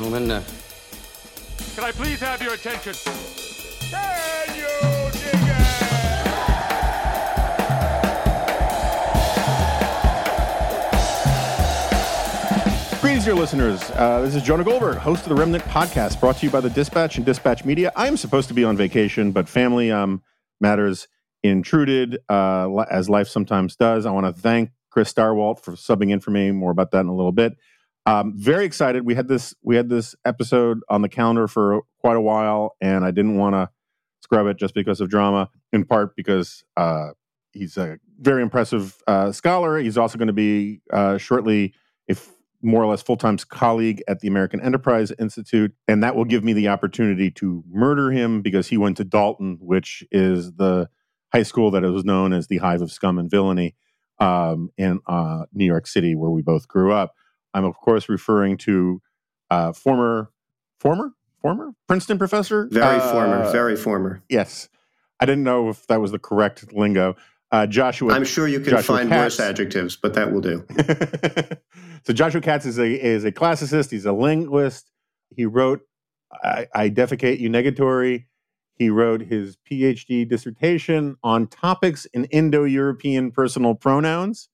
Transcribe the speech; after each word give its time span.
gentlemen. 0.00 0.30
Uh, 0.30 0.42
Can 1.74 1.84
I 1.84 1.92
please 1.92 2.20
have 2.20 2.40
your 2.40 2.54
attention? 2.54 2.94
Can 3.90 4.56
you 4.56 5.10
dig 5.12 5.34
it? 12.94 13.00
Greetings, 13.02 13.24
dear 13.26 13.34
listeners. 13.34 13.82
Uh, 13.94 14.22
this 14.22 14.34
is 14.34 14.42
Jonah 14.42 14.64
Goldberg, 14.64 14.96
host 14.96 15.24
of 15.24 15.28
the 15.28 15.34
Remnant 15.34 15.64
Podcast, 15.64 16.18
brought 16.18 16.38
to 16.38 16.46
you 16.46 16.50
by 16.50 16.60
the 16.62 16.70
Dispatch 16.70 17.18
and 17.18 17.26
Dispatch 17.26 17.66
Media. 17.66 17.92
I 17.94 18.06
am 18.06 18.16
supposed 18.16 18.48
to 18.48 18.54
be 18.54 18.64
on 18.64 18.78
vacation, 18.78 19.32
but 19.32 19.50
family 19.50 19.90
um, 19.90 20.22
matters 20.62 21.08
intruded, 21.42 22.18
uh, 22.30 22.74
as 22.90 23.10
life 23.10 23.28
sometimes 23.28 23.76
does. 23.76 24.06
I 24.06 24.12
want 24.12 24.34
to 24.34 24.40
thank 24.40 24.70
Chris 24.90 25.12
Stirewalt 25.12 25.60
for 25.60 25.72
subbing 25.72 26.10
in 26.10 26.20
for 26.20 26.30
me. 26.30 26.52
More 26.52 26.70
about 26.70 26.90
that 26.92 27.00
in 27.00 27.08
a 27.08 27.14
little 27.14 27.32
bit. 27.32 27.54
Um, 28.06 28.34
very 28.36 28.64
excited. 28.64 29.04
We 29.04 29.14
had 29.14 29.28
this 29.28 29.54
we 29.62 29.76
had 29.76 29.88
this 29.88 30.14
episode 30.24 30.80
on 30.88 31.02
the 31.02 31.08
calendar 31.08 31.46
for 31.46 31.82
quite 31.98 32.16
a 32.16 32.20
while, 32.20 32.76
and 32.80 33.04
I 33.04 33.10
didn't 33.10 33.36
want 33.36 33.54
to 33.54 33.68
scrub 34.22 34.46
it 34.46 34.56
just 34.58 34.74
because 34.74 35.00
of 35.00 35.10
drama. 35.10 35.48
In 35.72 35.84
part 35.84 36.16
because 36.16 36.64
uh, 36.76 37.08
he's 37.52 37.76
a 37.76 37.98
very 38.20 38.42
impressive 38.42 38.96
uh, 39.06 39.32
scholar. 39.32 39.78
He's 39.78 39.98
also 39.98 40.18
going 40.18 40.28
to 40.28 40.32
be 40.32 40.80
uh, 40.92 41.18
shortly, 41.18 41.74
if 42.08 42.28
more 42.62 42.82
or 42.82 42.86
less 42.86 43.02
full 43.02 43.16
time 43.16 43.36
colleague 43.38 44.02
at 44.08 44.20
the 44.20 44.28
American 44.28 44.60
Enterprise 44.60 45.12
Institute, 45.18 45.72
and 45.88 46.02
that 46.02 46.16
will 46.16 46.24
give 46.24 46.44
me 46.44 46.52
the 46.52 46.68
opportunity 46.68 47.30
to 47.32 47.64
murder 47.70 48.10
him 48.10 48.42
because 48.42 48.68
he 48.68 48.76
went 48.76 48.96
to 48.98 49.04
Dalton, 49.04 49.58
which 49.60 50.04
is 50.10 50.52
the 50.54 50.88
high 51.32 51.42
school 51.42 51.70
that 51.70 51.82
was 51.82 52.04
known 52.04 52.32
as 52.32 52.48
the 52.48 52.58
hive 52.58 52.82
of 52.82 52.92
scum 52.92 53.18
and 53.18 53.30
villainy 53.30 53.74
um, 54.18 54.70
in 54.76 55.00
uh, 55.06 55.44
New 55.52 55.64
York 55.64 55.86
City, 55.86 56.14
where 56.14 56.30
we 56.30 56.42
both 56.42 56.68
grew 56.68 56.92
up. 56.92 57.14
I'm 57.54 57.64
of 57.64 57.76
course 57.76 58.08
referring 58.08 58.56
to 58.58 59.00
uh, 59.50 59.72
former, 59.72 60.30
former, 60.78 61.12
former 61.42 61.72
Princeton 61.88 62.18
professor, 62.18 62.68
Very 62.70 62.96
Uh, 62.96 63.12
former, 63.12 63.50
very 63.52 63.76
former. 63.76 64.22
Yes, 64.28 64.68
I 65.18 65.26
didn't 65.26 65.44
know 65.44 65.68
if 65.68 65.86
that 65.88 66.00
was 66.00 66.12
the 66.12 66.18
correct 66.18 66.72
lingo. 66.72 67.16
Uh, 67.52 67.66
Joshua. 67.66 68.12
I'm 68.14 68.24
sure 68.24 68.46
you 68.46 68.60
can 68.60 68.70
Joshua 68.70 68.98
find 68.98 69.08
Katz. 69.08 69.38
worse 69.38 69.40
adjectives, 69.40 69.96
but 69.96 70.14
that 70.14 70.30
will 70.32 70.40
do. 70.40 70.64
so 72.06 72.12
Joshua 72.12 72.40
Katz 72.40 72.64
is 72.64 72.78
a 72.78 72.88
is 72.88 73.24
a 73.24 73.32
classicist. 73.32 73.90
He's 73.90 74.06
a 74.06 74.12
linguist. 74.12 74.90
He 75.34 75.46
wrote 75.46 75.80
"I, 76.44 76.68
I 76.74 76.90
defecate 76.90 77.40
you 77.40 77.50
negatory." 77.50 78.26
He 78.74 78.88
wrote 78.88 79.20
his 79.20 79.58
PhD 79.70 80.26
dissertation 80.28 81.16
on 81.22 81.48
topics 81.48 82.06
in 82.14 82.24
Indo-European 82.26 83.30
personal 83.30 83.74
pronouns, 83.74 84.48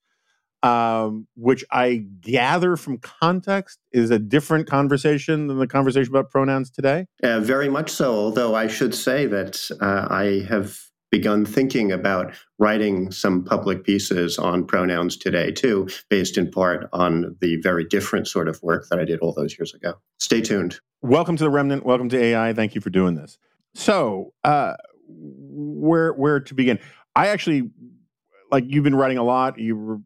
um, 0.67 1.27
which 1.36 1.64
I 1.70 2.05
gather 2.20 2.77
from 2.77 2.98
context 2.98 3.78
is 3.92 4.11
a 4.11 4.19
different 4.19 4.67
conversation 4.69 5.47
than 5.47 5.58
the 5.58 5.67
conversation 5.67 6.12
about 6.12 6.31
pronouns 6.31 6.70
today. 6.70 7.06
Uh, 7.23 7.41
very 7.41 7.69
much 7.69 7.91
so, 7.91 8.14
although 8.14 8.55
I 8.55 8.67
should 8.67 8.95
say 8.95 9.27
that 9.27 9.70
uh, 9.81 10.06
I 10.11 10.45
have 10.48 10.81
begun 11.12 11.45
thinking 11.45 11.92
about 11.92 12.33
writing 12.58 13.12
some 13.12 13.45
public 13.45 13.84
pieces 13.84 14.39
on 14.39 14.67
pronouns 14.67 15.17
today, 15.17 15.53
too, 15.53 15.89
based 16.11 16.36
in 16.36 16.50
part 16.50 16.89
on 16.92 17.36
the 17.41 17.56
very 17.62 17.84
different 17.84 18.27
sort 18.27 18.48
of 18.48 18.61
work 18.62 18.86
that 18.91 18.98
I 18.98 19.05
did 19.05 19.20
all 19.20 19.33
those 19.33 19.56
years 19.58 19.73
ago. 19.73 19.95
Stay 20.19 20.41
tuned. 20.41 20.80
welcome 21.03 21.36
to 21.36 21.45
the 21.45 21.51
remnant 21.51 21.84
welcome 21.86 22.08
to 22.08 22.17
AEI 22.19 22.53
thank 22.55 22.75
you 22.75 22.80
for 22.80 22.91
doing 22.91 23.14
this 23.14 23.39
so 23.75 24.33
uh 24.42 24.75
where 25.08 26.12
where 26.14 26.41
to 26.41 26.55
begin 26.55 26.78
i 27.14 27.28
actually 27.28 27.70
like 28.51 28.64
you've 28.67 28.83
been 28.83 28.95
writing 28.95 29.18
a 29.18 29.23
lot 29.23 29.58
you 29.58 29.77
were 29.77 29.95
a 29.95 29.96
v- 29.98 30.02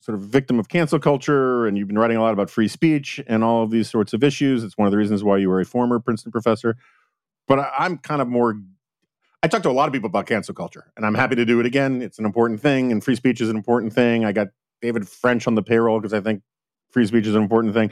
sort 0.00 0.16
of 0.16 0.20
victim 0.20 0.58
of 0.58 0.68
cancel 0.68 0.98
culture 0.98 1.66
and 1.66 1.78
you've 1.78 1.88
been 1.88 1.98
writing 1.98 2.16
a 2.16 2.20
lot 2.20 2.32
about 2.32 2.50
free 2.50 2.68
speech 2.68 3.20
and 3.26 3.44
all 3.44 3.62
of 3.62 3.70
these 3.70 3.88
sorts 3.88 4.12
of 4.12 4.24
issues. 4.24 4.64
It's 4.64 4.76
one 4.76 4.86
of 4.86 4.92
the 4.92 4.98
reasons 4.98 5.22
why 5.22 5.38
you 5.38 5.48
were 5.48 5.60
a 5.60 5.64
former 5.64 6.00
princeton 6.00 6.32
professor. 6.32 6.76
But 7.46 7.60
I, 7.60 7.70
i'm 7.78 7.98
kind 7.98 8.20
of 8.20 8.28
more 8.28 8.60
i 9.42 9.48
talk 9.48 9.62
to 9.62 9.70
a 9.70 9.72
lot 9.72 9.88
of 9.88 9.92
people 9.92 10.08
about 10.08 10.26
cancel 10.26 10.54
culture 10.54 10.92
and 10.96 11.06
i'm 11.06 11.14
happy 11.14 11.36
to 11.36 11.44
do 11.44 11.60
it 11.60 11.66
again. 11.66 12.02
It's 12.02 12.18
an 12.18 12.24
important 12.24 12.60
thing 12.60 12.92
and 12.92 13.02
free 13.02 13.16
speech 13.16 13.40
is 13.40 13.48
an 13.48 13.56
important 13.56 13.92
thing. 13.92 14.24
I 14.24 14.32
got 14.32 14.48
david 14.82 15.08
french 15.08 15.46
on 15.46 15.54
the 15.54 15.62
payroll 15.62 16.00
because 16.00 16.14
i 16.14 16.20
think 16.20 16.42
free 16.90 17.06
speech 17.06 17.26
is 17.26 17.34
an 17.34 17.42
important 17.42 17.74
thing. 17.74 17.90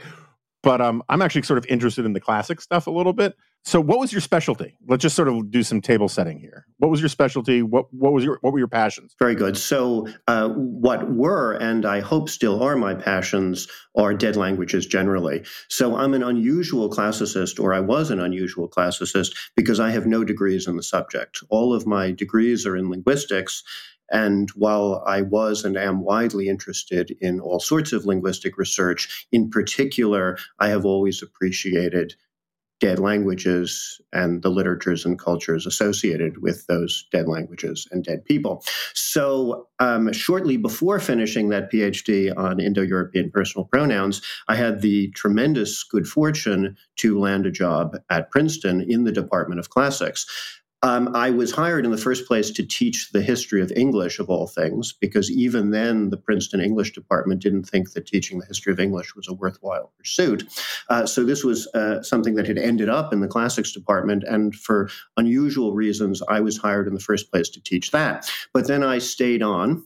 But 0.61 0.81
um, 0.81 1.03
I'm 1.07 1.21
actually 1.21 1.43
sort 1.43 1.57
of 1.57 1.65
interested 1.67 2.05
in 2.05 2.13
the 2.13 2.19
classic 2.19 2.61
stuff 2.61 2.87
a 2.87 2.91
little 2.91 3.13
bit. 3.13 3.35
So, 3.63 3.81
what 3.81 3.99
was 3.99 4.11
your 4.11 4.21
specialty? 4.21 4.77
Let's 4.87 5.01
just 5.01 5.15
sort 5.15 5.27
of 5.27 5.51
do 5.51 5.63
some 5.63 5.81
table 5.81 6.07
setting 6.07 6.39
here. 6.39 6.65
What 6.77 6.89
was 6.89 7.01
your 7.01 7.09
specialty? 7.09 7.61
What 7.61 7.93
what 7.93 8.13
was 8.13 8.23
your 8.23 8.39
what 8.41 8.53
were 8.53 8.59
your 8.59 8.69
passions? 8.69 9.15
Very 9.19 9.35
good. 9.35 9.57
So, 9.57 10.07
uh, 10.27 10.49
what 10.49 11.11
were 11.11 11.53
and 11.53 11.85
I 11.85 11.99
hope 11.99 12.29
still 12.29 12.63
are 12.63 12.75
my 12.75 12.93
passions 12.93 13.67
are 13.95 14.13
dead 14.13 14.35
languages 14.35 14.85
generally. 14.85 15.43
So, 15.67 15.97
I'm 15.97 16.13
an 16.13 16.23
unusual 16.23 16.89
classicist, 16.89 17.59
or 17.59 17.73
I 17.73 17.81
was 17.81 18.11
an 18.11 18.19
unusual 18.19 18.69
classicist, 18.69 19.35
because 19.55 19.79
I 19.79 19.91
have 19.91 20.07
no 20.07 20.23
degrees 20.23 20.67
in 20.67 20.77
the 20.77 20.83
subject. 20.83 21.39
All 21.49 21.73
of 21.73 21.85
my 21.85 22.11
degrees 22.11 22.65
are 22.65 22.77
in 22.77 22.89
linguistics. 22.89 23.63
And 24.11 24.49
while 24.55 25.03
I 25.05 25.21
was 25.21 25.63
and 25.63 25.77
am 25.77 26.01
widely 26.01 26.47
interested 26.47 27.15
in 27.21 27.39
all 27.39 27.59
sorts 27.59 27.93
of 27.93 28.05
linguistic 28.05 28.57
research, 28.57 29.27
in 29.31 29.51
particular, 29.51 30.37
I 30.59 30.69
have 30.69 30.83
always 30.83 31.21
appreciated 31.21 32.15
dead 32.79 32.99
languages 32.99 33.99
and 34.13 34.41
the 34.41 34.49
literatures 34.49 35.05
and 35.05 35.19
cultures 35.19 35.65
associated 35.65 36.41
with 36.41 36.65
those 36.67 37.07
dead 37.11 37.27
languages 37.27 37.87
and 37.91 38.03
dead 38.03 38.23
people. 38.25 38.63
So, 38.93 39.67
um, 39.79 40.11
shortly 40.13 40.57
before 40.57 40.99
finishing 40.99 41.49
that 41.49 41.71
PhD 41.71 42.35
on 42.35 42.59
Indo 42.59 42.81
European 42.81 43.31
personal 43.31 43.65
pronouns, 43.65 44.21
I 44.47 44.55
had 44.55 44.81
the 44.81 45.09
tremendous 45.11 45.83
good 45.83 46.07
fortune 46.07 46.75
to 46.97 47.19
land 47.19 47.45
a 47.45 47.51
job 47.51 47.97
at 48.09 48.31
Princeton 48.31 48.81
in 48.81 49.03
the 49.03 49.11
Department 49.11 49.59
of 49.59 49.69
Classics. 49.69 50.25
Um, 50.81 51.13
I 51.13 51.29
was 51.29 51.51
hired 51.51 51.83
in 51.83 51.91
the 51.91 51.97
first 51.97 52.25
place 52.25 52.51
to 52.51 52.65
teach 52.65 53.11
the 53.11 53.21
history 53.21 53.61
of 53.61 53.71
English, 53.75 54.19
of 54.19 54.29
all 54.29 54.47
things, 54.47 54.93
because 54.93 55.29
even 55.29 55.71
then 55.71 56.09
the 56.09 56.17
Princeton 56.17 56.61
English 56.61 56.93
department 56.93 57.41
didn't 57.41 57.63
think 57.63 57.91
that 57.93 58.07
teaching 58.07 58.39
the 58.39 58.45
history 58.45 58.71
of 58.71 58.79
English 58.79 59.15
was 59.15 59.27
a 59.27 59.33
worthwhile 59.33 59.91
pursuit. 59.97 60.47
Uh, 60.89 61.05
so 61.05 61.25
this 61.25 61.43
was 61.43 61.67
uh, 61.73 62.01
something 62.01 62.35
that 62.35 62.47
had 62.47 62.57
ended 62.57 62.87
up 62.87 63.11
in 63.11 63.19
the 63.19 63.27
classics 63.27 63.73
department, 63.73 64.23
and 64.23 64.55
for 64.55 64.89
unusual 65.17 65.73
reasons, 65.73 66.21
I 66.29 66.39
was 66.39 66.57
hired 66.57 66.87
in 66.87 66.93
the 66.93 66.99
first 66.99 67.29
place 67.29 67.49
to 67.49 67.61
teach 67.61 67.91
that. 67.91 68.31
But 68.53 68.67
then 68.67 68.83
I 68.83 68.99
stayed 68.99 69.43
on. 69.43 69.83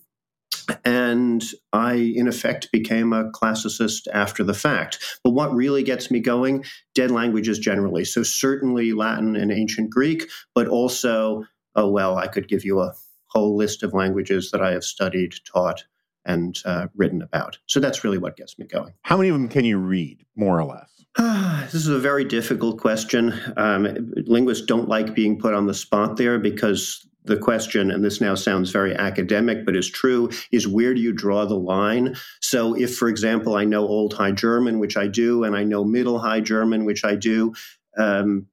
And 0.86 1.44
I, 1.72 1.94
in 1.94 2.28
effect, 2.28 2.72
became 2.72 3.14
a 3.14 3.30
classicist 3.32 4.08
after 4.14 4.44
the 4.44 4.54
fact. 4.54 5.20
But 5.24 5.32
what 5.32 5.54
really 5.54 5.84
gets 5.84 6.12
me 6.12 6.20
going? 6.20 6.64
Dead 6.96 7.12
languages 7.12 7.60
generally. 7.60 8.06
So, 8.06 8.24
certainly 8.24 8.94
Latin 8.94 9.36
and 9.36 9.52
ancient 9.52 9.90
Greek, 9.90 10.30
but 10.56 10.68
also, 10.68 11.46
oh, 11.76 11.90
well, 11.90 12.18
I 12.18 12.28
could 12.28 12.48
give 12.48 12.64
you 12.66 12.80
a 12.80 12.94
whole 13.28 13.56
list 13.56 13.84
of 13.84 13.94
languages 13.94 14.52
that 14.52 14.62
I 14.62 14.72
have 14.72 14.84
studied, 14.84 15.34
taught, 15.46 15.84
and 16.26 16.58
uh, 16.66 16.88
written 16.96 17.22
about. 17.22 17.58
So, 17.66 17.80
that's 17.80 18.04
really 18.04 18.18
what 18.18 18.38
gets 18.38 18.58
me 18.58 18.66
going. 18.66 18.94
How 19.04 19.18
many 19.18 19.30
of 19.30 19.34
them 19.34 19.50
can 19.50 19.66
you 19.66 19.78
read, 19.78 20.26
more 20.36 20.60
or 20.60 20.66
less? 20.66 20.90
this 21.18 21.76
is 21.76 21.88
a 21.88 22.00
very 22.00 22.26
difficult 22.26 22.80
question. 22.80 23.40
Um, 23.58 24.14
linguists 24.26 24.66
don't 24.66 24.90
like 24.90 25.14
being 25.14 25.40
put 25.40 25.54
on 25.54 25.68
the 25.68 25.74
spot 25.74 26.18
there 26.18 26.40
because 26.40 27.08
the 27.26 27.38
question, 27.38 27.92
and 27.92 28.04
this 28.04 28.20
now 28.20 28.36
sounds 28.36 28.72
very 28.72 28.96
academic, 28.96 29.66
but 29.66 29.76
is 29.76 29.90
true, 29.90 30.30
is 30.52 30.68
where 30.68 30.94
do 30.94 31.02
you 31.02 31.14
draw 31.14 31.46
the 31.46 31.56
line? 31.56 32.16
So, 32.42 32.74
if, 32.76 32.96
for 32.96 33.08
example, 33.08 33.56
I 33.56 33.66
know 33.66 33.88
Old 33.88 34.14
High 34.14 34.32
German, 34.32 34.80
which 34.80 34.98
I 34.98 35.08
do, 35.08 35.44
and 35.44 35.56
I 35.56 35.64
know 35.64 35.84
Middle 35.84 36.20
High 36.20 36.42
German, 36.42 36.86
which 36.86 37.06
I 37.06 37.16
do, 37.16 37.54
um, 37.98 38.48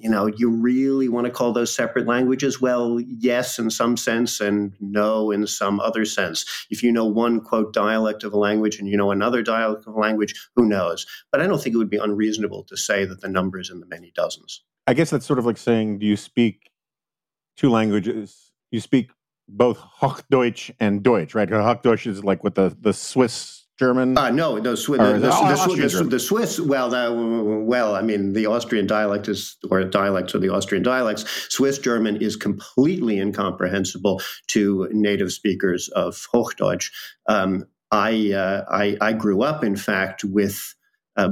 you 0.00 0.08
know, 0.08 0.26
you 0.26 0.50
really 0.50 1.08
want 1.08 1.26
to 1.26 1.32
call 1.32 1.52
those 1.52 1.74
separate 1.74 2.06
languages? 2.06 2.60
Well, 2.60 3.00
yes, 3.00 3.58
in 3.58 3.70
some 3.70 3.96
sense, 3.96 4.40
and 4.40 4.74
no, 4.80 5.30
in 5.30 5.46
some 5.46 5.80
other 5.80 6.04
sense. 6.04 6.66
If 6.70 6.82
you 6.82 6.92
know 6.92 7.04
one, 7.04 7.40
quote, 7.40 7.72
dialect 7.72 8.24
of 8.24 8.32
a 8.32 8.38
language 8.38 8.78
and 8.78 8.88
you 8.88 8.96
know 8.96 9.10
another 9.10 9.42
dialect 9.42 9.86
of 9.86 9.94
a 9.94 9.98
language, 9.98 10.34
who 10.54 10.66
knows? 10.66 11.06
But 11.30 11.40
I 11.40 11.46
don't 11.46 11.60
think 11.60 11.74
it 11.74 11.78
would 11.78 11.90
be 11.90 11.96
unreasonable 11.96 12.64
to 12.64 12.76
say 12.76 13.04
that 13.04 13.20
the 13.20 13.28
number 13.28 13.58
is 13.58 13.70
in 13.70 13.80
the 13.80 13.86
many 13.86 14.12
dozens. 14.14 14.62
I 14.86 14.94
guess 14.94 15.10
that's 15.10 15.26
sort 15.26 15.38
of 15.38 15.46
like 15.46 15.58
saying, 15.58 15.98
do 15.98 16.06
you 16.06 16.16
speak 16.16 16.71
two 17.56 17.70
languages? 17.70 18.52
You 18.70 18.80
speak 18.80 19.10
both 19.48 19.78
Hochdeutsch 19.78 20.70
and 20.80 21.02
Deutsch, 21.02 21.34
right? 21.34 21.48
Hochdeutsch 21.48 22.06
is 22.06 22.24
like 22.24 22.42
what 22.44 22.54
the 22.54 22.76
the 22.80 22.92
Swiss 22.92 23.62
German. 23.78 24.16
Uh, 24.16 24.30
no, 24.30 24.58
no, 24.58 24.76
the, 24.76 25.18
the 25.18 25.88
the, 25.88 26.04
the, 26.04 26.20
Swiss. 26.20 26.60
Well, 26.60 26.90
the, 26.90 27.62
well, 27.64 27.96
I 27.96 28.02
mean, 28.02 28.32
the 28.32 28.46
Austrian 28.46 28.86
dialect 28.86 29.28
is, 29.28 29.56
or 29.70 29.82
dialects, 29.82 30.34
or 30.34 30.38
the 30.38 30.50
Austrian 30.50 30.84
dialects. 30.84 31.24
Swiss 31.48 31.78
German 31.78 32.16
is 32.16 32.36
completely 32.36 33.18
incomprehensible 33.18 34.20
to 34.48 34.88
native 34.92 35.32
speakers 35.32 35.88
of 35.88 36.14
Hochdeutsch. 36.32 36.90
Um, 37.28 37.64
I, 37.90 38.32
uh, 38.32 38.64
I, 38.70 38.96
I 39.00 39.12
grew 39.14 39.42
up, 39.42 39.64
in 39.64 39.76
fact, 39.76 40.22
with 40.22 40.74
uh, 41.16 41.30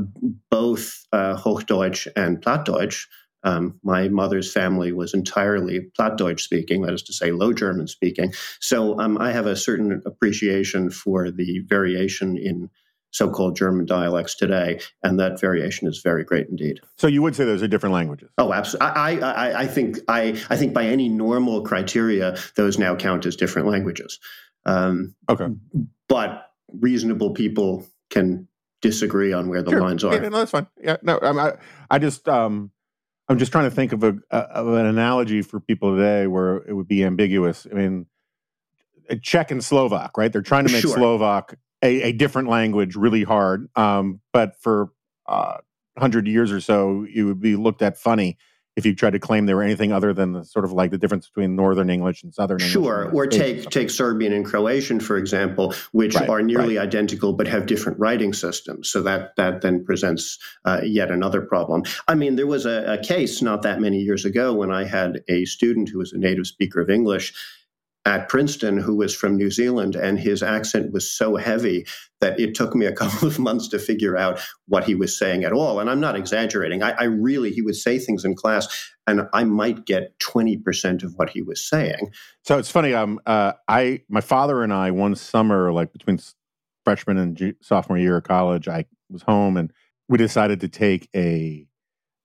both 0.51 1.07
uh, 1.13 1.37
Hochdeutsch 1.37 2.09
and 2.17 2.43
Plattdeutsch. 2.43 3.07
Um, 3.43 3.81
my 3.83 4.09
mother's 4.09 4.53
family 4.53 4.93
was 4.93 5.15
entirely 5.15 5.91
Plattdeutsch 5.99 6.41
speaking, 6.41 6.83
that 6.83 6.93
is 6.93 7.03
to 7.05 7.13
say, 7.13 7.33
Low 7.33 7.53
German 7.53 7.87
speaking. 7.89 8.33
So 8.61 8.99
um, 9.01 9.19
I 9.19 9.33
have 9.33 9.47
a 9.47 9.57
certain 9.57 10.03
appreciation 10.05 10.91
for 10.91 11.31
the 11.31 11.61
variation 11.67 12.37
in 12.37 12.71
so-called 13.13 13.57
German 13.57 13.87
dialects 13.87 14.37
today, 14.37 14.81
and 15.03 15.19
that 15.19 15.41
variation 15.41 15.89
is 15.89 16.01
very 16.01 16.23
great 16.23 16.47
indeed. 16.49 16.81
So 16.97 17.09
you 17.09 17.23
would 17.23 17.35
say 17.35 17.45
those 17.45 17.63
are 17.63 17.67
different 17.67 17.93
languages? 17.93 18.31
Oh, 18.39 18.53
absolutely. 18.53 18.89
I, 18.89 19.17
I, 19.19 19.61
I 19.63 19.67
think 19.67 19.99
I, 20.07 20.41
I 20.49 20.57
think 20.57 20.73
by 20.75 20.87
any 20.87 21.09
normal 21.09 21.63
criteria, 21.63 22.37
those 22.55 22.79
now 22.79 22.95
count 22.95 23.27
as 23.27 23.35
different 23.35 23.67
languages. 23.67 24.21
Um, 24.65 25.15
okay, 25.29 25.49
but 26.09 26.53
reasonable 26.73 27.33
people 27.33 27.85
can 28.11 28.47
disagree 28.81 29.33
on 29.33 29.49
where 29.49 29.63
the 29.63 29.73
sure. 29.73 29.81
lines 29.81 30.05
are. 30.05 30.15
Yeah, 30.15 30.29
no, 30.29 30.39
that's 30.39 30.53
fine. 30.53 30.69
Yeah, 30.81 30.99
no, 31.03 31.19
I, 31.21 31.55
I 31.91 31.99
just, 31.99 32.29
um, 32.29 32.71
I'm 33.31 33.39
just 33.39 33.53
trying 33.53 33.71
to 33.71 33.75
think 33.75 33.93
of 33.93 34.03
a, 34.03 34.17
a, 34.33 34.37
of 34.39 34.69
an 34.75 34.87
analogy 34.87 35.41
for 35.43 35.61
people 35.61 35.97
today 35.97 36.27
where 36.27 36.57
it 36.57 36.75
would 36.75 36.89
be 36.89 37.05
ambiguous. 37.05 37.65
I 37.71 37.75
mean, 37.75 38.07
Czech 39.23 39.53
and 39.53 39.65
Slovak, 39.65 40.19
right? 40.19 40.33
They're 40.33 40.43
trying 40.43 40.67
to 40.67 40.73
make 40.73 40.83
sure. 40.83 40.97
Slovak 40.97 41.57
a, 41.81 42.03
a, 42.03 42.13
different 42.13 42.49
language 42.49 42.97
really 42.97 43.23
hard. 43.23 43.69
Um, 43.77 44.21
but 44.33 44.57
for 44.57 44.89
uh, 45.27 45.59
100 45.95 46.27
years 46.27 46.51
or 46.51 46.61
so, 46.61 47.07
it 47.15 47.23
would 47.23 47.41
be 47.41 47.55
looked 47.55 47.83
at 47.83 47.97
funny 47.97 48.37
if 48.81 48.87
you 48.87 48.95
tried 48.95 49.13
to 49.13 49.19
claim 49.19 49.47
they 49.47 49.55
were 49.55 49.63
anything 49.63 49.93
other 49.93 50.13
than 50.13 50.33
the, 50.33 50.45
sort 50.45 50.65
of 50.65 50.73
like 50.73 50.91
the 50.91 50.99
difference 50.99 51.29
between 51.29 51.55
Northern 51.55 51.91
English 51.91 52.23
and 52.23 52.35
Southern 52.35 52.59
English. 52.59 52.73
Sure. 52.73 53.11
Or 53.13 53.27
take, 53.27 53.69
take 53.71 53.91
Serbian 53.91 54.33
and 54.33 54.45
Croatian, 54.45 55.01
for 55.01 55.17
example, 55.17 55.75
which 55.93 56.15
right, 56.15 56.29
are 56.29 56.43
nearly 56.43 56.79
right. 56.79 56.87
identical 56.87 57.35
but 57.35 57.47
have 57.47 57.67
different 57.67 57.99
writing 57.99 58.33
systems. 58.33 58.89
So 58.89 59.03
that, 59.03 59.37
that 59.37 59.61
then 59.61 59.85
presents 59.85 60.39
uh, 60.65 60.81
yet 60.83 61.11
another 61.11 61.43
problem. 61.43 61.83
I 62.09 62.15
mean, 62.15 62.37
there 62.37 62.47
was 62.47 62.65
a, 62.67 62.95
a 62.95 62.99
case 62.99 63.43
not 63.43 63.63
that 63.63 63.81
many 63.81 63.99
years 63.99 64.25
ago 64.25 64.55
when 64.55 64.71
I 64.73 64.85
had 64.85 65.21
a 65.29 65.45
student 65.45 65.91
who 65.91 65.99
was 65.99 66.13
a 66.13 66.19
native 66.19 66.47
speaker 66.47 66.81
of 66.81 66.89
English 66.89 67.35
at 68.11 68.29
Princeton 68.29 68.77
who 68.77 68.97
was 68.97 69.15
from 69.15 69.37
New 69.37 69.53
Zealand, 69.53 69.95
and 69.95 70.19
his 70.19 70.43
accent 70.43 70.93
was 70.93 71.09
so 71.09 71.37
heavy 71.37 71.87
that 72.21 72.41
it 72.41 72.57
took 72.57 72.75
me 72.75 72.85
a 72.85 72.93
couple 73.01 73.29
of 73.29 73.39
months 73.39 73.69
to 73.69 73.79
figure 73.79 74.17
out 74.17 74.41
what 74.67 74.83
he 74.83 74.97
was 74.97 75.17
saying 75.17 75.45
at 75.45 75.53
all. 75.53 75.79
And 75.79 75.89
I'm 75.89 76.01
not 76.01 76.17
exaggerating. 76.17 76.83
I, 76.83 76.91
I 76.91 77.05
really, 77.05 77.53
he 77.53 77.63
would 77.63 77.77
say 77.77 78.01
things 78.01 78.25
in 78.25 78.35
class, 78.35 78.91
and 79.07 79.29
I 79.33 79.45
might 79.45 79.87
get 79.87 80.19
20% 80.19 81.05
of 81.05 81.15
what 81.15 81.31
he 81.31 81.41
was 81.41 81.65
saying. 81.65 82.11
So 82.43 82.59
it's 82.59 82.71
funny. 82.71 82.95
Um, 82.95 83.21
uh, 83.27 83.53
I, 83.69 84.03
my 84.09 84.21
father 84.21 84.65
and 84.65 84.73
I, 84.73 84.91
one 84.91 85.15
summer, 85.15 85.73
like 85.73 85.93
between 85.93 86.19
freshman 86.85 87.17
and 87.17 87.37
G- 87.37 87.55
sophomore 87.63 87.97
year 87.97 88.17
of 88.17 88.25
college, 88.25 88.67
I 88.67 88.87
was 89.09 89.23
home 89.23 89.57
and 89.57 89.73
we 90.09 90.19
decided 90.19 90.61
to 90.63 90.69
take 90.69 91.09
a 91.15 91.65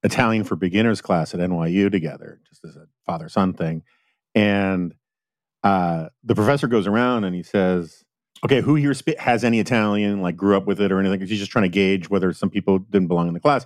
Italian 0.01 0.45
for 0.45 0.55
beginners 0.55 1.01
class 1.01 1.35
at 1.35 1.39
NYU 1.39 1.91
together, 1.91 2.39
just 2.49 2.65
as 2.65 2.75
a 2.75 2.87
father 3.05 3.29
son 3.29 3.53
thing. 3.53 3.83
And 4.33 4.95
uh, 5.65 6.09
the 6.23 6.35
professor 6.35 6.67
goes 6.67 6.85
around 6.85 7.23
and 7.23 7.35
he 7.35 7.41
says, 7.41 8.03
okay, 8.45 8.61
who 8.61 8.75
here 8.75 8.93
has 9.17 9.43
any 9.43 9.59
Italian, 9.59 10.21
like 10.21 10.37
grew 10.37 10.55
up 10.55 10.67
with 10.67 10.79
it 10.79 10.91
or 10.91 10.99
anything? 10.99 11.19
He's 11.27 11.39
just 11.39 11.51
trying 11.51 11.63
to 11.63 11.69
gauge 11.69 12.07
whether 12.07 12.31
some 12.33 12.51
people 12.51 12.77
didn't 12.77 13.07
belong 13.07 13.27
in 13.27 13.33
the 13.33 13.39
class. 13.39 13.65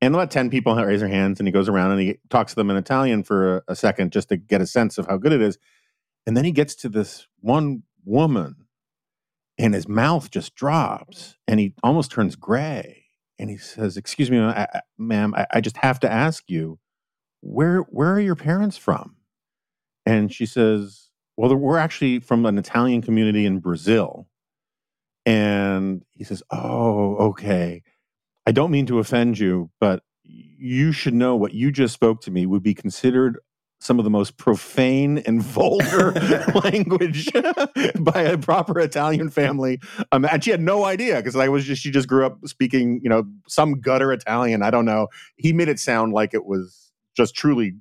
And 0.00 0.14
about 0.14 0.30
10 0.30 0.48
people 0.48 0.76
raise 0.76 1.00
their 1.00 1.08
hands 1.08 1.40
and 1.40 1.48
he 1.48 1.52
goes 1.52 1.68
around 1.68 1.90
and 1.90 2.00
he 2.00 2.18
talks 2.30 2.52
to 2.52 2.56
them 2.56 2.70
in 2.70 2.76
Italian 2.76 3.24
for 3.24 3.56
a, 3.56 3.62
a 3.72 3.76
second 3.76 4.12
just 4.12 4.28
to 4.28 4.36
get 4.36 4.60
a 4.60 4.66
sense 4.66 4.96
of 4.96 5.08
how 5.08 5.16
good 5.16 5.32
it 5.32 5.42
is. 5.42 5.58
And 6.24 6.36
then 6.36 6.44
he 6.44 6.52
gets 6.52 6.76
to 6.76 6.88
this 6.88 7.26
one 7.40 7.82
woman 8.04 8.54
and 9.58 9.74
his 9.74 9.88
mouth 9.88 10.30
just 10.30 10.54
drops 10.54 11.36
and 11.48 11.58
he 11.58 11.74
almost 11.82 12.12
turns 12.12 12.36
gray. 12.36 13.06
And 13.40 13.50
he 13.50 13.56
says, 13.56 13.96
Excuse 13.96 14.30
me, 14.30 14.38
ma'am, 14.98 15.34
I, 15.36 15.46
I 15.54 15.60
just 15.60 15.78
have 15.78 15.98
to 16.00 16.12
ask 16.12 16.44
you, 16.48 16.78
where, 17.40 17.80
where 17.80 18.12
are 18.12 18.20
your 18.20 18.36
parents 18.36 18.76
from? 18.76 19.16
And 20.06 20.32
she 20.32 20.46
says, 20.46 21.07
well, 21.38 21.54
we're 21.54 21.78
actually 21.78 22.18
from 22.18 22.44
an 22.46 22.58
Italian 22.58 23.00
community 23.00 23.46
in 23.46 23.60
Brazil. 23.60 24.26
And 25.24 26.02
he 26.10 26.24
says, 26.24 26.42
Oh, 26.50 27.16
okay. 27.28 27.84
I 28.44 28.50
don't 28.50 28.72
mean 28.72 28.86
to 28.86 28.98
offend 28.98 29.38
you, 29.38 29.70
but 29.80 30.02
you 30.24 30.90
should 30.90 31.14
know 31.14 31.36
what 31.36 31.54
you 31.54 31.70
just 31.70 31.94
spoke 31.94 32.22
to 32.22 32.32
me 32.32 32.44
would 32.44 32.64
be 32.64 32.74
considered 32.74 33.38
some 33.80 34.00
of 34.00 34.04
the 34.04 34.10
most 34.10 34.36
profane 34.36 35.18
and 35.18 35.40
vulgar 35.40 36.10
language 36.64 37.30
by 38.00 38.22
a 38.22 38.36
proper 38.36 38.80
Italian 38.80 39.30
family. 39.30 39.78
Um, 40.10 40.24
and 40.24 40.42
she 40.42 40.50
had 40.50 40.60
no 40.60 40.84
idea 40.84 41.16
because 41.18 41.36
I 41.36 41.48
was 41.48 41.64
just, 41.64 41.80
she 41.82 41.92
just 41.92 42.08
grew 42.08 42.26
up 42.26 42.38
speaking, 42.46 42.98
you 43.00 43.08
know, 43.08 43.22
some 43.46 43.80
gutter 43.80 44.12
Italian. 44.12 44.64
I 44.64 44.72
don't 44.72 44.84
know. 44.84 45.06
He 45.36 45.52
made 45.52 45.68
it 45.68 45.78
sound 45.78 46.12
like 46.12 46.34
it 46.34 46.46
was 46.46 46.90
just 47.16 47.36
truly 47.36 47.74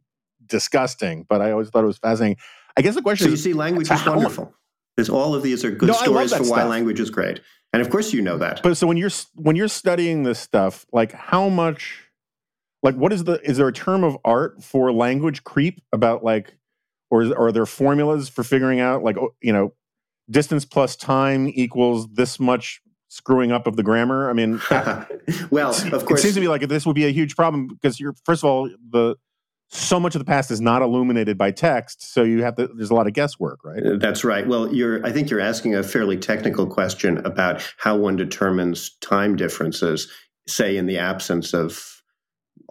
disgusting, 0.45 1.25
but 1.27 1.41
I 1.41 1.51
always 1.51 1.69
thought 1.69 1.83
it 1.83 1.87
was 1.87 1.97
fascinating. 1.97 2.37
I 2.77 2.81
guess 2.81 2.95
the 2.95 3.01
question 3.01 3.27
so 3.27 3.33
is, 3.33 3.43
So 3.43 3.49
you 3.49 3.53
see, 3.53 3.57
language 3.57 3.91
is 3.91 4.05
wonderful. 4.05 4.53
Because 4.95 5.09
all 5.09 5.35
of 5.35 5.43
these 5.43 5.65
are 5.65 5.71
good 5.71 5.87
no, 5.87 5.93
stories 5.93 6.33
for 6.33 6.43
why 6.43 6.63
language 6.63 6.99
is 6.99 7.09
great, 7.09 7.39
and 7.71 7.83
of 7.83 7.89
course 7.91 8.13
you 8.13 8.21
know 8.21 8.37
that. 8.39 8.63
But 8.63 8.77
so 8.77 8.87
when 8.87 8.97
you're 8.97 9.11
when 9.35 9.55
you're 9.55 9.67
studying 9.67 10.23
this 10.23 10.39
stuff, 10.39 10.87
like 10.91 11.11
how 11.11 11.49
much, 11.49 12.09
like 12.81 12.95
what 12.95 13.13
is 13.13 13.23
the 13.23 13.39
is 13.47 13.57
there 13.57 13.67
a 13.67 13.73
term 13.73 14.03
of 14.03 14.17
art 14.25 14.63
for 14.63 14.91
language 14.91 15.43
creep 15.43 15.81
about 15.93 16.23
like, 16.23 16.57
or 17.11 17.21
is, 17.21 17.31
or 17.31 17.47
are 17.47 17.51
there 17.51 17.67
formulas 17.67 18.27
for 18.27 18.43
figuring 18.43 18.79
out 18.79 19.03
like 19.03 19.17
oh, 19.17 19.35
you 19.39 19.53
know, 19.53 19.73
distance 20.31 20.65
plus 20.65 20.95
time 20.95 21.47
equals 21.47 22.07
this 22.13 22.39
much 22.39 22.81
screwing 23.07 23.51
up 23.51 23.67
of 23.67 23.75
the 23.75 23.83
grammar? 23.83 24.31
I 24.31 24.33
mean, 24.33 24.59
well, 25.51 25.69
of 25.93 26.05
course, 26.05 26.21
it 26.21 26.23
seems 26.23 26.35
to 26.35 26.41
me 26.41 26.47
like 26.47 26.67
this 26.67 26.87
would 26.87 26.95
be 26.95 27.05
a 27.05 27.11
huge 27.11 27.35
problem 27.35 27.67
because 27.67 27.99
you're 27.99 28.15
first 28.25 28.43
of 28.43 28.49
all 28.49 28.67
the 28.89 29.15
so 29.69 29.99
much 29.99 30.15
of 30.15 30.19
the 30.19 30.25
past 30.25 30.49
is 30.49 30.61
not 30.61 30.81
illuminated 30.81 31.37
by 31.37 31.51
text 31.51 32.13
so 32.13 32.23
you 32.23 32.41
have 32.41 32.55
to 32.55 32.67
there's 32.75 32.89
a 32.89 32.95
lot 32.95 33.07
of 33.07 33.13
guesswork 33.13 33.59
right? 33.63 33.83
Uh, 33.85 33.97
that's 33.97 34.23
right. 34.23 34.47
Well 34.47 34.73
you're 34.73 35.05
i 35.05 35.11
think 35.11 35.29
you're 35.29 35.41
asking 35.41 35.75
a 35.75 35.83
fairly 35.83 36.17
technical 36.17 36.67
question 36.67 37.17
about 37.25 37.67
how 37.77 37.97
one 37.97 38.15
determines 38.15 38.95
time 39.01 39.35
differences 39.35 40.11
say 40.47 40.77
in 40.77 40.85
the 40.85 40.97
absence 40.97 41.53
of 41.53 42.01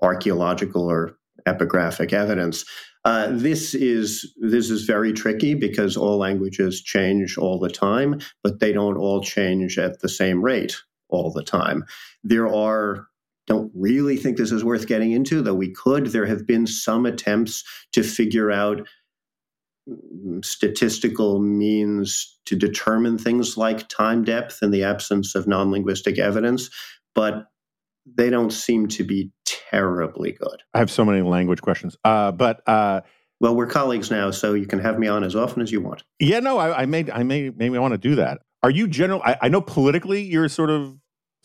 archaeological 0.02 0.90
or 0.90 1.16
epigraphic 1.46 2.12
evidence. 2.12 2.64
Uh, 3.04 3.28
this 3.31 3.72
is 3.72 4.34
this 4.40 4.69
is 4.69 4.82
very 4.82 5.12
tricky 5.12 5.54
because 5.54 5.96
all 5.96 6.19
languages 6.19 6.82
change 6.82 7.38
all 7.38 7.58
the 7.58 7.70
time 7.70 8.19
but 8.43 8.58
they 8.58 8.72
don't 8.72 8.96
all 8.96 9.22
change 9.22 9.78
at 9.78 10.00
the 10.00 10.08
same 10.08 10.43
rate 10.43 10.76
all 11.08 11.32
the 11.32 11.44
time. 11.44 11.84
There 12.25 12.52
are 12.52 13.06
don't 13.46 13.70
really 13.75 14.16
think 14.16 14.37
this 14.37 14.52
is 14.52 14.64
worth 14.64 14.87
getting 14.87 15.12
into, 15.12 15.43
though 15.43 15.54
we 15.54 15.72
could. 15.72 16.06
There 16.06 16.26
have 16.26 16.46
been 16.46 16.67
some 16.67 17.06
attempts 17.06 17.65
to 17.93 18.03
figure 18.03 18.50
out 18.50 18.86
mm, 19.88 20.44
statistical 20.44 21.41
means 21.41 22.38
to 22.46 22.56
determine 22.56 23.19
things 23.19 23.56
like 23.56 23.88
time 23.88 24.24
depth 24.24 24.58
in 24.62 24.70
the 24.70 24.84
absence 24.84 25.34
of 25.34 25.46
non 25.46 25.70
linguistic 25.70 26.19
evidence, 26.19 26.70
but 27.15 27.46
they 28.06 28.31
don't 28.31 28.53
seem 28.53 28.88
to 28.88 29.05
be 29.05 29.31
terribly 29.44 30.32
good. 30.32 30.62
I 30.74 30.79
have 30.79 30.91
so 30.91 31.05
many 31.05 31.22
language 31.22 31.62
questions, 31.62 31.96
uh, 32.05 32.32
but. 32.32 32.67
Uh, 32.69 33.03
well, 33.38 33.55
we're 33.55 33.67
colleagues 33.67 34.10
now, 34.10 34.31
so 34.31 34.55
you 34.55 34.67
can 34.67 34.79
have 34.79 34.98
me 34.98 35.08
on 35.08 35.22
as 35.22 35.36
often 35.36 35.60
as 35.60 35.70
you 35.70 35.82
want. 35.82 36.03
Yeah, 36.19 36.41
no, 36.41 36.56
I, 36.56 36.82
I 36.82 36.86
may, 36.86 37.05
I 37.12 37.22
may, 37.22 37.50
maybe 37.50 37.76
I 37.76 37.81
want 37.81 37.93
to 37.93 37.98
do 37.98 38.15
that. 38.15 38.41
Are 38.62 38.70
you 38.70 38.88
general? 38.88 39.20
I, 39.22 39.36
I 39.43 39.48
know 39.48 39.60
politically 39.60 40.22
you're 40.22 40.48
sort 40.48 40.70
of 40.70 40.96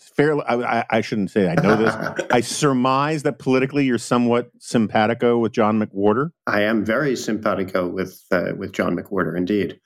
fairly 0.02 0.44
I, 0.48 0.86
I, 0.90 1.02
shouldn't 1.02 1.32
say 1.32 1.50
I 1.50 1.56
know 1.62 1.76
this. 1.76 1.96
I 2.32 2.42
surmise 2.42 3.24
that 3.24 3.40
politically 3.40 3.86
you're 3.86 3.98
somewhat 3.98 4.52
simpatico 4.60 5.38
with 5.38 5.52
John 5.52 5.80
McWhorter. 5.80 6.32
I 6.48 6.62
am 6.62 6.84
very 6.84 7.16
simpatico 7.16 7.88
with 7.88 8.22
uh, 8.32 8.54
with 8.58 8.74
John 8.74 8.98
McWhorter, 8.98 9.38
indeed. 9.38 9.80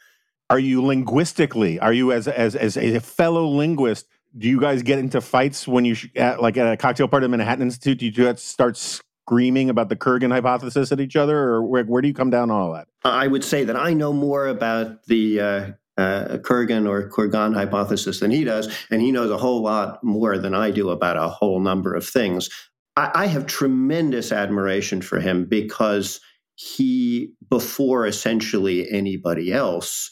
Are 0.49 0.59
you 0.59 0.83
linguistically? 0.83 1.79
Are 1.79 1.93
you 1.93 2.11
as 2.11 2.27
as 2.27 2.55
as 2.55 2.77
a 2.77 2.99
fellow 2.99 3.47
linguist? 3.47 4.07
Do 4.37 4.47
you 4.47 4.59
guys 4.59 4.83
get 4.83 4.99
into 4.99 5.21
fights 5.21 5.67
when 5.67 5.85
you 5.85 5.95
at, 6.15 6.41
like 6.41 6.57
at 6.57 6.71
a 6.71 6.77
cocktail 6.77 7.07
party 7.07 7.23
at 7.25 7.31
the 7.31 7.37
Manhattan 7.37 7.63
Institute? 7.63 7.99
Do 8.13 8.23
you 8.23 8.35
start 8.37 8.77
screaming 8.77 9.69
about 9.69 9.89
the 9.89 9.95
Kurgan 9.95 10.31
hypothesis 10.31 10.91
at 10.91 10.99
each 10.99 11.15
other, 11.15 11.37
or 11.37 11.63
where, 11.63 11.83
where 11.83 12.01
do 12.01 12.07
you 12.07 12.13
come 12.13 12.29
down 12.29 12.51
on 12.51 12.61
all 12.61 12.73
that? 12.73 12.87
I 13.03 13.27
would 13.27 13.43
say 13.43 13.63
that 13.63 13.75
I 13.75 13.93
know 13.93 14.13
more 14.13 14.47
about 14.47 15.05
the 15.05 15.39
uh, 15.39 15.71
uh, 15.97 16.37
Kurgan 16.41 16.87
or 16.87 17.09
Kurgan 17.09 17.53
hypothesis 17.53 18.19
than 18.19 18.31
he 18.31 18.43
does, 18.43 18.73
and 18.91 19.01
he 19.01 19.11
knows 19.11 19.31
a 19.31 19.37
whole 19.37 19.61
lot 19.61 20.03
more 20.03 20.37
than 20.37 20.53
I 20.53 20.71
do 20.71 20.89
about 20.89 21.17
a 21.17 21.29
whole 21.29 21.59
number 21.59 21.93
of 21.93 22.07
things. 22.07 22.49
I, 22.95 23.11
I 23.13 23.25
have 23.27 23.45
tremendous 23.45 24.31
admiration 24.31 25.01
for 25.01 25.19
him 25.19 25.45
because 25.45 26.19
he, 26.55 27.33
before 27.49 28.05
essentially 28.05 28.89
anybody 28.89 29.53
else, 29.53 30.09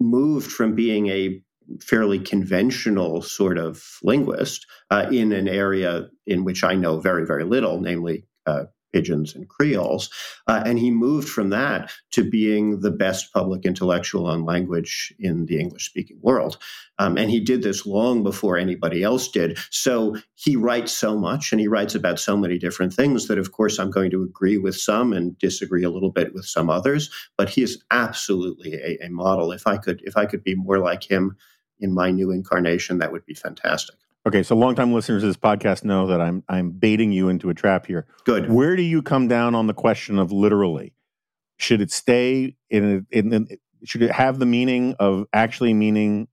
moved 0.00 0.50
from 0.50 0.74
being 0.74 1.08
a 1.08 1.40
fairly 1.80 2.18
conventional 2.18 3.22
sort 3.22 3.58
of 3.58 3.82
linguist 4.02 4.66
uh, 4.90 5.06
in 5.10 5.32
an 5.32 5.48
area 5.48 6.08
in 6.26 6.44
which 6.44 6.62
I 6.62 6.74
know 6.74 7.00
very, 7.00 7.24
very 7.26 7.44
little, 7.44 7.80
namely 7.80 8.26
uh, 8.46 8.64
Pidgins 8.94 9.34
and 9.34 9.48
Creoles. 9.48 10.10
Uh, 10.46 10.62
and 10.64 10.78
he 10.78 10.90
moved 10.90 11.28
from 11.28 11.50
that 11.50 11.90
to 12.12 12.28
being 12.28 12.80
the 12.80 12.90
best 12.90 13.32
public 13.32 13.64
intellectual 13.64 14.26
on 14.26 14.44
language 14.44 15.12
in 15.18 15.46
the 15.46 15.58
English 15.58 15.86
speaking 15.86 16.18
world. 16.22 16.58
Um, 16.98 17.18
and 17.18 17.30
he 17.30 17.40
did 17.40 17.62
this 17.62 17.84
long 17.86 18.22
before 18.22 18.56
anybody 18.56 19.02
else 19.02 19.28
did. 19.28 19.58
So 19.70 20.16
he 20.34 20.54
writes 20.54 20.92
so 20.92 21.18
much 21.18 21.50
and 21.50 21.60
he 21.60 21.66
writes 21.66 21.94
about 21.94 22.20
so 22.20 22.36
many 22.36 22.58
different 22.58 22.92
things 22.92 23.26
that, 23.26 23.38
of 23.38 23.50
course, 23.50 23.78
I'm 23.78 23.90
going 23.90 24.12
to 24.12 24.22
agree 24.22 24.58
with 24.58 24.76
some 24.76 25.12
and 25.12 25.36
disagree 25.38 25.82
a 25.82 25.90
little 25.90 26.12
bit 26.12 26.32
with 26.34 26.44
some 26.44 26.70
others. 26.70 27.10
But 27.36 27.48
he 27.48 27.62
is 27.62 27.82
absolutely 27.90 28.74
a, 28.74 29.06
a 29.06 29.10
model. 29.10 29.50
If 29.50 29.66
I 29.66 29.76
could, 29.76 30.02
if 30.04 30.16
I 30.16 30.26
could 30.26 30.44
be 30.44 30.54
more 30.54 30.78
like 30.78 31.10
him, 31.10 31.36
in 31.80 31.92
my 31.92 32.10
new 32.10 32.30
incarnation, 32.30 32.98
that 32.98 33.12
would 33.12 33.26
be 33.26 33.34
fantastic. 33.34 33.96
Okay, 34.26 34.42
so 34.42 34.56
longtime 34.56 34.92
listeners 34.92 35.22
of 35.22 35.28
this 35.28 35.36
podcast 35.36 35.84
know 35.84 36.06
that 36.06 36.20
I'm 36.20 36.42
I'm 36.48 36.70
baiting 36.70 37.12
you 37.12 37.28
into 37.28 37.50
a 37.50 37.54
trap 37.54 37.86
here. 37.86 38.06
Good. 38.24 38.50
Where 38.50 38.74
do 38.74 38.82
you 38.82 39.02
come 39.02 39.28
down 39.28 39.54
on 39.54 39.66
the 39.66 39.74
question 39.74 40.18
of 40.18 40.32
literally? 40.32 40.94
Should 41.58 41.80
it 41.82 41.90
stay 41.90 42.56
in, 42.70 43.06
in, 43.10 43.32
in 43.32 43.48
should 43.84 44.02
it 44.02 44.10
have 44.12 44.38
the 44.38 44.46
meaning 44.46 44.94
of 44.98 45.26
actually 45.34 45.74
meaning 45.74 46.28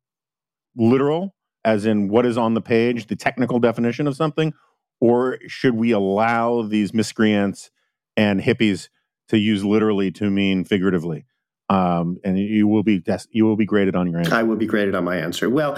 literal, 0.75 1.35
as 1.65 1.85
in 1.85 2.07
what 2.07 2.25
is 2.25 2.37
on 2.37 2.53
the 2.53 2.61
page, 2.61 3.07
the 3.07 3.15
technical 3.17 3.59
definition 3.59 4.07
of 4.07 4.15
something, 4.15 4.53
or 5.01 5.37
should 5.47 5.75
we 5.75 5.91
allow 5.91 6.61
these 6.61 6.93
miscreants 6.93 7.71
and 8.15 8.39
hippies 8.39 8.87
to 9.27 9.37
use 9.37 9.65
literally 9.65 10.11
to 10.11 10.29
mean 10.29 10.63
figuratively? 10.63 11.25
Um, 11.67 12.19
and 12.23 12.39
you 12.39 12.67
will 12.67 12.83
be 12.83 13.03
you 13.31 13.45
will 13.45 13.57
be 13.57 13.65
graded 13.65 13.97
on 13.97 14.09
your 14.09 14.19
answer. 14.19 14.33
I 14.33 14.43
will 14.43 14.55
be 14.55 14.65
graded 14.65 14.95
on 14.95 15.03
my 15.03 15.17
answer. 15.17 15.49
Well, 15.49 15.77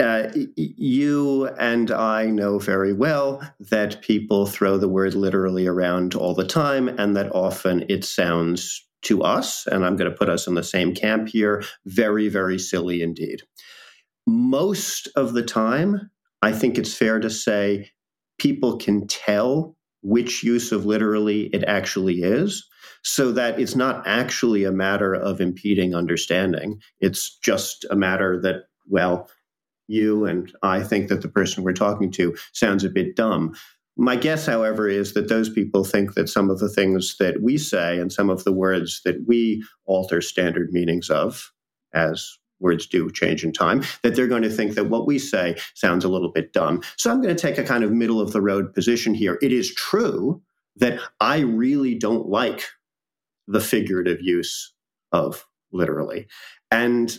uh, 0.00 0.32
you 0.56 1.46
and 1.58 1.90
I 1.90 2.26
know 2.26 2.58
very 2.58 2.92
well 2.92 3.40
that 3.70 4.02
people 4.02 4.46
throw 4.46 4.78
the 4.78 4.88
word 4.88 5.14
literally 5.14 5.66
around 5.66 6.14
all 6.14 6.34
the 6.34 6.46
time, 6.46 6.88
and 6.88 7.16
that 7.16 7.34
often 7.34 7.84
it 7.88 8.04
sounds 8.04 8.84
to 9.02 9.22
us, 9.22 9.66
and 9.66 9.84
I'm 9.84 9.96
going 9.96 10.10
to 10.10 10.16
put 10.16 10.28
us 10.28 10.46
in 10.46 10.54
the 10.54 10.62
same 10.62 10.94
camp 10.94 11.28
here, 11.28 11.62
very, 11.86 12.28
very 12.28 12.58
silly 12.58 13.02
indeed. 13.02 13.42
Most 14.26 15.08
of 15.16 15.32
the 15.32 15.42
time, 15.42 16.10
I 16.42 16.52
think 16.52 16.76
it's 16.76 16.94
fair 16.94 17.20
to 17.20 17.30
say 17.30 17.90
people 18.38 18.76
can 18.76 19.06
tell 19.06 19.76
which 20.02 20.42
use 20.42 20.72
of 20.72 20.86
literally 20.86 21.46
it 21.54 21.64
actually 21.64 22.22
is, 22.22 22.66
so 23.02 23.32
that 23.32 23.58
it's 23.58 23.76
not 23.76 24.06
actually 24.06 24.64
a 24.64 24.72
matter 24.72 25.14
of 25.14 25.40
impeding 25.40 25.94
understanding. 25.94 26.80
It's 27.00 27.38
just 27.38 27.86
a 27.90 27.96
matter 27.96 28.40
that, 28.42 28.64
well, 28.86 29.30
you 29.90 30.24
and 30.24 30.52
I 30.62 30.82
think 30.82 31.08
that 31.08 31.22
the 31.22 31.28
person 31.28 31.64
we're 31.64 31.72
talking 31.72 32.10
to 32.12 32.36
sounds 32.52 32.84
a 32.84 32.90
bit 32.90 33.16
dumb. 33.16 33.54
My 33.96 34.16
guess, 34.16 34.46
however, 34.46 34.88
is 34.88 35.12
that 35.14 35.28
those 35.28 35.50
people 35.50 35.84
think 35.84 36.14
that 36.14 36.28
some 36.28 36.48
of 36.48 36.58
the 36.58 36.68
things 36.68 37.16
that 37.18 37.42
we 37.42 37.58
say 37.58 37.98
and 37.98 38.12
some 38.12 38.30
of 38.30 38.44
the 38.44 38.52
words 38.52 39.02
that 39.04 39.26
we 39.26 39.62
alter 39.84 40.20
standard 40.20 40.72
meanings 40.72 41.10
of, 41.10 41.52
as 41.92 42.38
words 42.60 42.86
do 42.86 43.10
change 43.10 43.42
in 43.42 43.52
time, 43.52 43.82
that 44.02 44.14
they're 44.14 44.26
going 44.26 44.42
to 44.42 44.50
think 44.50 44.74
that 44.74 44.88
what 44.88 45.06
we 45.06 45.18
say 45.18 45.56
sounds 45.74 46.04
a 46.04 46.08
little 46.08 46.30
bit 46.30 46.52
dumb. 46.52 46.82
So 46.96 47.10
I'm 47.10 47.20
going 47.20 47.34
to 47.34 47.40
take 47.40 47.58
a 47.58 47.64
kind 47.64 47.82
of 47.82 47.90
middle 47.90 48.20
of 48.20 48.32
the 48.32 48.40
road 48.40 48.72
position 48.74 49.12
here. 49.12 49.38
It 49.42 49.52
is 49.52 49.74
true 49.74 50.40
that 50.76 51.00
I 51.20 51.40
really 51.40 51.94
don't 51.94 52.28
like 52.28 52.68
the 53.48 53.60
figurative 53.60 54.20
use 54.20 54.72
of 55.12 55.46
literally. 55.72 56.26
And 56.70 57.18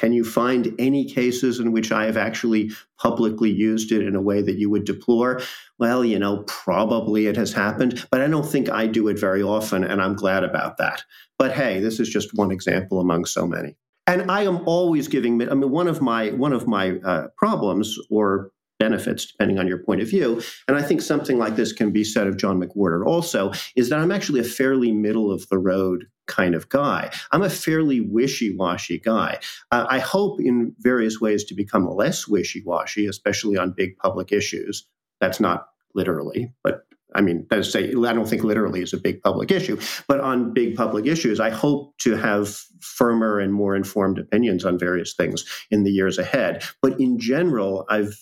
can 0.00 0.14
you 0.14 0.24
find 0.24 0.74
any 0.78 1.04
cases 1.04 1.60
in 1.60 1.72
which 1.72 1.92
I 1.92 2.06
have 2.06 2.16
actually 2.16 2.70
publicly 2.98 3.50
used 3.50 3.92
it 3.92 4.02
in 4.02 4.16
a 4.16 4.22
way 4.22 4.40
that 4.40 4.56
you 4.56 4.70
would 4.70 4.84
deplore? 4.84 5.42
Well, 5.78 6.06
you 6.06 6.18
know, 6.18 6.42
probably 6.46 7.26
it 7.26 7.36
has 7.36 7.52
happened, 7.52 8.06
but 8.10 8.22
I 8.22 8.26
don't 8.26 8.46
think 8.46 8.70
I 8.70 8.86
do 8.86 9.08
it 9.08 9.18
very 9.18 9.42
often, 9.42 9.84
and 9.84 10.00
I'm 10.00 10.14
glad 10.14 10.42
about 10.42 10.78
that. 10.78 11.04
But 11.38 11.52
hey, 11.52 11.80
this 11.80 12.00
is 12.00 12.08
just 12.08 12.34
one 12.34 12.50
example 12.50 12.98
among 12.98 13.26
so 13.26 13.46
many. 13.46 13.76
And 14.06 14.30
I 14.30 14.44
am 14.44 14.66
always 14.66 15.06
giving. 15.06 15.34
I 15.50 15.54
mean, 15.54 15.70
one 15.70 15.86
of 15.86 16.00
my 16.00 16.30
one 16.30 16.54
of 16.54 16.66
my 16.66 16.96
uh, 17.04 17.28
problems, 17.36 17.98
or 18.08 18.52
benefits, 18.78 19.26
depending 19.26 19.58
on 19.58 19.68
your 19.68 19.78
point 19.84 20.00
of 20.00 20.08
view. 20.08 20.42
And 20.66 20.78
I 20.78 20.82
think 20.82 21.02
something 21.02 21.38
like 21.38 21.54
this 21.54 21.72
can 21.74 21.92
be 21.92 22.02
said 22.02 22.26
of 22.26 22.38
John 22.38 22.58
McWhorter 22.60 23.06
also, 23.06 23.52
is 23.76 23.90
that 23.90 23.98
I'm 23.98 24.10
actually 24.10 24.40
a 24.40 24.44
fairly 24.44 24.90
middle 24.90 25.30
of 25.30 25.46
the 25.50 25.58
road 25.58 26.06
kind 26.30 26.54
of 26.54 26.68
guy. 26.68 27.10
I'm 27.32 27.42
a 27.42 27.50
fairly 27.50 28.00
wishy 28.00 28.56
washy 28.56 28.98
guy. 28.98 29.40
Uh, 29.70 29.86
I 29.88 29.98
hope 29.98 30.40
in 30.40 30.74
various 30.78 31.20
ways 31.20 31.44
to 31.44 31.54
become 31.54 31.86
less 31.86 32.26
wishy 32.26 32.62
washy, 32.64 33.06
especially 33.06 33.58
on 33.58 33.72
big 33.76 33.98
public 33.98 34.32
issues. 34.32 34.86
That's 35.20 35.40
not 35.40 35.66
literally, 35.94 36.52
but 36.62 36.86
I 37.14 37.20
mean, 37.20 37.46
I 37.50 37.58
don't 37.58 38.28
think 38.28 38.44
literally 38.44 38.82
is 38.82 38.92
a 38.92 38.98
big 38.98 39.20
public 39.20 39.50
issue, 39.50 39.78
but 40.06 40.20
on 40.20 40.52
big 40.52 40.76
public 40.76 41.06
issues, 41.06 41.40
I 41.40 41.50
hope 41.50 41.98
to 41.98 42.14
have 42.14 42.56
firmer 42.80 43.40
and 43.40 43.52
more 43.52 43.74
informed 43.74 44.18
opinions 44.18 44.64
on 44.64 44.78
various 44.78 45.14
things 45.14 45.44
in 45.72 45.82
the 45.82 45.90
years 45.90 46.18
ahead. 46.18 46.62
But 46.80 47.00
in 47.00 47.18
general, 47.18 47.84
I've 47.88 48.16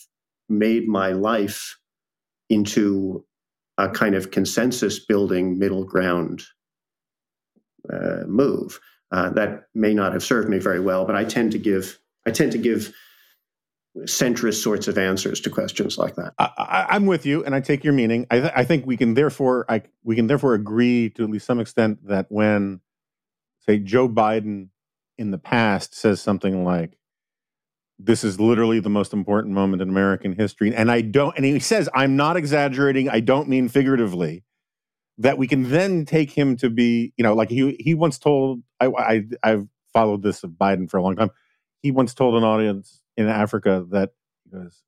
made 0.48 0.88
my 0.88 1.12
life 1.12 1.78
into 2.48 3.24
a 3.76 3.90
kind 3.90 4.14
of 4.14 4.30
consensus 4.30 4.98
building 4.98 5.58
middle 5.58 5.84
ground 5.84 6.44
uh, 7.92 8.24
move. 8.26 8.80
Uh, 9.10 9.30
that 9.30 9.64
may 9.74 9.94
not 9.94 10.12
have 10.12 10.22
served 10.22 10.48
me 10.48 10.58
very 10.58 10.80
well, 10.80 11.06
but 11.06 11.16
I 11.16 11.24
tend 11.24 11.52
to 11.52 11.58
give 11.58 11.98
I 12.26 12.30
tend 12.30 12.52
to 12.52 12.58
give 12.58 12.92
centrist 14.00 14.62
sorts 14.62 14.86
of 14.88 14.98
answers 14.98 15.40
to 15.40 15.50
questions 15.50 15.98
like 15.98 16.14
that. 16.16 16.34
I, 16.38 16.94
am 16.94 17.06
with 17.06 17.26
you, 17.26 17.44
and 17.44 17.54
I 17.54 17.60
take 17.60 17.84
your 17.84 17.92
meaning. 17.92 18.26
I, 18.30 18.40
th- 18.40 18.52
I 18.54 18.64
think 18.64 18.86
we 18.86 18.96
can 18.96 19.14
therefore 19.14 19.64
I, 19.68 19.82
we 20.04 20.14
can 20.14 20.26
therefore 20.26 20.54
agree 20.54 21.10
to 21.10 21.24
at 21.24 21.30
least 21.30 21.46
some 21.46 21.60
extent 21.60 22.06
that 22.06 22.26
when, 22.28 22.80
say, 23.66 23.78
Joe 23.78 24.08
Biden 24.08 24.68
in 25.16 25.30
the 25.30 25.38
past 25.38 25.94
says 25.94 26.20
something 26.20 26.64
like, 26.64 26.98
"This 27.98 28.24
is 28.24 28.38
literally 28.38 28.80
the 28.80 28.90
most 28.90 29.12
important 29.12 29.54
moment 29.54 29.82
in 29.82 29.88
American 29.88 30.34
history," 30.34 30.74
and 30.74 30.90
I 30.90 31.00
don't, 31.00 31.34
and 31.36 31.44
he 31.44 31.58
says, 31.58 31.88
"I'm 31.94 32.16
not 32.16 32.36
exaggerating. 32.36 33.08
I 33.08 33.20
don't 33.20 33.48
mean 33.48 33.68
figuratively." 33.68 34.44
That 35.18 35.36
we 35.36 35.48
can 35.48 35.70
then 35.70 36.04
take 36.04 36.30
him 36.30 36.56
to 36.56 36.70
be, 36.70 37.12
you 37.16 37.22
know, 37.22 37.34
like 37.34 37.50
he 37.50 37.76
he 37.80 37.94
once 37.94 38.18
told 38.18 38.62
I, 38.80 38.86
I 38.86 39.24
I've 39.42 39.66
followed 39.92 40.22
this 40.22 40.44
of 40.44 40.52
Biden 40.52 40.88
for 40.88 40.96
a 40.96 41.02
long 41.02 41.16
time. 41.16 41.30
He 41.82 41.90
once 41.90 42.14
told 42.14 42.36
an 42.36 42.44
audience 42.44 43.00
in 43.16 43.28
Africa 43.28 43.84
that 43.90 44.10
he 44.44 44.50
goes, 44.50 44.82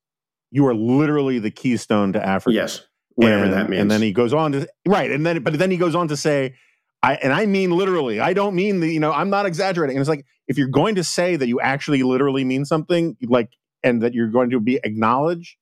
"You 0.49 0.65
are 0.67 0.73
literally 0.73 1.39
the 1.39 1.51
keystone 1.51 2.13
to 2.13 2.25
Africa." 2.25 2.53
Yes, 2.53 2.81
whatever 3.15 3.43
and, 3.43 3.53
that 3.53 3.69
means. 3.69 3.81
And 3.81 3.91
then 3.91 4.01
he 4.01 4.13
goes 4.13 4.33
on 4.33 4.53
to 4.53 4.67
right, 4.87 5.11
and 5.11 5.25
then 5.25 5.43
but 5.43 5.57
then 5.57 5.69
he 5.69 5.77
goes 5.77 5.95
on 5.95 6.07
to 6.07 6.17
say, 6.17 6.55
"I 7.03 7.15
and 7.15 7.33
I 7.33 7.45
mean 7.45 7.71
literally. 7.71 8.19
I 8.19 8.33
don't 8.33 8.55
mean 8.55 8.79
the 8.79 8.87
you 8.87 8.99
know 8.99 9.11
I'm 9.11 9.29
not 9.29 9.45
exaggerating." 9.45 9.97
And 9.97 10.01
it's 10.01 10.09
like 10.09 10.25
if 10.47 10.57
you're 10.57 10.69
going 10.69 10.95
to 10.95 11.03
say 11.03 11.35
that 11.35 11.47
you 11.47 11.59
actually 11.59 12.03
literally 12.03 12.45
mean 12.45 12.63
something, 12.65 13.17
like 13.23 13.49
and 13.83 14.01
that 14.01 14.13
you're 14.13 14.29
going 14.29 14.49
to 14.51 14.59
be 14.59 14.79
acknowledge 14.83 15.57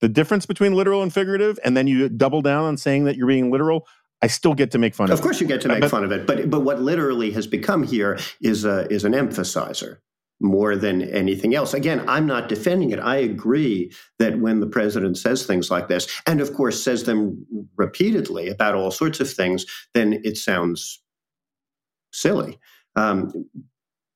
the 0.00 0.08
difference 0.08 0.46
between 0.46 0.74
literal 0.74 1.02
and 1.02 1.12
figurative, 1.12 1.58
and 1.64 1.76
then 1.76 1.86
you 1.86 2.08
double 2.08 2.42
down 2.42 2.64
on 2.64 2.76
saying 2.76 3.04
that 3.04 3.16
you're 3.16 3.26
being 3.26 3.50
literal. 3.50 3.86
I 4.22 4.28
still 4.28 4.54
get 4.54 4.70
to 4.72 4.78
make 4.78 4.94
fun 4.94 5.04
of, 5.04 5.10
of 5.10 5.14
it. 5.14 5.20
Of 5.20 5.22
course, 5.22 5.40
you 5.40 5.46
get 5.46 5.60
to 5.62 5.68
make 5.68 5.80
but, 5.80 5.90
fun 5.90 6.04
of 6.04 6.12
it, 6.12 6.26
but 6.26 6.48
but 6.50 6.60
what 6.60 6.80
literally 6.80 7.30
has 7.32 7.46
become 7.46 7.82
here 7.82 8.18
is 8.40 8.64
a, 8.64 8.90
is 8.92 9.04
an 9.04 9.12
emphasizer 9.12 9.98
more 10.40 10.76
than 10.76 11.02
anything 11.02 11.54
else. 11.54 11.72
Again, 11.72 12.04
I'm 12.08 12.26
not 12.26 12.48
defending 12.48 12.90
it. 12.90 12.98
I 12.98 13.16
agree 13.16 13.92
that 14.18 14.38
when 14.38 14.60
the 14.60 14.66
president 14.66 15.16
says 15.16 15.46
things 15.46 15.70
like 15.70 15.88
this, 15.88 16.08
and 16.26 16.40
of 16.40 16.52
course 16.54 16.82
says 16.82 17.04
them 17.04 17.46
repeatedly 17.76 18.48
about 18.48 18.74
all 18.74 18.90
sorts 18.90 19.20
of 19.20 19.30
things, 19.30 19.64
then 19.94 20.20
it 20.24 20.36
sounds 20.36 21.02
silly. 22.12 22.58
Um, 22.96 23.46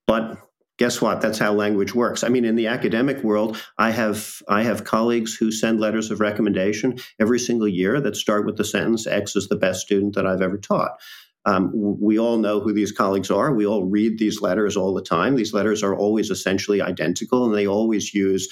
but 0.06 0.38
guess 0.80 1.02
what? 1.02 1.20
That's 1.20 1.38
how 1.38 1.52
language 1.52 1.94
works. 1.94 2.24
I 2.24 2.30
mean 2.30 2.46
in 2.46 2.56
the 2.56 2.66
academic 2.66 3.22
world 3.22 3.62
i 3.76 3.90
have 3.90 4.42
i 4.48 4.62
have 4.62 4.84
colleagues 4.84 5.34
who 5.34 5.52
send 5.52 5.78
letters 5.78 6.10
of 6.10 6.20
recommendation 6.20 6.98
every 7.20 7.38
single 7.38 7.68
year 7.68 8.00
that 8.00 8.16
start 8.16 8.46
with 8.46 8.56
the 8.56 8.64
sentence 8.64 9.06
x 9.06 9.36
is 9.36 9.48
the 9.48 9.56
best 9.56 9.82
student 9.82 10.14
that 10.14 10.26
i've 10.26 10.40
ever 10.40 10.56
taught. 10.56 10.92
Um, 11.44 11.70
we 11.74 12.18
all 12.18 12.38
know 12.38 12.60
who 12.60 12.72
these 12.72 12.92
colleagues 12.92 13.30
are. 13.30 13.54
We 13.54 13.66
all 13.66 13.84
read 13.84 14.18
these 14.18 14.40
letters 14.40 14.76
all 14.76 14.92
the 14.92 15.02
time. 15.02 15.36
These 15.36 15.54
letters 15.54 15.82
are 15.82 15.96
always 15.96 16.30
essentially 16.30 16.82
identical 16.82 17.44
and 17.44 17.54
they 17.54 17.66
always 17.66 18.12
use 18.14 18.48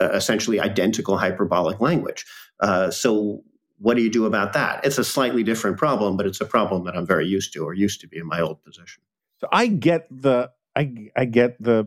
uh, 0.00 0.10
essentially 0.12 0.58
identical 0.60 1.18
hyperbolic 1.18 1.80
language. 1.80 2.24
Uh, 2.60 2.90
so 2.90 3.42
what 3.78 3.96
do 3.96 4.02
you 4.02 4.10
do 4.10 4.24
about 4.26 4.52
that? 4.54 4.84
It's 4.84 4.98
a 4.98 5.04
slightly 5.04 5.42
different 5.42 5.78
problem 5.78 6.18
but 6.18 6.26
it's 6.26 6.42
a 6.42 6.46
problem 6.56 6.84
that 6.84 6.96
i'm 6.96 7.06
very 7.06 7.26
used 7.26 7.54
to 7.54 7.64
or 7.64 7.72
used 7.72 8.02
to 8.02 8.08
be 8.08 8.18
in 8.18 8.26
my 8.26 8.40
old 8.40 8.62
position. 8.62 9.02
So 9.40 9.48
i 9.50 9.66
get 9.66 10.06
the 10.10 10.50
I 10.76 11.10
I 11.16 11.24
get 11.24 11.62
the 11.62 11.86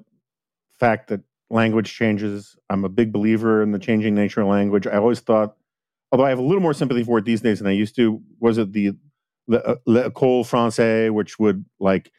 fact 0.80 1.10
that 1.10 1.22
language 1.50 1.94
changes. 1.94 2.56
I'm 2.70 2.86
a 2.86 2.90
big 2.90 3.12
believer 3.12 3.62
in 3.62 3.72
the 3.72 3.80
changing 3.80 4.16
nature 4.16 4.42
of 4.42 4.48
language. 4.48 4.88
I 4.88 4.98
always 4.98 5.20
thought, 5.20 5.56
although 6.12 6.26
I 6.26 6.30
have 6.30 6.40
a 6.40 6.44
little 6.44 6.62
more 6.62 6.74
sympathy 6.74 7.04
for 7.04 7.18
it 7.18 7.26
these 7.26 7.42
days 7.42 7.60
than 7.60 7.68
I 7.68 7.72
used 7.72 7.96
to, 7.98 8.22
was 8.40 8.58
it 8.58 8.74
the 8.74 8.94
uh, 9.52 9.76
l'école 9.88 10.44
française, 10.44 11.12
which 11.12 11.38
would 11.40 11.66
like 11.80 12.12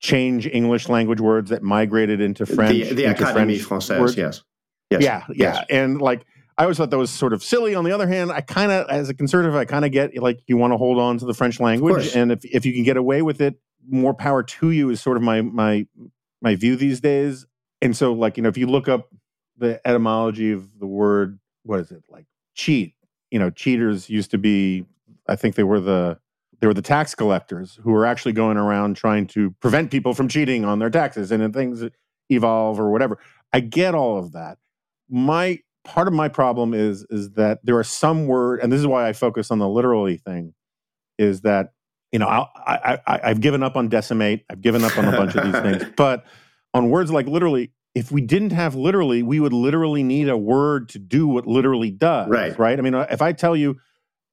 change 0.00 0.46
English 0.46 0.88
language 0.88 1.20
words 1.20 1.50
that 1.50 1.62
migrated 1.62 2.20
into 2.20 2.44
French. 2.44 2.88
The, 2.88 2.94
the 2.94 3.04
Académie 3.04 3.58
Française, 3.60 4.16
yes. 4.16 4.42
yes. 4.90 5.02
Yeah, 5.02 5.22
yeah. 5.28 5.34
Yes. 5.34 5.66
And 5.70 6.00
like, 6.00 6.24
I 6.58 6.64
always 6.64 6.76
thought 6.76 6.90
that 6.90 6.98
was 6.98 7.10
sort 7.10 7.32
of 7.32 7.42
silly. 7.42 7.74
On 7.74 7.84
the 7.84 7.92
other 7.92 8.06
hand, 8.06 8.30
I 8.30 8.40
kind 8.42 8.70
of, 8.70 8.88
as 8.90 9.08
a 9.08 9.14
conservative, 9.14 9.54
I 9.54 9.64
kind 9.64 9.84
of 9.84 9.92
get 9.92 10.16
like 10.18 10.40
you 10.46 10.56
want 10.56 10.72
to 10.72 10.76
hold 10.76 10.98
on 10.98 11.18
to 11.18 11.24
the 11.24 11.34
French 11.34 11.60
language. 11.60 12.14
And 12.14 12.30
if, 12.30 12.44
if 12.44 12.66
you 12.66 12.74
can 12.74 12.82
get 12.82 12.96
away 12.96 13.22
with 13.22 13.40
it 13.40 13.54
more 13.88 14.14
power 14.14 14.42
to 14.42 14.70
you 14.70 14.90
is 14.90 15.00
sort 15.00 15.16
of 15.16 15.22
my 15.22 15.42
my 15.42 15.86
my 16.40 16.56
view 16.56 16.76
these 16.76 17.00
days. 17.00 17.46
And 17.80 17.96
so, 17.96 18.12
like 18.12 18.36
you 18.36 18.42
know, 18.42 18.48
if 18.48 18.58
you 18.58 18.66
look 18.66 18.88
up 18.88 19.08
the 19.58 19.80
etymology 19.86 20.52
of 20.52 20.78
the 20.78 20.86
word, 20.86 21.38
what 21.64 21.80
is 21.80 21.90
it 21.90 22.04
like 22.08 22.26
cheat? 22.54 22.94
You 23.30 23.38
know, 23.38 23.50
cheaters 23.50 24.10
used 24.10 24.30
to 24.32 24.38
be. 24.38 24.84
I 25.28 25.36
think 25.36 25.54
they 25.56 25.64
were 25.64 25.80
the 25.80 26.18
they 26.60 26.66
were 26.66 26.74
the 26.74 26.82
tax 26.82 27.14
collectors 27.14 27.78
who 27.82 27.92
were 27.92 28.06
actually 28.06 28.32
going 28.32 28.56
around 28.56 28.96
trying 28.96 29.26
to 29.28 29.50
prevent 29.60 29.90
people 29.90 30.14
from 30.14 30.28
cheating 30.28 30.64
on 30.64 30.78
their 30.78 30.90
taxes 30.90 31.32
and 31.32 31.42
then 31.42 31.52
things. 31.52 31.84
evolve 32.30 32.80
or 32.80 32.90
whatever. 32.90 33.18
I 33.52 33.60
get 33.60 33.94
all 33.94 34.18
of 34.18 34.32
that. 34.32 34.58
My 35.10 35.60
part 35.84 36.08
of 36.08 36.14
my 36.14 36.28
problem 36.28 36.74
is 36.74 37.06
is 37.10 37.32
that 37.32 37.60
there 37.64 37.78
are 37.78 37.84
some 37.84 38.26
word, 38.26 38.60
and 38.62 38.72
this 38.72 38.80
is 38.80 38.86
why 38.86 39.08
I 39.08 39.12
focus 39.12 39.50
on 39.50 39.58
the 39.58 39.68
literally 39.68 40.16
thing, 40.16 40.54
is 41.18 41.42
that 41.42 41.72
you 42.12 42.18
know 42.18 42.28
I, 42.28 42.46
I, 42.56 42.98
I 43.06 43.20
I've 43.24 43.40
given 43.40 43.62
up 43.62 43.76
on 43.76 43.88
decimate. 43.88 44.44
I've 44.48 44.60
given 44.60 44.84
up 44.84 44.96
on 44.96 45.06
a 45.06 45.12
bunch 45.12 45.34
of 45.34 45.44
these 45.44 45.62
things, 45.80 45.92
but 45.96 46.24
on 46.74 46.90
words 46.90 47.10
like 47.10 47.26
literally, 47.26 47.72
if 47.94 48.10
we 48.10 48.20
didn't 48.20 48.52
have 48.52 48.74
literally, 48.74 49.22
we 49.22 49.40
would 49.40 49.52
literally 49.52 50.02
need 50.02 50.28
a 50.28 50.36
word 50.36 50.88
to 50.90 50.98
do 50.98 51.26
what 51.26 51.46
literally 51.46 51.90
does. 51.90 52.28
Right. 52.28 52.58
Right. 52.58 52.78
I 52.78 52.82
mean, 52.82 52.94
if 52.94 53.20
I 53.20 53.32
tell 53.32 53.54
you, 53.54 53.76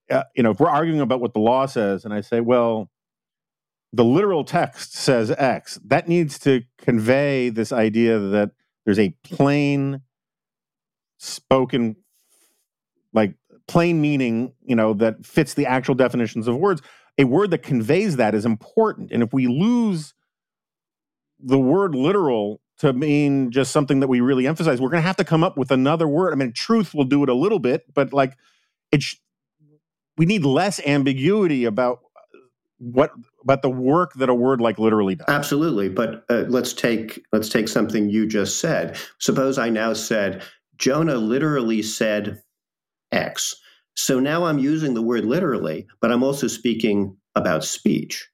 uh, 0.09 0.24
you 0.36 0.43
know, 0.43 0.51
if 0.51 0.59
we're 0.59 0.69
arguing 0.69 1.01
about 1.01 1.19
what 1.19 1.33
the 1.33 1.39
law 1.39 1.65
says, 1.65 2.05
and 2.05 2.13
I 2.13 2.21
say, 2.21 2.39
well, 2.39 2.89
the 3.91 4.05
literal 4.05 4.43
text 4.43 4.93
says 4.93 5.31
X, 5.31 5.79
that 5.86 6.07
needs 6.07 6.39
to 6.39 6.63
convey 6.77 7.50
this 7.50 7.71
idea 7.71 8.19
that 8.19 8.51
there's 8.86 9.00
a 9.00 9.15
plain 9.24 10.01
spoken, 11.17 11.95
like 13.13 13.33
plain 13.67 14.00
meaning, 14.00 14.53
you 14.63 14.75
know, 14.75 14.93
that 14.93 15.25
fits 15.25 15.53
the 15.53 15.65
actual 15.65 15.95
definitions 15.95 16.48
of 16.48 16.55
words. 16.55 16.81
A 17.20 17.26
word 17.26 17.52
that 17.52 17.60
conveys 17.60 18.16
that 18.16 18.34
is 18.34 18.46
important. 18.46 19.12
And 19.12 19.22
if 19.22 19.32
we 19.34 19.46
lose 19.46 20.16
the 21.40 21.60
word 21.60 21.94
literal 21.94 22.62
to 22.80 22.94
mean 22.94 23.52
just 23.52 23.72
something 23.72 24.00
that 24.00 24.08
we 24.08 24.22
really 24.22 24.48
emphasize, 24.48 24.82
we're 24.82 24.90
going 24.90 25.04
to 25.04 25.08
have 25.08 25.18
to 25.18 25.24
come 25.24 25.44
up 25.44 25.58
with 25.58 25.70
another 25.70 26.08
word. 26.08 26.34
I 26.34 26.36
mean, 26.36 26.54
truth 26.54 26.96
will 26.96 27.04
do 27.04 27.22
it 27.22 27.30
a 27.30 27.34
little 27.34 27.60
bit, 27.60 27.94
but 27.94 28.14
like 28.14 28.36
it's 28.92 29.16
we 30.18 30.26
need 30.26 30.44
less 30.44 30.80
ambiguity 30.86 31.66
about 31.66 32.00
what 32.78 33.12
about 33.44 33.62
the 33.62 33.70
work 33.70 34.14
that 34.16 34.30
a 34.30 34.34
word 34.34 34.62
like 34.62 34.80
literally 34.80 35.16
does. 35.16 35.28
Absolutely, 35.28 35.90
but 35.90 36.26
uh, 36.30 36.46
let's 36.48 36.74
take 36.74 37.24
let's 37.32 37.50
take 37.50 37.68
something 37.68 38.10
you 38.10 38.26
just 38.28 38.60
said. 38.60 38.98
Suppose 39.20 39.58
I 39.58 39.70
now 39.70 39.94
said 39.94 40.44
Jonah 40.78 41.16
literally 41.16 41.82
said 41.82 42.42
X. 43.12 43.56
So 44.00 44.20
now 44.20 44.46
I'm 44.46 44.60
using 44.60 44.94
the 44.94 45.01
word 45.01 45.25
literally, 45.25 45.86
but 46.00 46.12
I'm 46.12 46.24
also 46.24 46.48
speaking 46.48 47.18
about 47.36 47.65
speech. 47.65 48.29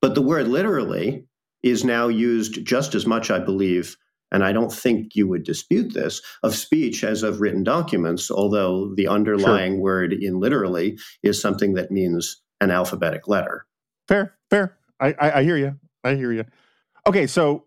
But 0.00 0.14
the 0.14 0.22
word 0.22 0.48
literally 0.48 1.26
is 1.62 1.84
now 1.84 2.08
used 2.08 2.64
just 2.64 2.94
as 2.94 3.06
much, 3.06 3.30
I 3.30 3.38
believe, 3.38 3.96
and 4.32 4.42
I 4.42 4.52
don't 4.52 4.72
think 4.72 5.14
you 5.14 5.28
would 5.28 5.44
dispute 5.44 5.92
this, 5.92 6.22
of 6.42 6.54
speech 6.54 7.04
as 7.04 7.22
of 7.22 7.42
written 7.42 7.62
documents, 7.62 8.30
although 8.30 8.94
the 8.94 9.06
underlying 9.06 9.74
sure. 9.74 9.80
word 9.82 10.12
in 10.14 10.40
literally 10.40 10.98
is 11.22 11.40
something 11.40 11.74
that 11.74 11.90
means 11.90 12.40
an 12.62 12.70
alphabetic 12.70 13.28
letter. 13.28 13.66
Fair, 14.08 14.34
fair. 14.48 14.78
I, 14.98 15.14
I, 15.20 15.30
I 15.40 15.44
hear 15.44 15.58
you. 15.58 15.78
I 16.02 16.14
hear 16.14 16.32
you. 16.32 16.46
Okay, 17.06 17.26
so 17.26 17.66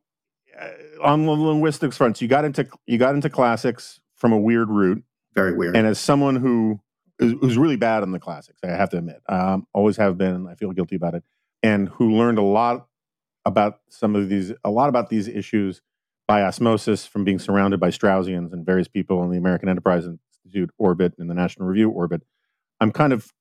uh, 0.59 0.67
on 1.03 1.25
the 1.27 1.31
linguistics 1.31 1.95
front, 1.95 2.21
you 2.21 2.27
got 2.27 2.43
into 2.43 2.67
you 2.87 2.97
got 2.97 3.13
into 3.13 3.29
classics 3.29 3.99
from 4.15 4.33
a 4.33 4.39
weird 4.39 4.69
route. 4.69 5.03
Very 5.35 5.55
weird. 5.55 5.77
And 5.77 5.85
as 5.85 5.99
someone 5.99 6.37
who 6.37 6.79
who's 7.19 7.57
really 7.57 7.77
bad 7.77 8.03
in 8.03 8.11
the 8.11 8.19
classics, 8.19 8.59
I 8.63 8.67
have 8.67 8.89
to 8.91 8.97
admit, 8.97 9.21
um, 9.29 9.67
always 9.73 9.97
have 9.97 10.17
been. 10.17 10.47
I 10.47 10.55
feel 10.55 10.71
guilty 10.71 10.95
about 10.95 11.15
it, 11.15 11.23
and 11.63 11.89
who 11.89 12.15
learned 12.15 12.37
a 12.37 12.43
lot 12.43 12.87
about 13.45 13.79
some 13.89 14.15
of 14.15 14.29
these, 14.29 14.51
a 14.63 14.71
lot 14.71 14.89
about 14.89 15.09
these 15.09 15.27
issues 15.27 15.81
by 16.27 16.41
osmosis 16.41 17.05
from 17.05 17.23
being 17.23 17.39
surrounded 17.39 17.79
by 17.79 17.89
Straussians 17.89 18.51
and 18.51 18.65
various 18.65 18.87
people 18.87 19.23
in 19.23 19.29
the 19.29 19.37
American 19.37 19.69
Enterprise 19.69 20.05
Institute 20.05 20.71
orbit 20.77 21.13
and 21.17 21.29
the 21.29 21.35
National 21.35 21.67
Review 21.67 21.89
orbit. 21.89 22.23
I'm 22.81 22.91
kind 22.91 23.13
of 23.13 23.31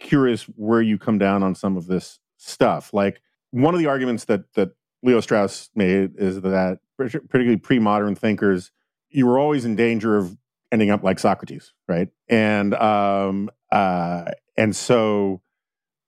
curious 0.00 0.44
where 0.44 0.82
you 0.82 0.98
come 0.98 1.18
down 1.18 1.42
on 1.42 1.54
some 1.54 1.76
of 1.76 1.86
this 1.86 2.18
stuff. 2.38 2.92
Like 2.92 3.20
one 3.50 3.74
of 3.74 3.80
the 3.80 3.86
arguments 3.86 4.24
that 4.24 4.52
that 4.54 4.70
Leo 5.02 5.20
Strauss 5.20 5.68
made 5.74 6.12
is 6.16 6.40
that 6.40 6.78
particularly 6.96 7.56
pre-modern 7.56 8.14
thinkers, 8.14 8.70
you 9.10 9.26
were 9.26 9.38
always 9.38 9.64
in 9.64 9.76
danger 9.76 10.16
of 10.16 10.36
ending 10.72 10.90
up 10.90 11.04
like 11.04 11.18
Socrates, 11.18 11.72
right? 11.86 12.08
And 12.28 12.74
um, 12.74 13.50
uh, 13.70 14.32
and 14.56 14.74
so 14.74 15.42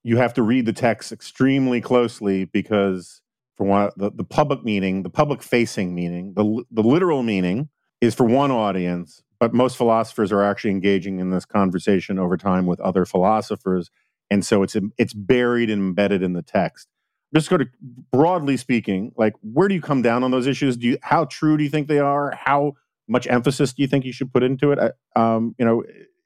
you 0.03 0.17
have 0.17 0.35
to 0.35 0.43
read 0.43 0.67
the 0.67 0.73
text 0.73 1.13
extremely 1.13 1.81
closely 1.81 2.47
because 2.47 3.21
for 3.57 3.67
one, 3.67 3.91
the, 3.97 4.11
the 4.11 4.25
public 4.25 4.65
meaning, 4.65 5.03
the 5.03 5.11
public 5.11 5.43
facing 5.43 5.95
meaning, 5.95 6.35
the 6.35 6.65
the 6.71 6.83
literal 6.83 7.23
meaning 7.23 7.69
is 8.01 8.15
for 8.15 8.25
one 8.25 8.51
audience, 8.51 9.23
but 9.39 9.55
most 9.55 9.77
philosophers 9.77 10.33
are 10.33 10.43
actually 10.43 10.71
engaging 10.71 11.21
in 11.21 11.31
this 11.31 11.45
conversation 11.45 12.19
over 12.19 12.37
time 12.37 12.67
with 12.67 12.81
other 12.81 13.05
philosophers, 13.05 13.91
and 14.31 14.45
so 14.45 14.63
it's 14.63 14.77
it's 14.99 15.15
buried 15.15 15.71
and 15.71 15.81
embedded 15.81 16.23
in 16.23 16.33
the 16.33 16.43
text. 16.43 16.89
Just 17.35 17.51
go 17.51 17.57
to 17.57 17.67
broadly 18.13 18.57
speaking, 18.57 19.13
like 19.17 19.35
where 19.43 19.69
do 19.69 19.75
you 19.75 19.81
come 19.81 20.03
down 20.03 20.23
on 20.23 20.31
those 20.31 20.47
issues? 20.47 20.77
Do 20.77 20.87
you 20.87 20.99
how 21.03 21.25
true 21.27 21.57
do 21.57 21.65
you 21.65 21.71
think 21.71 21.89
they 21.89 21.99
are? 21.99 22.33
How 22.37 22.75
much 23.09 23.27
emphasis 23.27 23.73
do 23.73 23.83
you 23.83 23.89
think 23.89 24.05
you 24.05 24.13
should 24.13 24.33
put 24.33 24.43
into 24.43 24.73
it? 24.73 24.79
Um, 25.17 25.55
you 25.59 25.65
know, 25.65 25.83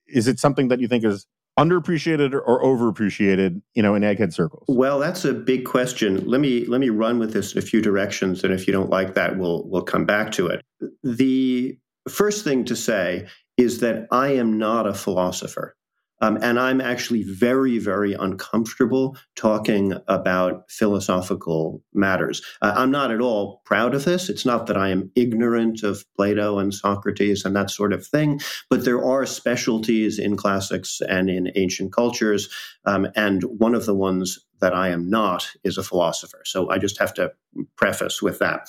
is 0.07 0.29
it 0.29 0.39
something 0.39 0.69
that 0.69 0.81
you 0.81 0.89
think 0.89 1.05
is 1.05 1.27
underappreciated 1.59 2.33
or 2.33 2.63
overappreciated, 2.63 3.61
you 3.75 3.83
know, 3.83 3.95
in 3.95 4.03
egghead 4.03 4.33
circles? 4.33 4.65
Well, 4.69 4.99
that's 4.99 5.25
a 5.25 5.35
big 5.35 5.65
question. 5.65 6.25
Let 6.27 6.41
me 6.41 6.65
let 6.67 6.81
me 6.81 6.89
run 6.89 7.19
with 7.19 7.33
this 7.33 7.53
in 7.53 7.59
a 7.59 7.63
few 7.63 7.83
directions, 7.83 8.45
and 8.45 8.53
if 8.53 8.67
you 8.67 8.73
don't 8.73 8.91
like 8.91 9.15
that, 9.15 9.39
we'll 9.39 9.69
we'll 9.69 9.83
come 9.83 10.05
back 10.05 10.31
to 10.33 10.47
it. 10.47 10.65
The 11.03 11.77
first 12.09 12.45
thing 12.45 12.65
to 12.67 12.77
say 12.77 13.27
is 13.57 13.81
that 13.81 14.07
I 14.13 14.29
am 14.29 14.57
not 14.57 14.87
a 14.87 14.95
philosopher. 14.95 15.75
Um, 16.21 16.39
and 16.43 16.59
I'm 16.59 16.81
actually 16.81 17.23
very, 17.23 17.79
very 17.79 18.13
uncomfortable 18.15 19.17
talking 19.37 19.95
about 20.09 20.71
philosophical 20.71 21.83
matters. 21.95 22.43
Uh, 22.61 22.75
I'm 22.77 22.91
not 22.91 23.11
at 23.11 23.21
all 23.21 23.63
proud 23.65 23.95
of 23.95 24.05
this. 24.05 24.29
It's 24.29 24.45
not 24.45 24.67
that 24.67 24.77
I 24.77 24.89
am 24.89 25.11
ignorant 25.15 25.83
of 25.83 26.05
Plato 26.17 26.59
and 26.59 26.75
Socrates 26.75 27.45
and 27.45 27.55
that 27.57 27.71
sort 27.71 27.93
of 27.93 28.07
thing, 28.07 28.41
but 28.69 28.85
there 28.85 29.05
are 29.05 29.27
specialties 29.27 30.19
in 30.19 30.37
classics 30.37 31.01
and 31.09 31.31
in 31.31 31.53
ancient 31.55 31.93
cultures. 31.93 32.49
Um, 32.85 33.07
and 33.15 33.43
one 33.45 33.75
of 33.75 33.87
the 33.87 33.95
ones 33.95 34.39
that 34.61 34.75
I 34.75 34.89
am 34.89 35.09
not 35.09 35.51
is 35.63 35.79
a 35.79 35.85
philosopher. 35.85 36.43
So 36.45 36.69
I 36.71 36.79
just 36.79 36.99
have 36.99 37.15
to 37.15 37.33
preface 37.77 38.21
with 38.21 38.39
that. 38.41 38.67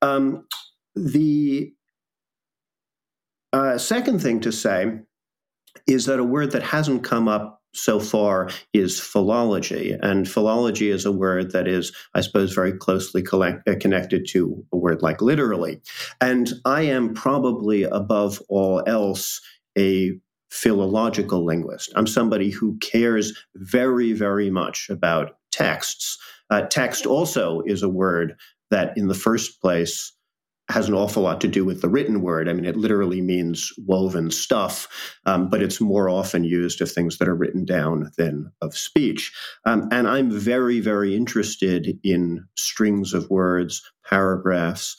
Um, 0.00 0.46
the 0.94 1.72
uh, 3.52 3.78
second 3.78 4.20
thing 4.20 4.40
to 4.40 4.52
say 4.52 5.00
is 5.86 6.06
that 6.06 6.18
a 6.18 6.24
word 6.24 6.52
that 6.52 6.62
hasn't 6.62 7.04
come 7.04 7.28
up 7.28 7.60
so 7.74 7.98
far 7.98 8.50
is 8.74 9.00
philology. 9.00 9.96
And 10.02 10.28
philology 10.28 10.90
is 10.90 11.06
a 11.06 11.12
word 11.12 11.52
that 11.52 11.66
is, 11.66 11.92
I 12.14 12.20
suppose, 12.20 12.52
very 12.52 12.72
closely 12.72 13.22
collect, 13.22 13.66
uh, 13.66 13.76
connected 13.80 14.26
to 14.30 14.64
a 14.72 14.76
word 14.76 15.02
like 15.02 15.22
literally. 15.22 15.80
And 16.20 16.52
I 16.64 16.82
am 16.82 17.14
probably 17.14 17.84
above 17.84 18.42
all 18.48 18.82
else 18.86 19.40
a 19.78 20.12
philological 20.50 21.46
linguist. 21.46 21.92
I'm 21.96 22.06
somebody 22.06 22.50
who 22.50 22.76
cares 22.78 23.32
very, 23.54 24.12
very 24.12 24.50
much 24.50 24.90
about 24.90 25.38
texts. 25.50 26.18
Uh, 26.50 26.62
text 26.62 27.06
also 27.06 27.62
is 27.64 27.82
a 27.82 27.88
word 27.88 28.36
that, 28.70 28.96
in 28.98 29.08
the 29.08 29.14
first 29.14 29.62
place, 29.62 30.12
has 30.68 30.88
an 30.88 30.94
awful 30.94 31.22
lot 31.22 31.40
to 31.40 31.48
do 31.48 31.64
with 31.64 31.82
the 31.82 31.88
written 31.88 32.22
word. 32.22 32.48
I 32.48 32.52
mean, 32.52 32.64
it 32.64 32.76
literally 32.76 33.20
means 33.20 33.72
woven 33.86 34.30
stuff, 34.30 34.88
um, 35.26 35.50
but 35.50 35.62
it's 35.62 35.80
more 35.80 36.08
often 36.08 36.44
used 36.44 36.80
of 36.80 36.90
things 36.90 37.18
that 37.18 37.28
are 37.28 37.34
written 37.34 37.64
down 37.64 38.10
than 38.16 38.50
of 38.60 38.76
speech. 38.76 39.32
Um, 39.66 39.88
and 39.90 40.08
I'm 40.08 40.30
very, 40.30 40.80
very 40.80 41.16
interested 41.16 41.98
in 42.04 42.46
strings 42.56 43.12
of 43.12 43.28
words, 43.28 43.82
paragraphs, 44.08 44.96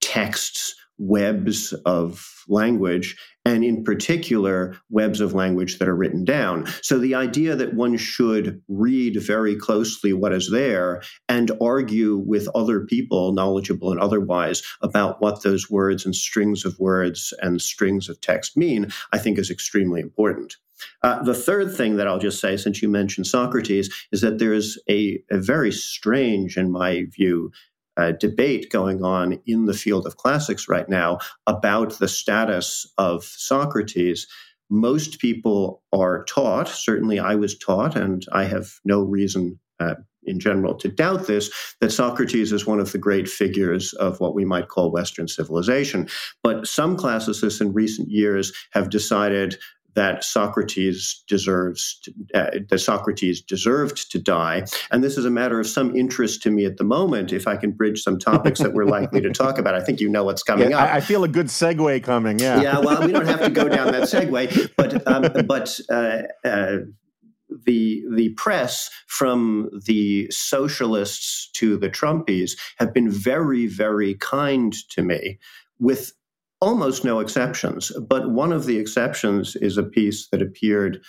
texts, 0.00 0.74
webs 0.98 1.72
of 1.84 2.26
language, 2.48 3.16
and 3.46 3.64
in 3.64 3.84
particular, 3.84 4.76
webs 4.90 5.20
of 5.20 5.32
language 5.32 5.78
that 5.78 5.88
are 5.88 5.96
written 5.96 6.24
down. 6.24 6.66
So 6.82 6.98
the 6.98 7.14
idea 7.14 7.54
that 7.54 7.74
one 7.74 7.96
should 7.96 8.60
read 8.68 9.22
very 9.22 9.54
closely 9.54 10.12
what 10.12 10.32
is 10.32 10.50
there 10.50 11.00
and 11.28 11.52
argue 11.60 12.16
with 12.16 12.48
other 12.54 12.80
people, 12.80 13.32
knowledgeable 13.32 13.92
and 13.92 14.00
otherwise, 14.00 14.62
about 14.82 15.22
what 15.22 15.42
those 15.44 15.70
words 15.70 16.04
and 16.04 16.14
strings 16.14 16.64
of 16.64 16.78
words 16.80 17.32
and 17.40 17.62
strings 17.62 18.08
of 18.08 18.20
text 18.20 18.56
mean, 18.56 18.90
I 19.12 19.18
think 19.18 19.38
is 19.38 19.50
extremely 19.50 20.00
important. 20.00 20.56
Uh, 21.02 21.22
the 21.22 21.34
third 21.34 21.74
thing 21.74 21.96
that 21.96 22.08
I'll 22.08 22.18
just 22.18 22.40
say, 22.40 22.56
since 22.56 22.82
you 22.82 22.88
mentioned 22.88 23.26
Socrates, 23.26 23.94
is 24.12 24.20
that 24.20 24.38
there 24.38 24.52
is 24.52 24.82
a, 24.90 25.22
a 25.30 25.38
very 25.38 25.72
strange, 25.72 26.56
in 26.56 26.70
my 26.70 27.04
view, 27.10 27.50
uh, 27.96 28.12
debate 28.12 28.70
going 28.70 29.02
on 29.02 29.40
in 29.46 29.66
the 29.66 29.74
field 29.74 30.06
of 30.06 30.16
classics 30.16 30.68
right 30.68 30.88
now 30.88 31.18
about 31.46 31.98
the 31.98 32.08
status 32.08 32.90
of 32.98 33.24
Socrates. 33.24 34.26
Most 34.68 35.20
people 35.20 35.82
are 35.92 36.24
taught, 36.24 36.68
certainly 36.68 37.18
I 37.18 37.36
was 37.36 37.56
taught, 37.56 37.96
and 37.96 38.24
I 38.32 38.44
have 38.44 38.74
no 38.84 39.00
reason 39.02 39.60
uh, 39.78 39.94
in 40.26 40.40
general 40.40 40.74
to 40.74 40.88
doubt 40.88 41.26
this, 41.26 41.50
that 41.80 41.92
Socrates 41.92 42.52
is 42.52 42.66
one 42.66 42.80
of 42.80 42.92
the 42.92 42.98
great 42.98 43.28
figures 43.28 43.92
of 43.94 44.20
what 44.20 44.34
we 44.34 44.44
might 44.44 44.68
call 44.68 44.90
Western 44.90 45.28
civilization. 45.28 46.08
But 46.42 46.66
some 46.66 46.96
classicists 46.96 47.60
in 47.60 47.72
recent 47.72 48.10
years 48.10 48.52
have 48.72 48.90
decided 48.90 49.56
that 49.96 50.22
Socrates 50.22 51.24
deserves 51.26 51.98
to, 52.04 52.12
uh, 52.34 52.50
that 52.68 52.78
Socrates 52.78 53.40
deserved 53.40 54.10
to 54.12 54.18
die, 54.18 54.64
and 54.90 55.02
this 55.02 55.18
is 55.18 55.24
a 55.24 55.30
matter 55.30 55.58
of 55.58 55.66
some 55.66 55.96
interest 55.96 56.42
to 56.42 56.50
me 56.50 56.64
at 56.64 56.76
the 56.76 56.84
moment. 56.84 57.32
If 57.32 57.48
I 57.48 57.56
can 57.56 57.72
bridge 57.72 58.02
some 58.02 58.18
topics 58.18 58.60
that 58.60 58.74
we're 58.74 58.84
likely 58.84 59.20
to 59.22 59.30
talk 59.30 59.58
about, 59.58 59.74
I 59.74 59.80
think 59.80 60.00
you 60.00 60.08
know 60.08 60.22
what's 60.22 60.42
coming 60.42 60.70
yeah, 60.70 60.78
up. 60.78 60.90
I, 60.90 60.96
I, 60.98 61.00
feel 61.00 61.24
a 61.24 61.28
good 61.28 61.46
segue 61.46 62.02
coming. 62.04 62.38
Yeah, 62.38 62.60
yeah. 62.60 62.78
Well, 62.78 63.04
we 63.04 63.12
don't 63.12 63.26
have 63.26 63.42
to 63.42 63.50
go 63.50 63.68
down 63.68 63.90
that 63.92 64.04
segue, 64.04 64.70
but 64.76 65.06
um, 65.08 65.46
but. 65.46 65.80
Uh, 65.90 66.22
uh, 66.44 66.78
the 67.64 68.04
the 68.14 68.30
press 68.30 68.90
from 69.06 69.70
the 69.86 70.28
socialists 70.30 71.48
to 71.54 71.76
the 71.76 71.88
Trumpies 71.88 72.58
have 72.78 72.92
been 72.92 73.08
very 73.08 73.66
very 73.66 74.14
kind 74.14 74.72
to 74.90 75.02
me 75.02 75.38
with 75.78 76.12
almost 76.60 77.04
no 77.04 77.20
exceptions. 77.20 77.92
But 78.08 78.30
one 78.30 78.52
of 78.52 78.66
the 78.66 78.78
exceptions 78.78 79.56
is 79.56 79.78
a 79.78 79.82
piece 79.82 80.28
that 80.28 80.42
appeared, 80.42 81.02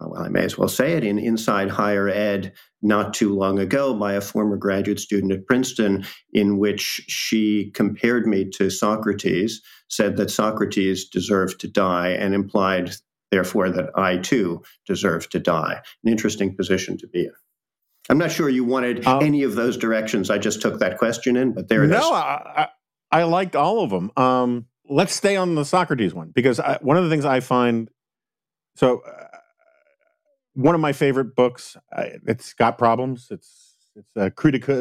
oh, 0.00 0.08
well, 0.10 0.22
I 0.22 0.28
may 0.28 0.44
as 0.44 0.56
well 0.56 0.68
say 0.68 0.92
it, 0.92 1.04
in 1.04 1.18
Inside 1.18 1.70
Higher 1.70 2.08
Ed 2.08 2.52
not 2.82 3.14
too 3.14 3.34
long 3.34 3.58
ago 3.58 3.94
by 3.94 4.12
a 4.12 4.20
former 4.20 4.56
graduate 4.56 5.00
student 5.00 5.32
at 5.32 5.46
Princeton, 5.46 6.04
in 6.32 6.58
which 6.58 7.02
she 7.08 7.70
compared 7.72 8.26
me 8.26 8.48
to 8.50 8.70
Socrates, 8.70 9.62
said 9.88 10.16
that 10.16 10.30
Socrates 10.30 11.08
deserved 11.08 11.60
to 11.60 11.68
die, 11.68 12.10
and 12.10 12.34
implied, 12.34 12.94
therefore, 13.30 13.70
that 13.70 13.90
I 13.96 14.18
too 14.18 14.62
deserve 14.86 15.28
to 15.30 15.38
die. 15.38 15.80
An 16.04 16.10
interesting 16.10 16.56
position 16.56 16.98
to 16.98 17.08
be 17.08 17.20
in. 17.24 17.32
I'm 18.10 18.18
not 18.18 18.30
sure 18.30 18.50
you 18.50 18.64
wanted 18.64 19.06
um, 19.06 19.22
any 19.22 19.44
of 19.44 19.54
those 19.54 19.78
directions. 19.78 20.28
I 20.28 20.36
just 20.36 20.60
took 20.60 20.78
that 20.80 20.98
question 20.98 21.36
in, 21.36 21.52
but 21.52 21.68
there 21.68 21.84
it 21.84 21.88
no, 21.88 21.96
is. 21.96 22.02
No, 22.02 22.12
I, 22.12 22.68
I 23.14 23.22
liked 23.22 23.54
all 23.54 23.84
of 23.84 23.90
them. 23.90 24.10
Um, 24.16 24.66
let's 24.88 25.14
stay 25.14 25.36
on 25.36 25.54
the 25.54 25.64
Socrates 25.64 26.12
one 26.12 26.32
because 26.34 26.58
I, 26.58 26.78
one 26.82 26.96
of 26.96 27.04
the 27.04 27.10
things 27.10 27.24
I 27.24 27.38
find 27.38 27.88
so 28.74 29.02
uh, 29.02 29.38
one 30.54 30.74
of 30.74 30.80
my 30.80 30.92
favorite 30.92 31.36
books. 31.36 31.76
I, 31.92 32.14
it's 32.26 32.54
got 32.54 32.76
problems. 32.76 33.28
It's 33.30 33.76
it's 33.94 34.10
a 34.16 34.32
critique, 34.32 34.68
uh, 34.68 34.72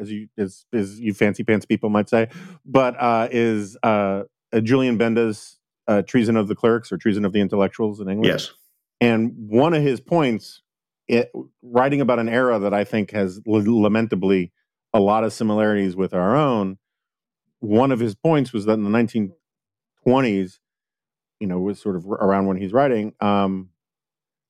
as 0.00 0.08
you 0.12 0.28
as, 0.38 0.64
as 0.72 1.00
you 1.00 1.12
fancy 1.14 1.42
pants 1.42 1.66
people 1.66 1.90
might 1.90 2.08
say, 2.08 2.28
but 2.64 2.94
uh, 3.00 3.26
is 3.32 3.76
uh, 3.82 4.22
Julien 4.62 4.96
Benda's 4.96 5.58
uh, 5.88 6.02
"Treason 6.02 6.36
of 6.36 6.46
the 6.46 6.54
Clerics" 6.54 6.92
or 6.92 6.96
"Treason 6.96 7.24
of 7.24 7.32
the 7.32 7.40
Intellectuals" 7.40 7.98
in 7.98 8.08
English. 8.08 8.28
Yes, 8.28 8.52
and 9.00 9.32
one 9.36 9.74
of 9.74 9.82
his 9.82 10.00
points, 10.00 10.62
it, 11.08 11.32
writing 11.62 12.00
about 12.00 12.20
an 12.20 12.28
era 12.28 12.60
that 12.60 12.72
I 12.72 12.84
think 12.84 13.10
has 13.10 13.40
lamentably 13.44 14.52
a 14.94 15.00
lot 15.00 15.24
of 15.24 15.32
similarities 15.32 15.96
with 15.96 16.14
our 16.14 16.36
own, 16.36 16.78
one 17.60 17.92
of 17.92 18.00
his 18.00 18.14
points 18.14 18.52
was 18.52 18.64
that 18.66 18.74
in 18.74 18.84
the 18.84 18.90
1920s, 18.90 20.58
you 21.38 21.46
know, 21.46 21.60
was 21.60 21.80
sort 21.80 21.96
of 21.96 22.06
around 22.06 22.46
when 22.46 22.56
he's 22.56 22.72
writing. 22.72 23.14
Um, 23.20 23.70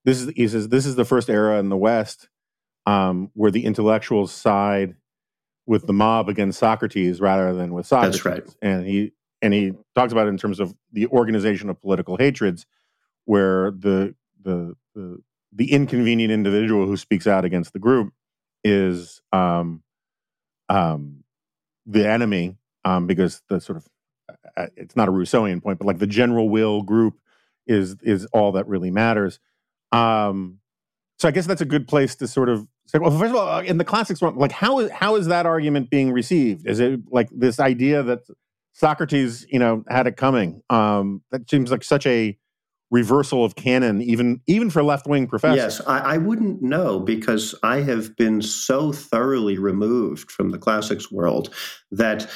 this 0.05 0.23
is 0.23 0.33
he 0.35 0.49
says 0.49 0.69
this 0.69 0.87
is 0.87 0.97
the 0.97 1.05
first 1.05 1.29
era 1.29 1.59
in 1.59 1.69
the 1.69 1.77
West 1.77 2.29
um, 2.87 3.31
where 3.35 3.51
the 3.51 3.65
intellectuals 3.65 4.33
side 4.33 4.97
with 5.67 5.87
the 5.87 5.93
mob 5.93 6.29
against 6.29 6.59
Socrates 6.59 7.21
rather 7.21 7.53
than 7.53 7.75
with 7.75 7.87
Socrates. 7.87 8.23
That's 8.23 8.27
right. 8.27 8.57
And 8.63 8.87
he 8.87 9.13
and 9.43 9.55
he 9.55 9.73
talks 9.95 10.13
about 10.13 10.27
it 10.27 10.31
in 10.31 10.39
terms 10.39 10.61
of 10.61 10.75
the 10.93 11.07
organization 11.09 11.69
of 11.69 11.81
political 11.81 12.17
hatreds, 12.17 12.67
where 13.25 13.71
the 13.71 14.15
the 14.43 14.75
the, 14.95 15.23
the 15.53 15.73
inconvenient 15.73 16.33
individual 16.33 16.87
who 16.87 16.97
speaks 16.97 17.27
out 17.27 17.45
against 17.45 17.73
the 17.73 17.79
group 17.79 18.13
is 18.65 19.21
um, 19.33 19.83
um, 20.69 21.25
the 21.87 22.09
enemy 22.09 22.57
um, 22.85 23.07
because 23.07 23.43
the 23.49 23.61
sort 23.61 23.79
of 23.79 23.89
uh, 24.57 24.67
it's 24.77 24.97
not 24.97 25.09
a 25.09 25.13
Rousseauian 25.13 25.63
point, 25.63 25.79
but 25.79 25.87
like 25.87 25.99
the 25.99 26.07
general 26.07 26.49
will 26.49 26.83
group 26.83 27.19
is 27.67 27.97
is 28.03 28.27
all 28.27 28.53
that 28.53 28.67
really 28.67 28.91
matters. 28.91 29.39
Um, 29.93 30.59
so 31.19 31.29
I 31.29 31.33
guess 31.33 31.47
that's 31.47 31.61
a 31.61 31.67
good 31.67 31.87
place 31.87 32.17
to 32.17 32.29
sort 32.29 32.49
of 32.49 32.67
say. 32.87 32.99
Well, 32.99 33.11
first 33.11 33.31
of 33.31 33.37
all, 33.37 33.49
uh, 33.49 33.63
in 33.63 33.79
the 33.79 33.85
classics, 33.85 34.23
like 34.23 34.53
how 34.53 34.81
is 34.81 34.91
how 34.91 35.17
is 35.17 35.27
that 35.27 35.47
argument 35.47 35.91
being 35.91 36.13
received? 36.13 36.67
Is 36.67 36.81
it 36.81 37.01
like 37.11 37.29
this 37.31 37.61
idea 37.61 38.03
that 38.03 38.21
Socrates, 38.73 39.47
you 39.51 39.59
know, 39.59 39.85
had 39.89 40.07
it 40.07 40.17
coming? 40.17 40.63
Um, 40.71 41.23
that 41.31 41.49
seems 41.49 41.71
like 41.71 41.85
such 41.85 42.07
a 42.07 42.39
reversal 42.91 43.45
of 43.45 43.55
canon, 43.55 44.03
even 44.03 44.41
even 44.47 44.71
for 44.71 44.83
left 44.83 45.07
wing 45.07 45.27
professors. 45.27 45.57
Yes, 45.57 45.81
I, 45.87 46.15
I, 46.15 46.17
wouldn't 46.17 46.61
know 46.61 46.99
because 46.99 47.55
I 47.63 47.83
have 47.83 48.17
been 48.17 48.43
so 48.43 48.93
thoroughly 48.93 49.59
removed 49.59 50.31
from 50.31 50.51
the 50.51 50.59
classics 50.59 51.11
world 51.11 51.55
that 51.93 52.29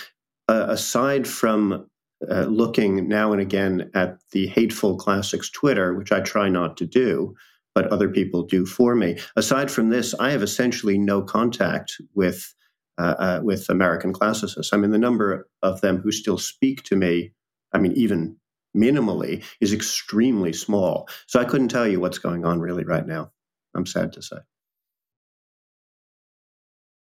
uh, 0.49 0.67
aside 0.69 1.27
from 1.27 1.87
uh, 2.31 2.43
looking 2.43 3.09
now 3.09 3.33
and 3.33 3.41
again 3.41 3.91
at 3.95 4.19
the 4.33 4.47
hateful 4.47 4.97
classics 4.97 5.51
Twitter, 5.51 5.95
which 5.95 6.13
I 6.13 6.21
try 6.21 6.49
not 6.49 6.77
to 6.79 6.87
do, 6.87 7.35
but 7.75 7.89
other 7.89 8.09
people 8.09 8.43
do 8.43 8.65
for 8.65 8.95
me. 8.95 9.19
Aside 9.37 9.71
from 9.71 9.91
this, 9.91 10.15
I 10.15 10.31
have 10.31 10.43
essentially 10.43 10.99
no 10.99 11.23
contact 11.23 11.97
with 12.15 12.55
uh, 12.97 13.15
uh, 13.19 13.41
with 13.43 13.69
American 13.69 14.13
classicists. 14.13 14.73
I 14.73 14.77
mean, 14.77 14.93
the 14.93 14.99
number 14.99 15.49
of 15.63 15.81
them 15.81 15.99
who 15.99 16.13
still 16.13 16.39
speak 16.39 16.85
to 16.85 16.95
me, 16.95 17.33
I 17.73 17.79
mean, 17.79 17.93
even 17.93 18.37
minimally, 18.77 19.43
is 19.61 19.73
extremely 19.73 20.53
small. 20.53 21.09
So 21.27 21.41
I 21.41 21.45
couldn't 21.45 21.69
tell 21.69 21.89
you 21.89 21.99
what's 21.99 22.19
going 22.19 22.45
on 22.45 22.61
really 22.61 22.85
right 22.85 23.07
now. 23.07 23.33
I'm 23.75 23.87
sad 23.87 24.13
to 24.13 24.23
say. 24.23 24.37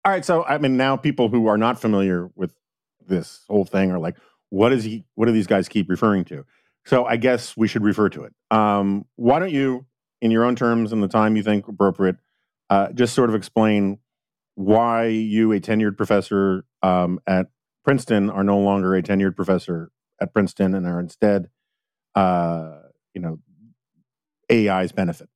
All 0.03 0.11
right, 0.11 0.25
so 0.25 0.43
I 0.43 0.57
mean, 0.57 0.75
now 0.77 0.97
people 0.97 1.29
who 1.29 1.47
are 1.47 1.57
not 1.57 1.79
familiar 1.79 2.29
with 2.35 2.55
this 3.07 3.43
whole 3.47 3.65
thing 3.65 3.91
or 3.91 3.99
like, 3.99 4.17
what 4.49 4.71
is 4.71 4.83
he? 4.83 5.05
What 5.15 5.25
do 5.25 5.31
these 5.31 5.47
guys 5.47 5.67
keep 5.67 5.89
referring 5.89 6.25
to? 6.25 6.45
So 6.85 7.05
I 7.05 7.17
guess 7.17 7.57
we 7.57 7.67
should 7.67 7.83
refer 7.83 8.09
to 8.09 8.23
it. 8.23 8.33
Um, 8.51 9.05
why 9.15 9.39
don't 9.39 9.51
you, 9.51 9.85
in 10.21 10.31
your 10.31 10.45
own 10.45 10.55
terms 10.55 10.91
and 10.91 11.01
the 11.01 11.07
time 11.07 11.35
you 11.35 11.43
think 11.43 11.67
appropriate, 11.67 12.17
uh, 12.69 12.91
just 12.93 13.13
sort 13.13 13.29
of 13.29 13.35
explain 13.35 13.99
why 14.55 15.07
you, 15.07 15.51
a 15.51 15.59
tenured 15.59 15.97
professor 15.97 16.65
um, 16.81 17.19
at 17.27 17.47
Princeton, 17.83 18.29
are 18.29 18.43
no 18.43 18.59
longer 18.59 18.95
a 18.95 19.01
tenured 19.01 19.35
professor 19.35 19.91
at 20.21 20.33
Princeton 20.33 20.73
and 20.73 20.85
are 20.85 20.99
instead, 20.99 21.49
uh, 22.15 22.79
you 23.13 23.21
know, 23.21 23.39
AEI's 24.49 24.91
benefit. 24.91 25.29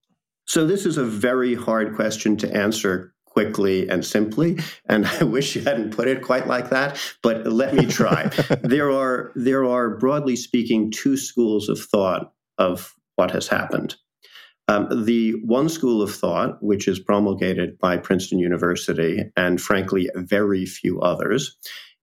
So 0.45 0.65
this 0.65 0.85
is 0.85 0.97
a 0.97 1.03
very 1.03 1.55
hard 1.55 1.95
question 1.95 2.37
to 2.37 2.55
answer 2.55 3.13
quickly 3.29 3.87
and 3.89 4.05
simply. 4.05 4.59
And 4.85 5.05
I 5.19 5.23
wish 5.23 5.55
you 5.55 5.63
hadn't 5.63 5.95
put 5.95 6.07
it 6.07 6.21
quite 6.21 6.47
like 6.47 6.69
that, 6.69 6.99
but 7.21 7.45
let 7.47 7.73
me 7.73 7.85
try. 7.85 8.23
there 8.61 8.91
are 8.91 9.31
there 9.35 9.65
are 9.65 9.97
broadly 9.97 10.35
speaking 10.35 10.91
two 10.91 11.17
schools 11.17 11.69
of 11.69 11.79
thought 11.79 12.33
of 12.57 12.93
what 13.15 13.31
has 13.31 13.47
happened. 13.47 13.95
Um, 14.67 15.05
the 15.05 15.31
one 15.43 15.67
school 15.67 16.01
of 16.01 16.13
thought, 16.13 16.61
which 16.61 16.87
is 16.87 16.99
promulgated 16.99 17.79
by 17.79 17.97
Princeton 17.97 18.37
University 18.37 19.23
and 19.35 19.59
frankly 19.59 20.09
very 20.15 20.65
few 20.67 21.01
others, 21.01 21.57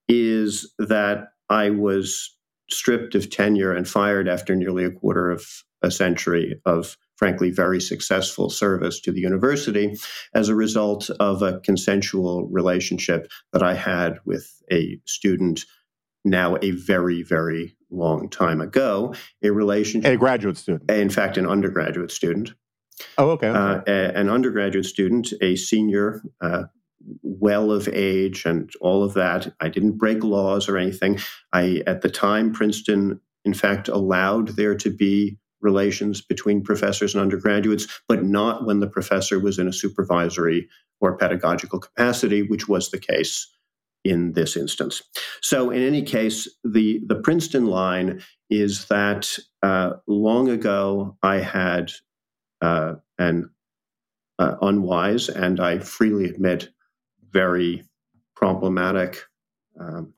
is 0.09 0.75
that 0.79 1.29
I 1.49 1.71
was 1.71 2.37
stripped 2.69 3.15
of 3.15 3.31
tenure 3.31 3.73
and 3.73 3.87
fired 3.87 4.29
after 4.29 4.57
nearly 4.57 4.85
a 4.85 4.91
quarter 4.91 5.31
of 5.31 5.47
a 5.83 5.93
century 5.93 6.61
of 6.65 6.97
frankly, 7.17 7.51
very 7.51 7.81
successful 7.81 8.51
service 8.51 9.01
to 9.01 9.13
the 9.13 9.21
university 9.21 9.97
as 10.35 10.49
a 10.49 10.55
result 10.55 11.11
of 11.21 11.43
a 11.43 11.61
consensual 11.61 12.47
relationship 12.49 13.29
that 13.53 13.63
I 13.63 13.75
had 13.75 14.19
with 14.25 14.63
a 14.71 15.01
student 15.07 15.65
now 16.25 16.57
a 16.61 16.73
very, 16.73 17.23
very 17.23 17.77
long 17.91 18.29
time 18.29 18.61
ago. 18.61 19.15
A 19.43 19.51
relationship. 19.51 20.13
A 20.13 20.17
graduate 20.17 20.57
student. 20.57 20.91
In 20.91 21.11
fact, 21.11 21.39
an 21.39 21.47
undergraduate 21.47 22.11
student. 22.11 22.53
Oh, 23.19 23.31
okay. 23.31 23.49
okay. 23.49 23.59
Uh, 23.59 23.81
a, 23.87 24.19
an 24.19 24.29
undergraduate 24.29 24.87
student, 24.87 25.33
a 25.41 25.57
senior, 25.57 26.23
uh, 26.41 26.65
well 27.23 27.71
of 27.71 27.89
age, 27.89 28.45
and 28.45 28.71
all 28.81 29.05
of 29.05 29.15
that. 29.15 29.55
I 29.61 29.69
didn't 29.69 29.99
break 29.99 30.25
laws 30.25 30.69
or 30.69 30.77
anything. 30.77 31.21
I, 31.53 31.83
at 31.87 32.03
the 32.03 32.11
time, 32.11 32.53
Princeton, 32.53 33.21
in 33.45 33.55
fact, 33.55 33.89
allowed 33.89 34.49
there 34.49 34.75
to 34.77 34.91
be 34.91 35.39
relations 35.61 36.21
between 36.21 36.63
professors 36.63 37.15
and 37.15 37.23
undergraduates, 37.23 37.87
but 38.09 38.25
not 38.25 38.67
when 38.67 38.81
the 38.81 38.87
professor 38.87 39.39
was 39.39 39.59
in 39.59 39.69
a 39.69 39.73
supervisory 39.73 40.69
or 41.01 41.17
pedagogical 41.17 41.81
capacity, 41.81 42.43
which 42.43 42.69
was 42.69 42.91
the 42.91 42.99
case 42.99 43.49
in 44.05 44.33
this 44.33 44.57
instance. 44.57 45.03
So, 45.43 45.71
in 45.71 45.83
any 45.83 46.03
case, 46.03 46.49
the, 46.65 47.01
the 47.07 47.17
Princeton 47.17 47.67
line 47.67 48.23
is 48.49 48.87
that 48.87 49.37
uh, 49.63 49.95
long 50.07 50.49
ago 50.49 51.17
I 51.23 51.41
had 51.41 51.93
uh, 52.61 52.95
an 53.19 53.51
uh, 54.39 54.57
unwise 54.63 55.29
and 55.29 55.61
I 55.61 55.79
freely 55.79 56.27
admit 56.27 56.69
very 57.31 57.85
problematic 58.35 59.25
um, 59.81 60.13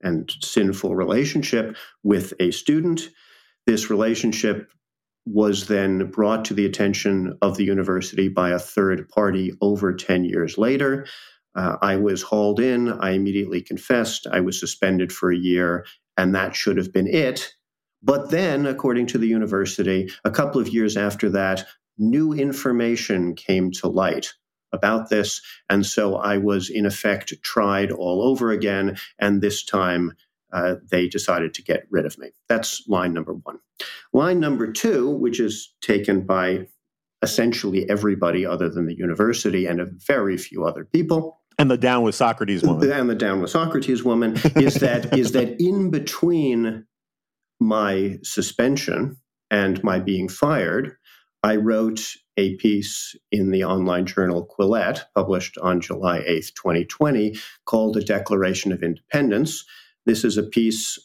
and 0.00 0.30
sinful 0.40 0.94
relationship 0.94 1.76
with 2.02 2.34
a 2.40 2.50
student. 2.50 3.10
This 3.66 3.90
relationship 3.90 4.70
was 5.26 5.68
then 5.68 6.10
brought 6.10 6.44
to 6.46 6.54
the 6.54 6.66
attention 6.66 7.36
of 7.40 7.56
the 7.56 7.64
university 7.64 8.28
by 8.28 8.50
a 8.50 8.58
third 8.58 9.08
party 9.08 9.52
over 9.60 9.94
10 9.94 10.24
years 10.24 10.58
later. 10.58 11.06
Uh, 11.54 11.76
I 11.80 11.96
was 11.96 12.22
hauled 12.22 12.60
in. 12.60 12.92
I 12.92 13.10
immediately 13.10 13.62
confessed. 13.62 14.26
I 14.30 14.40
was 14.40 14.58
suspended 14.58 15.12
for 15.12 15.30
a 15.30 15.36
year, 15.36 15.86
and 16.16 16.34
that 16.34 16.54
should 16.54 16.76
have 16.76 16.92
been 16.92 17.06
it. 17.06 17.54
But 18.02 18.30
then, 18.30 18.66
according 18.66 19.06
to 19.08 19.18
the 19.18 19.28
university, 19.28 20.10
a 20.24 20.30
couple 20.30 20.60
of 20.60 20.68
years 20.68 20.96
after 20.96 21.30
that, 21.30 21.66
new 21.96 22.32
information 22.32 23.34
came 23.34 23.70
to 23.70 23.88
light 23.88 24.34
about 24.72 25.08
this. 25.08 25.40
And 25.70 25.86
so 25.86 26.16
I 26.16 26.36
was, 26.36 26.68
in 26.68 26.84
effect, 26.84 27.32
tried 27.42 27.92
all 27.92 28.22
over 28.22 28.50
again. 28.50 28.98
And 29.18 29.40
this 29.40 29.64
time, 29.64 30.12
uh, 30.54 30.76
they 30.90 31.08
decided 31.08 31.52
to 31.52 31.62
get 31.62 31.86
rid 31.90 32.06
of 32.06 32.16
me. 32.16 32.30
That's 32.48 32.86
line 32.88 33.12
number 33.12 33.34
one. 33.34 33.58
Line 34.12 34.38
number 34.38 34.70
two, 34.70 35.10
which 35.10 35.40
is 35.40 35.74
taken 35.82 36.24
by 36.24 36.68
essentially 37.22 37.88
everybody 37.90 38.46
other 38.46 38.68
than 38.68 38.86
the 38.86 38.96
university 38.96 39.66
and 39.66 39.80
a 39.80 39.86
very 40.06 40.36
few 40.36 40.64
other 40.64 40.84
people. 40.84 41.40
And 41.58 41.70
the 41.70 41.76
down 41.76 42.02
with 42.02 42.14
Socrates 42.14 42.62
woman. 42.62 42.90
And 42.92 43.10
the 43.10 43.14
down 43.14 43.40
with 43.40 43.50
Socrates 43.50 44.04
woman 44.04 44.36
is 44.56 44.74
that 44.76 45.16
is 45.16 45.32
that 45.32 45.60
in 45.60 45.90
between 45.90 46.86
my 47.60 48.18
suspension 48.22 49.16
and 49.50 49.82
my 49.82 49.98
being 49.98 50.28
fired, 50.28 50.96
I 51.42 51.56
wrote 51.56 52.14
a 52.36 52.56
piece 52.56 53.14
in 53.30 53.50
the 53.50 53.64
online 53.64 54.06
journal 54.06 54.46
Quillette, 54.46 55.04
published 55.14 55.56
on 55.58 55.80
July 55.80 56.20
8th, 56.20 56.54
2020, 56.54 57.36
called 57.64 57.96
A 57.96 58.00
Declaration 58.00 58.72
of 58.72 58.82
Independence. 58.82 59.64
This 60.06 60.24
is 60.24 60.36
a 60.36 60.42
piece 60.42 60.98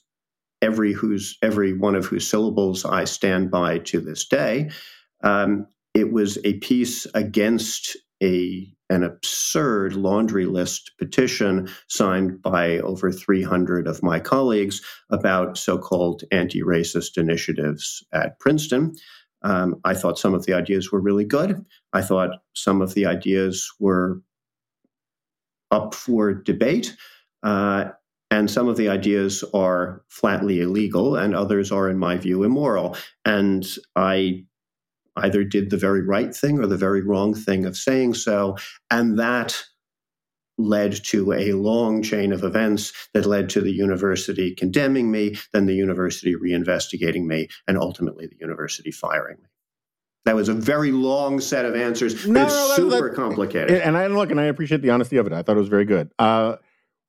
every 0.61 0.93
whose 0.93 1.37
every 1.41 1.73
one 1.73 1.95
of 1.95 2.05
whose 2.05 2.29
syllables 2.29 2.85
I 2.85 3.05
stand 3.05 3.49
by 3.51 3.79
to 3.79 3.99
this 3.99 4.27
day. 4.27 4.69
Um, 5.23 5.67
it 5.93 6.11
was 6.11 6.37
a 6.43 6.53
piece 6.59 7.07
against 7.13 7.97
a 8.21 8.71
an 8.89 9.03
absurd 9.03 9.93
laundry 9.93 10.45
list 10.45 10.91
petition 10.97 11.69
signed 11.87 12.41
by 12.41 12.79
over 12.79 13.11
300 13.11 13.87
of 13.87 14.01
my 14.01 14.19
colleagues 14.19 14.81
about 15.11 15.59
so-called 15.59 16.23
anti-racist 16.31 17.15
initiatives 17.17 18.03
at 18.11 18.39
Princeton. 18.39 18.95
Um, 19.43 19.79
I 19.85 19.93
thought 19.93 20.17
some 20.17 20.33
of 20.33 20.45
the 20.47 20.53
ideas 20.53 20.91
were 20.91 20.99
really 20.99 21.23
good. 21.23 21.63
I 21.93 22.01
thought 22.01 22.41
some 22.55 22.81
of 22.81 22.95
the 22.95 23.05
ideas 23.05 23.69
were 23.79 24.21
up 25.69 25.93
for 25.93 26.33
debate. 26.33 26.95
Uh, 27.43 27.89
and 28.31 28.49
some 28.49 28.67
of 28.67 28.77
the 28.77 28.89
ideas 28.89 29.43
are 29.53 30.03
flatly 30.09 30.61
illegal, 30.61 31.15
and 31.15 31.35
others 31.35 31.71
are, 31.71 31.89
in 31.89 31.97
my 31.97 32.17
view, 32.17 32.43
immoral. 32.43 32.95
And 33.25 33.65
I 33.95 34.45
either 35.15 35.43
did 35.43 35.69
the 35.69 35.77
very 35.77 36.01
right 36.01 36.33
thing 36.33 36.59
or 36.59 36.67
the 36.67 36.77
very 36.77 37.01
wrong 37.01 37.33
thing 37.33 37.65
of 37.65 37.75
saying 37.75 38.13
so. 38.13 38.57
And 38.91 39.19
that 39.19 39.63
led 40.57 40.93
to 41.05 41.33
a 41.33 41.53
long 41.53 42.03
chain 42.03 42.33
of 42.33 42.43
events 42.43 42.91
that 43.13 43.25
led 43.25 43.49
to 43.49 43.61
the 43.61 43.71
university 43.71 44.53
condemning 44.53 45.09
me, 45.09 45.37
then 45.53 45.65
the 45.65 45.73
university 45.73 46.35
reinvestigating 46.35 47.25
me, 47.25 47.47
and 47.67 47.77
ultimately 47.77 48.27
the 48.27 48.37
university 48.39 48.91
firing 48.91 49.37
me. 49.37 49.49
That 50.25 50.35
was 50.35 50.49
a 50.49 50.53
very 50.53 50.91
long 50.91 51.39
set 51.39 51.65
of 51.65 51.75
answers. 51.75 52.27
No, 52.27 52.43
it's 52.43 52.53
no, 52.53 52.75
super 52.75 53.09
that, 53.09 53.15
complicated. 53.15 53.81
And 53.81 53.97
I 53.97 54.07
look, 54.07 54.31
and 54.31 54.39
I 54.39 54.43
appreciate 54.43 54.81
the 54.81 54.89
honesty 54.89 55.17
of 55.17 55.25
it. 55.25 55.33
I 55.33 55.41
thought 55.41 55.55
it 55.55 55.61
was 55.61 55.69
very 55.69 55.85
good. 55.85 56.11
Uh, 56.19 56.57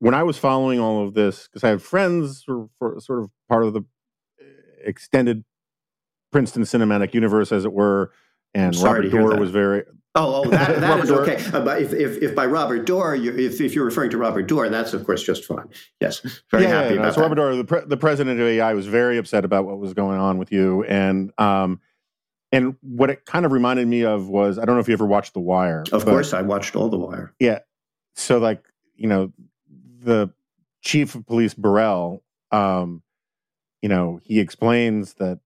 when 0.00 0.14
I 0.14 0.22
was 0.22 0.36
following 0.36 0.80
all 0.80 1.06
of 1.06 1.14
this, 1.14 1.46
because 1.46 1.64
I 1.64 1.68
have 1.68 1.82
friends 1.82 2.44
who 2.46 2.70
are 2.80 2.98
sort 3.00 3.20
of 3.20 3.30
part 3.48 3.64
of 3.64 3.72
the 3.72 3.80
uh, 3.80 4.44
extended 4.84 5.44
Princeton 6.32 6.62
cinematic 6.62 7.14
universe, 7.14 7.52
as 7.52 7.64
it 7.64 7.72
were, 7.72 8.12
and 8.52 8.76
Robert 8.76 9.06
Doar 9.06 9.38
was 9.38 9.50
very 9.50 9.84
Oh, 10.16 10.42
oh, 10.42 10.50
that, 10.50 10.80
that 10.80 11.04
is 11.04 11.10
okay. 11.10 11.36
Uh, 11.52 11.64
if, 11.76 11.92
if, 11.92 12.20
if 12.20 12.34
by 12.34 12.44
Robert 12.44 12.84
Doar, 12.84 13.20
you, 13.20 13.32
if, 13.36 13.60
if 13.60 13.74
you're 13.74 13.84
referring 13.84 14.10
to 14.10 14.18
Robert 14.18 14.48
Doar, 14.48 14.68
that's 14.68 14.92
of 14.92 15.04
course 15.04 15.22
just 15.22 15.44
fine. 15.44 15.68
Yes, 16.00 16.20
very 16.50 16.64
yeah, 16.64 16.82
happy 16.82 16.94
yeah, 16.94 17.00
about 17.00 17.14
so 17.14 17.20
Robert 17.22 17.38
Doar, 17.38 17.56
the, 17.56 17.64
pre- 17.64 17.84
the 17.86 17.96
president 17.96 18.40
of 18.40 18.46
AEI, 18.46 18.74
was 18.74 18.86
very 18.86 19.18
upset 19.18 19.44
about 19.44 19.66
what 19.66 19.78
was 19.78 19.94
going 19.94 20.18
on 20.18 20.38
with 20.38 20.50
you, 20.50 20.82
and 20.84 21.32
um, 21.38 21.80
and 22.50 22.74
what 22.80 23.10
it 23.10 23.24
kind 23.24 23.46
of 23.46 23.52
reminded 23.52 23.86
me 23.86 24.04
of 24.04 24.28
was 24.28 24.58
I 24.58 24.64
don't 24.64 24.74
know 24.74 24.80
if 24.80 24.88
you 24.88 24.94
ever 24.94 25.06
watched 25.06 25.34
The 25.34 25.40
Wire. 25.40 25.84
Of 25.92 26.04
but, 26.04 26.10
course, 26.10 26.32
I 26.34 26.42
watched 26.42 26.74
all 26.74 26.88
The 26.88 26.98
Wire. 26.98 27.32
Yeah, 27.38 27.60
so 28.16 28.38
like 28.38 28.64
you 28.96 29.06
know, 29.06 29.32
the 30.02 30.30
chief 30.82 31.14
of 31.14 31.26
police 31.26 31.54
Burrell, 31.54 32.22
um, 32.50 33.02
you 33.82 33.88
know, 33.88 34.20
he 34.24 34.40
explains 34.40 35.14
that 35.14 35.40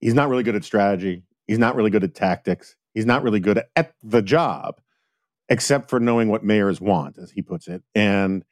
he's 0.00 0.14
not 0.14 0.28
really 0.28 0.42
good 0.42 0.56
at 0.56 0.64
strategy. 0.64 1.22
He's 1.46 1.58
not 1.58 1.76
really 1.76 1.90
good 1.90 2.04
at 2.04 2.14
tactics 2.14 2.76
He's 2.96 3.04
not 3.04 3.22
really 3.22 3.40
good 3.40 3.62
at 3.76 3.92
the 4.02 4.22
job, 4.22 4.80
except 5.50 5.90
for 5.90 6.00
knowing 6.00 6.30
what 6.30 6.42
mayors 6.42 6.80
want, 6.80 7.18
as 7.18 7.30
he 7.30 7.42
puts 7.42 7.68
it. 7.68 7.82
And 7.94 8.42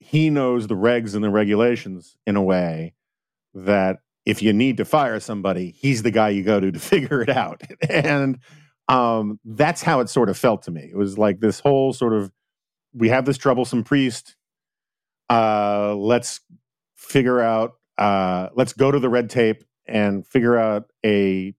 he 0.00 0.30
knows 0.30 0.66
the 0.66 0.74
regs 0.74 1.14
and 1.14 1.22
the 1.22 1.30
regulations 1.30 2.16
in 2.26 2.34
a 2.34 2.42
way 2.42 2.94
that 3.54 4.00
if 4.26 4.42
you 4.42 4.52
need 4.52 4.78
to 4.78 4.84
fire 4.84 5.20
somebody, 5.20 5.70
he's 5.70 6.02
the 6.02 6.10
guy 6.10 6.30
you 6.30 6.42
go 6.42 6.58
to 6.58 6.72
to 6.72 6.78
figure 6.80 7.22
it 7.22 7.28
out. 7.28 7.62
and 7.88 8.40
um, 8.88 9.38
that's 9.44 9.82
how 9.82 10.00
it 10.00 10.08
sort 10.08 10.28
of 10.28 10.36
felt 10.36 10.64
to 10.64 10.72
me. 10.72 10.88
It 10.90 10.96
was 10.96 11.16
like 11.16 11.38
this 11.38 11.60
whole 11.60 11.92
sort 11.92 12.14
of 12.14 12.32
we 12.94 13.10
have 13.10 13.26
this 13.26 13.38
troublesome 13.38 13.84
priest. 13.84 14.34
Uh, 15.30 15.94
let's 15.94 16.40
figure 16.96 17.40
out. 17.40 17.74
Uh, 17.96 18.48
let's 18.54 18.72
go 18.72 18.90
to 18.90 18.98
the 18.98 19.08
red 19.08 19.30
tape 19.30 19.64
and 19.86 20.26
figure 20.26 20.58
out 20.58 20.90
a 21.04 21.54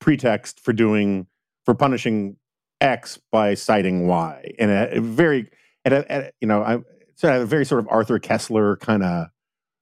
pretext 0.00 0.60
for 0.60 0.72
doing 0.72 1.26
for 1.64 1.74
punishing 1.74 2.36
X 2.80 3.18
by 3.30 3.54
citing 3.54 4.06
Y 4.06 4.52
in 4.58 4.70
a, 4.70 4.88
a 4.92 5.00
very, 5.00 5.50
at 5.84 5.92
a, 5.92 6.12
at, 6.12 6.34
you 6.40 6.48
know, 6.48 6.62
I 6.62 6.78
so 7.18 7.42
a 7.42 7.44
very 7.44 7.64
sort 7.64 7.80
of 7.80 7.88
Arthur 7.90 8.20
Koestler 8.20 8.78
kind 8.78 9.02
of 9.02 9.26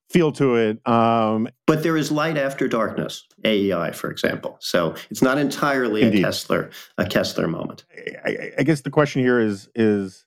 feel 0.09 0.33
to 0.33 0.57
it. 0.57 0.89
Um, 0.89 1.49
but 1.67 1.83
there 1.83 1.97
is 1.97 2.11
light 2.11 2.39
after 2.39 2.67
darkness, 2.67 3.27
AEI, 3.45 3.93
for 3.93 4.11
example. 4.11 4.57
So 4.61 4.95
it's 5.11 5.21
not 5.21 5.37
entirely 5.37 6.03
indeed. 6.03 6.25
a 6.25 6.29
Koestler, 6.29 6.73
a 6.97 7.05
Koestler 7.05 7.49
moment. 7.49 7.85
I, 8.25 8.53
I, 8.59 8.63
guess 8.63 8.81
the 8.81 8.91
question 8.91 9.21
here 9.21 9.39
is 9.39 9.69
is 9.75 10.25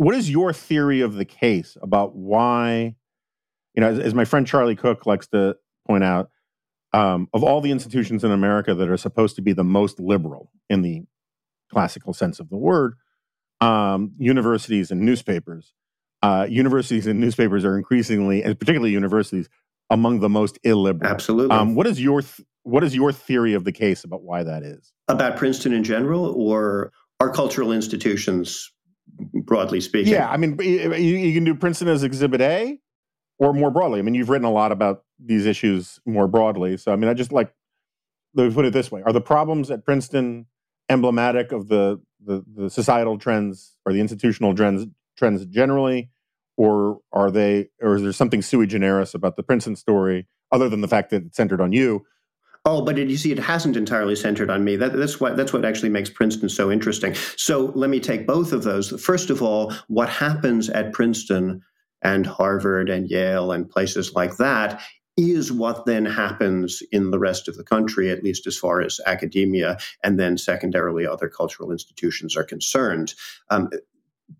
what 0.00 0.14
is 0.14 0.30
your 0.30 0.50
theory 0.50 1.02
of 1.02 1.16
the 1.16 1.26
case 1.26 1.76
about 1.82 2.16
why? 2.16 2.96
You 3.74 3.82
know, 3.82 3.88
as, 3.88 3.98
as 3.98 4.14
my 4.14 4.24
friend 4.24 4.46
Charlie 4.46 4.74
Cook 4.74 5.04
likes 5.04 5.26
to 5.28 5.56
point 5.86 6.02
out, 6.02 6.30
um, 6.94 7.28
of 7.34 7.44
all 7.44 7.60
the 7.60 7.70
institutions 7.70 8.24
in 8.24 8.30
America 8.30 8.74
that 8.74 8.88
are 8.88 8.96
supposed 8.96 9.36
to 9.36 9.42
be 9.42 9.52
the 9.52 9.62
most 9.62 10.00
liberal 10.00 10.50
in 10.70 10.80
the 10.80 11.02
classical 11.70 12.14
sense 12.14 12.40
of 12.40 12.48
the 12.48 12.56
word, 12.56 12.94
um, 13.60 14.12
universities 14.16 14.90
and 14.90 15.02
newspapers, 15.02 15.74
uh, 16.22 16.46
universities 16.48 17.06
and 17.06 17.20
newspapers 17.20 17.62
are 17.66 17.76
increasingly, 17.76 18.42
and 18.42 18.58
particularly 18.58 18.92
universities, 18.92 19.50
among 19.90 20.20
the 20.20 20.30
most 20.30 20.58
illiberal. 20.64 21.10
Absolutely. 21.10 21.54
Um, 21.54 21.74
what 21.74 21.86
is 21.86 22.00
your 22.00 22.22
th- 22.22 22.46
what 22.62 22.82
is 22.82 22.96
your 22.96 23.12
theory 23.12 23.52
of 23.52 23.64
the 23.64 23.72
case 23.72 24.02
about 24.02 24.22
why 24.22 24.44
that 24.44 24.62
is? 24.62 24.94
About 25.08 25.36
Princeton 25.36 25.74
in 25.74 25.84
general, 25.84 26.24
or 26.24 26.90
our 27.20 27.30
cultural 27.30 27.70
institutions, 27.70 28.72
broadly 29.44 29.80
speaking? 29.80 30.12
Yeah, 30.12 30.28
I 30.28 30.36
mean, 30.36 30.56
you, 30.60 30.94
you 30.94 31.34
can 31.34 31.44
do 31.44 31.54
Princeton 31.54 31.88
as 31.88 32.02
Exhibit 32.02 32.40
A, 32.40 32.78
or 33.38 33.52
more 33.52 33.70
broadly. 33.70 33.98
I 33.98 34.02
mean, 34.02 34.14
you've 34.14 34.28
written 34.28 34.44
a 34.44 34.52
lot 34.52 34.72
about 34.72 35.04
these 35.18 35.46
issues 35.46 36.00
more 36.06 36.28
broadly. 36.28 36.76
So, 36.76 36.92
I 36.92 36.96
mean, 36.96 37.08
I 37.08 37.14
just 37.14 37.32
like, 37.32 37.52
let 38.34 38.48
me 38.48 38.54
put 38.54 38.64
it 38.64 38.72
this 38.72 38.90
way: 38.90 39.02
Are 39.02 39.12
the 39.12 39.20
problems 39.20 39.70
at 39.70 39.84
Princeton 39.84 40.46
emblematic 40.88 41.52
of 41.52 41.68
the 41.68 42.00
the, 42.24 42.44
the 42.54 42.70
societal 42.70 43.18
trends 43.18 43.76
or 43.86 43.92
the 43.92 44.00
institutional 44.00 44.54
trends 44.54 44.86
trends 45.16 45.44
generally, 45.46 46.10
or 46.56 47.00
are 47.12 47.30
they, 47.30 47.68
or 47.80 47.96
is 47.96 48.02
there 48.02 48.12
something 48.12 48.42
sui 48.42 48.66
generis 48.66 49.14
about 49.14 49.36
the 49.36 49.42
Princeton 49.42 49.76
story 49.76 50.26
other 50.52 50.68
than 50.68 50.80
the 50.80 50.88
fact 50.88 51.10
that 51.10 51.26
it's 51.26 51.36
centered 51.36 51.60
on 51.60 51.72
you? 51.72 52.04
Oh, 52.66 52.82
but 52.82 52.98
it, 52.98 53.08
you 53.08 53.16
see, 53.16 53.32
it 53.32 53.38
hasn't 53.38 53.76
entirely 53.76 54.14
centered 54.14 54.50
on 54.50 54.64
me. 54.64 54.76
That, 54.76 54.92
that's 54.92 55.18
what 55.18 55.36
that's 55.36 55.52
what 55.52 55.64
actually 55.64 55.88
makes 55.88 56.10
Princeton 56.10 56.48
so 56.48 56.70
interesting. 56.70 57.14
So 57.36 57.72
let 57.74 57.88
me 57.88 58.00
take 58.00 58.26
both 58.26 58.52
of 58.52 58.64
those. 58.64 59.00
First 59.02 59.30
of 59.30 59.42
all, 59.42 59.72
what 59.88 60.10
happens 60.10 60.68
at 60.68 60.92
Princeton 60.92 61.62
and 62.02 62.26
Harvard 62.26 62.90
and 62.90 63.08
Yale 63.08 63.52
and 63.52 63.68
places 63.68 64.14
like 64.14 64.36
that 64.36 64.82
is 65.16 65.52
what 65.52 65.86
then 65.86 66.04
happens 66.04 66.82
in 66.92 67.10
the 67.10 67.18
rest 67.18 67.48
of 67.48 67.56
the 67.56 67.64
country, 67.64 68.10
at 68.10 68.22
least 68.22 68.46
as 68.46 68.56
far 68.56 68.80
as 68.80 69.00
academia 69.06 69.76
and 70.02 70.18
then 70.18 70.38
secondarily 70.38 71.06
other 71.06 71.28
cultural 71.28 71.72
institutions 71.72 72.36
are 72.36 72.44
concerned. 72.44 73.14
Um, 73.50 73.70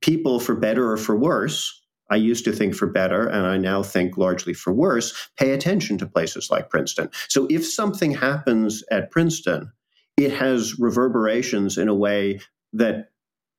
people, 0.01 0.41
for 0.41 0.55
better 0.55 0.91
or 0.91 0.97
for 0.97 1.17
worse, 1.17 1.80
I 2.11 2.17
used 2.17 2.45
to 2.45 2.53
think 2.53 2.75
for 2.75 2.87
better, 2.87 3.27
and 3.27 3.47
I 3.47 3.57
now 3.57 3.83
think 3.83 4.17
largely 4.17 4.53
for 4.53 4.73
worse, 4.73 5.31
pay 5.39 5.53
attention 5.53 5.97
to 5.99 6.07
places 6.07 6.51
like 6.51 6.71
Princeton. 6.71 7.11
So 7.29 7.47
if 7.49 7.67
something 7.67 8.13
happens 8.13 8.83
at 8.91 9.11
Princeton, 9.11 9.73
it 10.17 10.33
has 10.33 10.79
reverberations 10.79 11.79
in 11.79 11.89
a 11.89 11.95
way 11.95 12.41
that 12.73 13.11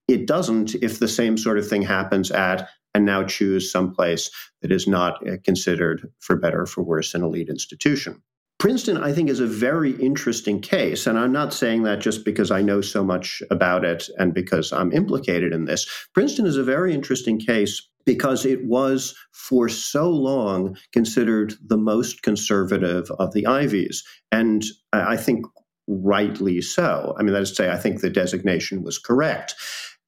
it 0.07 0.27
doesn't 0.27 0.75
if 0.75 0.99
the 0.99 1.07
same 1.07 1.37
sort 1.37 1.57
of 1.57 1.67
thing 1.67 1.81
happens 1.81 2.31
at 2.31 2.69
and 2.93 3.05
now 3.05 3.23
choose 3.23 3.71
someplace 3.71 4.29
that 4.61 4.71
is 4.71 4.87
not 4.87 5.25
uh, 5.25 5.37
considered, 5.43 6.11
for 6.19 6.35
better 6.35 6.63
or 6.63 6.65
for 6.65 6.83
worse, 6.83 7.15
an 7.15 7.23
elite 7.23 7.49
institution. 7.49 8.21
Princeton, 8.59 8.97
I 8.97 9.11
think, 9.11 9.29
is 9.29 9.39
a 9.39 9.47
very 9.47 9.93
interesting 9.93 10.61
case. 10.61 11.07
And 11.07 11.17
I'm 11.17 11.31
not 11.31 11.51
saying 11.51 11.81
that 11.83 11.99
just 11.99 12.23
because 12.23 12.51
I 12.51 12.61
know 12.61 12.81
so 12.81 13.03
much 13.03 13.41
about 13.49 13.83
it 13.83 14.07
and 14.19 14.35
because 14.35 14.71
I'm 14.71 14.91
implicated 14.91 15.51
in 15.51 15.65
this. 15.65 15.87
Princeton 16.13 16.45
is 16.45 16.57
a 16.57 16.63
very 16.63 16.93
interesting 16.93 17.39
case 17.39 17.81
because 18.05 18.45
it 18.45 18.65
was 18.65 19.15
for 19.31 19.69
so 19.69 20.09
long 20.09 20.77
considered 20.91 21.53
the 21.65 21.77
most 21.77 22.23
conservative 22.23 23.09
of 23.19 23.33
the 23.33 23.45
Ivies. 23.45 24.03
And 24.31 24.63
I 24.93 25.17
think 25.17 25.45
rightly 25.87 26.61
so. 26.61 27.15
I 27.19 27.23
mean, 27.23 27.33
that 27.33 27.41
is 27.41 27.49
to 27.49 27.55
say, 27.55 27.69
I 27.71 27.77
think 27.77 28.01
the 28.01 28.09
designation 28.09 28.83
was 28.83 28.97
correct. 28.97 29.55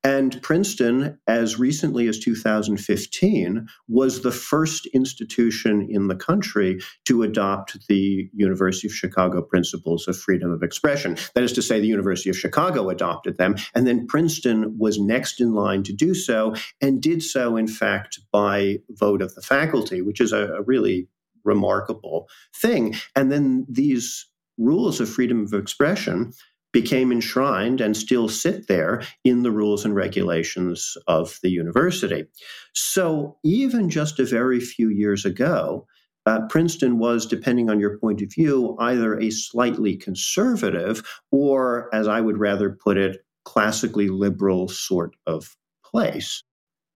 And 0.03 0.41
Princeton, 0.41 1.17
as 1.27 1.57
recently 1.57 2.07
as 2.09 2.19
2015, 2.19 3.67
was 3.87 4.21
the 4.21 4.31
first 4.31 4.85
institution 4.87 5.87
in 5.89 6.07
the 6.07 6.15
country 6.15 6.79
to 7.05 7.23
adopt 7.23 7.87
the 7.87 8.29
University 8.33 8.87
of 8.87 8.93
Chicago 8.93 9.41
principles 9.41 10.07
of 10.09 10.17
freedom 10.17 10.51
of 10.51 10.61
expression. 10.61 11.17
That 11.35 11.45
is 11.45 11.53
to 11.53 11.61
say, 11.61 11.79
the 11.79 11.87
University 11.87 12.29
of 12.29 12.37
Chicago 12.37 12.89
adopted 12.89 13.37
them, 13.37 13.55
and 13.73 13.87
then 13.87 14.05
Princeton 14.07 14.77
was 14.77 14.99
next 14.99 15.39
in 15.39 15.53
line 15.53 15.83
to 15.83 15.93
do 15.93 16.13
so, 16.13 16.53
and 16.81 17.01
did 17.01 17.23
so, 17.23 17.55
in 17.55 17.67
fact, 17.67 18.19
by 18.31 18.79
vote 18.89 19.21
of 19.21 19.33
the 19.35 19.41
faculty, 19.41 20.01
which 20.01 20.19
is 20.19 20.33
a, 20.33 20.47
a 20.53 20.61
really 20.63 21.07
remarkable 21.45 22.27
thing. 22.53 22.95
And 23.15 23.31
then 23.31 23.65
these 23.69 24.27
rules 24.57 24.99
of 24.99 25.09
freedom 25.09 25.43
of 25.43 25.53
expression 25.53 26.33
became 26.73 27.11
enshrined 27.11 27.79
and 27.79 27.95
still 27.95 28.27
sit 28.27 28.67
there 28.67 29.03
in 29.23 29.43
the 29.43 29.51
rules 29.51 29.85
and 29.85 29.95
regulations 29.95 30.97
of 31.07 31.39
the 31.41 31.49
university. 31.49 32.25
So, 32.73 33.37
even 33.43 33.89
just 33.89 34.19
a 34.19 34.25
very 34.25 34.59
few 34.59 34.89
years 34.89 35.23
ago, 35.23 35.87
uh, 36.25 36.41
Princeton 36.49 36.99
was, 36.99 37.25
depending 37.25 37.69
on 37.69 37.79
your 37.79 37.97
point 37.99 38.21
of 38.21 38.33
view, 38.33 38.75
either 38.79 39.19
a 39.19 39.29
slightly 39.29 39.95
conservative 39.95 41.03
or, 41.31 41.93
as 41.93 42.07
I 42.07 42.21
would 42.21 42.37
rather 42.37 42.71
put 42.71 42.97
it, 42.97 43.23
classically 43.45 44.07
liberal 44.07 44.67
sort 44.67 45.15
of 45.27 45.55
place. 45.85 46.43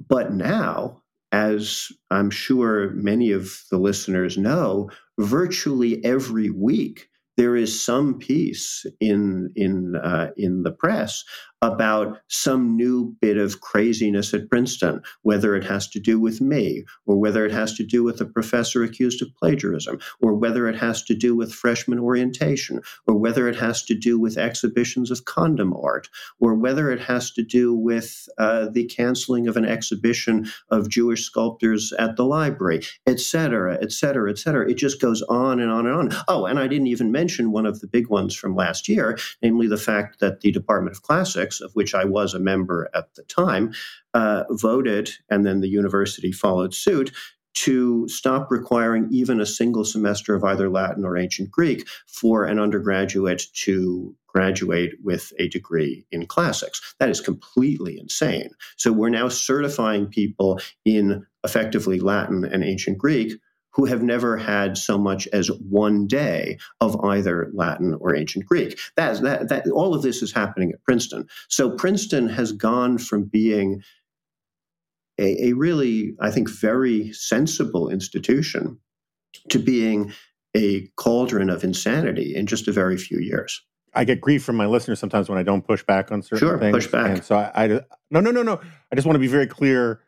But 0.08 0.34
now, 0.34 1.04
as 1.32 1.90
I'm 2.10 2.30
sure 2.30 2.92
many 2.92 3.32
of 3.32 3.64
the 3.70 3.78
listeners 3.78 4.38
know, 4.38 4.90
virtually 5.20 6.04
every 6.06 6.50
week 6.50 7.10
there 7.38 7.56
is 7.56 7.84
some 7.84 8.20
piece 8.20 8.86
in 9.00 9.52
in 9.56 9.96
uh, 9.96 10.32
in 10.38 10.64
the 10.64 10.72
press 10.72 11.24
about 11.62 12.20
some 12.28 12.76
new 12.78 13.16
bit 13.20 13.38
of 13.38 13.62
craziness 13.62 14.34
at 14.34 14.50
Princeton, 14.50 15.02
whether 15.24 15.56
it 15.56 15.64
has 15.64 15.88
to 15.90 16.00
do 16.00 16.20
with 16.20 16.40
me, 16.40 16.84
or 17.06 17.18
whether 17.18 17.46
it 17.46 17.52
has 17.52 17.74
to 17.74 17.84
do 17.84 18.04
with 18.04 18.22
a 18.22 18.26
professor 18.26 18.84
accused 18.84 19.22
of 19.22 19.34
plagiarism, 19.40 19.98
or 20.22 20.36
whether 20.36 20.68
it 20.68 20.76
has 20.76 21.02
to 21.04 21.16
do 21.16 21.36
with 21.36 21.54
freshman 21.54 21.98
orientation, 22.00 22.80
or 23.08 23.18
whether 23.18 23.48
it 23.48 23.56
has 23.56 23.84
to 23.84 23.96
do 23.96 24.20
with 24.20 24.38
exhibitions 24.38 25.10
of 25.10 25.26
condom 25.26 25.74
art, 25.74 26.10
or 26.40 26.54
whether 26.54 26.92
it 26.92 27.00
has 27.00 27.32
to 27.32 27.42
do 27.44 27.74
with 27.74 28.30
uh, 28.38 28.68
the 28.72 28.86
canceling 28.86 29.48
of 29.48 29.58
an 29.58 29.66
exhibition 29.66 30.48
of 30.70 30.90
Jewish 30.90 31.24
sculptors 31.24 31.92
at 31.98 32.18
the 32.18 32.26
library, 32.26 32.82
et 33.08 33.20
cetera, 33.20 33.80
et 33.82 33.92
cetera, 33.92 34.30
et 34.30 34.38
cetera. 34.38 34.70
It 34.70 34.78
just 34.78 35.02
goes 35.02 35.24
on 35.24 35.60
and 35.60 35.72
on 35.72 35.88
and 35.88 35.96
on. 35.96 36.24
Oh, 36.28 36.46
and 36.46 36.60
I 36.60 36.68
didn't 36.68 36.88
even 36.88 37.12
mention 37.12 37.52
one 37.52 37.66
of 37.66 37.80
the 37.80 37.88
big 37.88 38.10
ones 38.10 38.36
from 38.36 38.56
last 38.56 38.88
year, 38.88 39.18
namely 39.42 39.68
the 39.68 39.78
fact 39.78 40.20
that 40.20 40.42
the 40.42 40.52
Department 40.52 40.96
of 40.96 41.02
Classics 41.02 41.47
of 41.62 41.72
which 41.74 41.96
I 41.96 42.06
was 42.06 42.34
a 42.34 42.40
member 42.40 42.90
at 42.94 43.14
the 43.16 43.24
time, 43.24 43.74
uh, 44.14 44.44
voted, 44.50 45.12
and 45.30 45.46
then 45.46 45.62
the 45.62 45.70
university 45.70 46.32
followed 46.32 46.74
suit 46.74 47.12
to 47.54 48.08
stop 48.08 48.52
requiring 48.52 49.08
even 49.10 49.42
a 49.42 49.46
single 49.46 49.84
semester 49.84 50.36
of 50.36 50.44
either 50.44 50.70
Latin 50.70 51.04
or 51.04 51.18
ancient 51.18 51.50
Greek 51.50 51.88
for 52.06 52.46
an 52.46 52.60
undergraduate 52.60 53.44
to 53.54 54.16
graduate 54.28 54.94
with 55.04 55.34
a 55.40 55.48
degree 55.48 56.06
in 56.12 56.28
classics. 56.28 56.94
That 57.00 57.10
is 57.10 57.20
completely 57.20 57.98
insane. 58.00 58.52
So 58.76 58.92
we're 58.92 59.10
now 59.10 59.30
certifying 59.30 60.06
people 60.06 60.60
in 60.86 61.26
effectively 61.44 62.00
Latin 62.00 62.46
and 62.46 62.64
ancient 62.64 63.00
Greek 63.00 63.34
who 63.78 63.86
have 63.86 64.02
never 64.02 64.36
had 64.38 64.76
so 64.76 64.98
much 64.98 65.28
as 65.28 65.52
one 65.70 66.08
day 66.08 66.58
of 66.82 67.00
either 67.06 67.52
Latin 67.54 67.94
or 68.02 68.16
ancient 68.16 68.46
Greek. 68.46 68.80
That, 68.96 69.22
that, 69.22 69.50
that, 69.50 69.68
all 69.70 69.94
of 69.94 70.02
this 70.02 70.24
is 70.24 70.34
happening 70.34 70.72
at 70.72 70.84
Princeton. 70.84 71.28
So 71.48 71.70
Princeton 71.70 72.28
has 72.28 72.52
gone 72.52 72.98
from 72.98 73.26
being 73.26 73.84
a, 75.20 75.50
a 75.50 75.54
really, 75.54 76.16
I 76.20 76.32
think, 76.32 76.50
very 76.50 77.14
sensible 77.14 77.90
institution 77.90 78.80
to 79.50 79.60
being 79.60 80.12
a 80.56 80.88
cauldron 80.96 81.52
of 81.52 81.64
insanity 81.64 82.36
in 82.36 82.48
just 82.48 82.68
a 82.68 82.72
very 82.72 82.98
few 82.98 83.20
years. 83.20 83.62
I 83.94 84.06
get 84.06 84.22
grief 84.22 84.44
from 84.44 84.56
my 84.56 84.66
listeners 84.66 85.00
sometimes 85.00 85.30
when 85.30 85.38
I 85.38 85.44
don't 85.44 85.66
push 85.66 85.84
back 85.84 86.12
on 86.12 86.24
certain 86.24 86.40
sure, 86.40 86.60
things. 86.60 86.74
push 86.74 86.88
back. 86.88 87.10
And 87.12 87.24
so 87.24 87.36
I, 87.36 87.52
I, 87.56 87.68
no, 88.10 88.20
no, 88.20 88.32
no, 88.32 88.42
no. 88.42 88.60
I 88.92 88.96
just 88.96 89.06
want 89.06 89.16
to 89.16 89.20
be 89.20 89.28
very 89.28 89.48
clear. 89.48 90.02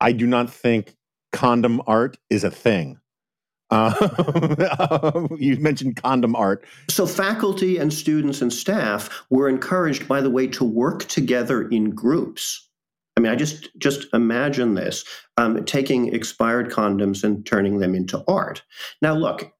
I 0.00 0.12
do 0.12 0.26
not 0.26 0.50
think 0.50 0.96
condom 1.32 1.80
art 1.86 2.18
is 2.28 2.44
a 2.44 2.50
thing. 2.50 2.98
Uh, 3.70 5.26
you 5.38 5.56
mentioned 5.56 5.96
condom 5.96 6.36
art. 6.36 6.64
So, 6.88 7.06
faculty 7.06 7.78
and 7.78 7.92
students 7.92 8.40
and 8.40 8.52
staff 8.52 9.24
were 9.30 9.48
encouraged, 9.48 10.06
by 10.06 10.20
the 10.20 10.30
way, 10.30 10.46
to 10.48 10.64
work 10.64 11.04
together 11.04 11.68
in 11.68 11.90
groups. 11.90 12.68
I 13.16 13.20
mean, 13.20 13.32
I 13.32 13.36
just 13.36 13.68
just 13.78 14.06
imagine 14.12 14.74
this: 14.74 15.04
um, 15.36 15.64
taking 15.64 16.14
expired 16.14 16.70
condoms 16.70 17.24
and 17.24 17.44
turning 17.44 17.80
them 17.80 17.94
into 17.94 18.22
art. 18.28 18.62
Now, 19.02 19.14
look, 19.14 19.52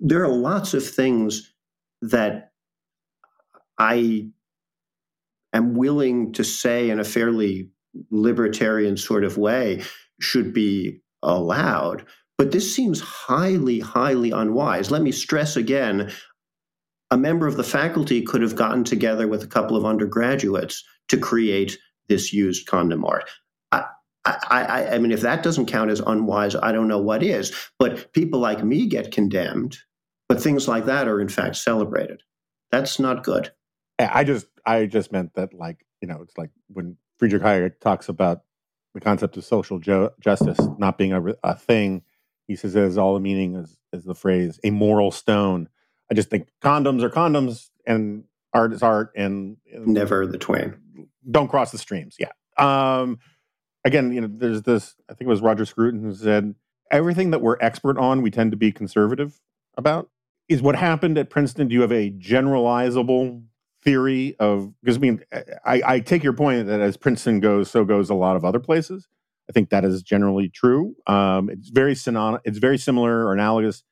there 0.00 0.22
are 0.22 0.28
lots 0.28 0.74
of 0.74 0.86
things 0.86 1.52
that 2.02 2.52
I 3.78 4.28
am 5.52 5.74
willing 5.74 6.32
to 6.34 6.44
say 6.44 6.90
in 6.90 7.00
a 7.00 7.04
fairly 7.04 7.70
libertarian 8.10 8.96
sort 8.96 9.24
of 9.24 9.38
way 9.38 9.82
should 10.20 10.52
be 10.52 11.00
allowed. 11.22 12.04
But 12.38 12.52
this 12.52 12.74
seems 12.74 13.00
highly, 13.00 13.80
highly 13.80 14.30
unwise. 14.30 14.90
Let 14.90 15.02
me 15.02 15.12
stress 15.12 15.56
again 15.56 16.12
a 17.10 17.16
member 17.16 17.46
of 17.46 17.56
the 17.56 17.64
faculty 17.64 18.22
could 18.22 18.42
have 18.42 18.56
gotten 18.56 18.84
together 18.84 19.28
with 19.28 19.42
a 19.42 19.46
couple 19.46 19.76
of 19.76 19.84
undergraduates 19.84 20.84
to 21.08 21.16
create 21.16 21.78
this 22.08 22.32
used 22.32 22.66
condom 22.66 23.04
art. 23.04 23.30
I, 23.72 23.84
I, 24.50 24.88
I, 24.94 24.98
mean, 24.98 25.12
if 25.12 25.20
that 25.20 25.44
doesn't 25.44 25.66
count 25.66 25.90
as 25.90 26.00
unwise, 26.00 26.56
I 26.56 26.72
don't 26.72 26.88
know 26.88 27.00
what 27.00 27.22
is. 27.22 27.54
But 27.78 28.12
people 28.12 28.40
like 28.40 28.64
me 28.64 28.86
get 28.86 29.12
condemned, 29.12 29.78
but 30.28 30.42
things 30.42 30.66
like 30.66 30.86
that 30.86 31.06
are 31.06 31.20
in 31.20 31.28
fact 31.28 31.56
celebrated. 31.56 32.22
That's 32.72 32.98
not 32.98 33.22
good. 33.22 33.52
I 34.00 34.24
just, 34.24 34.46
I 34.66 34.86
just 34.86 35.12
meant 35.12 35.34
that, 35.34 35.54
like, 35.54 35.86
you 36.00 36.08
know, 36.08 36.22
it's 36.22 36.36
like 36.36 36.50
when 36.66 36.96
Friedrich 37.18 37.42
Hayek 37.42 37.78
talks 37.80 38.08
about 38.08 38.42
the 38.94 39.00
concept 39.00 39.36
of 39.36 39.44
social 39.44 39.78
jo- 39.78 40.10
justice 40.20 40.58
not 40.76 40.98
being 40.98 41.12
a, 41.12 41.22
a 41.44 41.54
thing 41.54 42.02
he 42.46 42.56
says 42.56 42.76
as 42.76 42.98
all 42.98 43.14
the 43.14 43.20
meaning 43.20 43.56
is, 43.56 43.76
is 43.92 44.04
the 44.04 44.14
phrase 44.14 44.60
a 44.64 44.70
moral 44.70 45.10
stone. 45.10 45.68
I 46.10 46.14
just 46.14 46.30
think 46.30 46.48
condoms 46.62 47.02
are 47.02 47.10
condoms 47.10 47.70
and 47.86 48.24
art 48.52 48.72
is 48.72 48.82
art 48.82 49.12
and, 49.16 49.56
and 49.72 49.88
never 49.88 50.26
the 50.26 50.38
twain. 50.38 50.76
Don't 51.30 51.48
cross 51.48 51.72
the 51.72 51.78
streams. 51.78 52.16
Yeah. 52.18 52.30
Um, 52.56 53.18
again, 53.84 54.12
you 54.12 54.20
know, 54.20 54.28
there's 54.30 54.62
this, 54.62 54.94
I 55.10 55.14
think 55.14 55.26
it 55.26 55.30
was 55.30 55.40
Roger 55.40 55.64
Scruton 55.64 56.02
who 56.02 56.14
said, 56.14 56.54
everything 56.90 57.32
that 57.32 57.40
we're 57.40 57.56
expert 57.60 57.98
on, 57.98 58.22
we 58.22 58.30
tend 58.30 58.52
to 58.52 58.56
be 58.56 58.70
conservative 58.70 59.40
about. 59.76 60.08
Is 60.48 60.62
what 60.62 60.76
happened 60.76 61.18
at 61.18 61.28
Princeton, 61.28 61.66
do 61.66 61.74
you 61.74 61.80
have 61.80 61.90
a 61.90 62.12
generalizable 62.12 63.42
theory 63.82 64.36
of, 64.38 64.72
because 64.80 64.96
I 64.96 65.00
mean, 65.00 65.24
I, 65.64 65.82
I 65.84 66.00
take 66.00 66.22
your 66.22 66.32
point 66.32 66.68
that 66.68 66.80
as 66.80 66.96
Princeton 66.96 67.40
goes, 67.40 67.68
so 67.68 67.84
goes 67.84 68.10
a 68.10 68.14
lot 68.14 68.36
of 68.36 68.44
other 68.44 68.60
places. 68.60 69.08
I 69.48 69.52
think 69.52 69.70
that 69.70 69.84
is 69.84 70.02
generally 70.02 70.48
true. 70.48 70.94
Um, 71.06 71.48
it's 71.48 71.68
very 71.68 71.92
It's 71.92 72.58
very 72.58 72.78
similar 72.78 73.26
or 73.26 73.32
analogous 73.32 73.80
to 73.80 73.84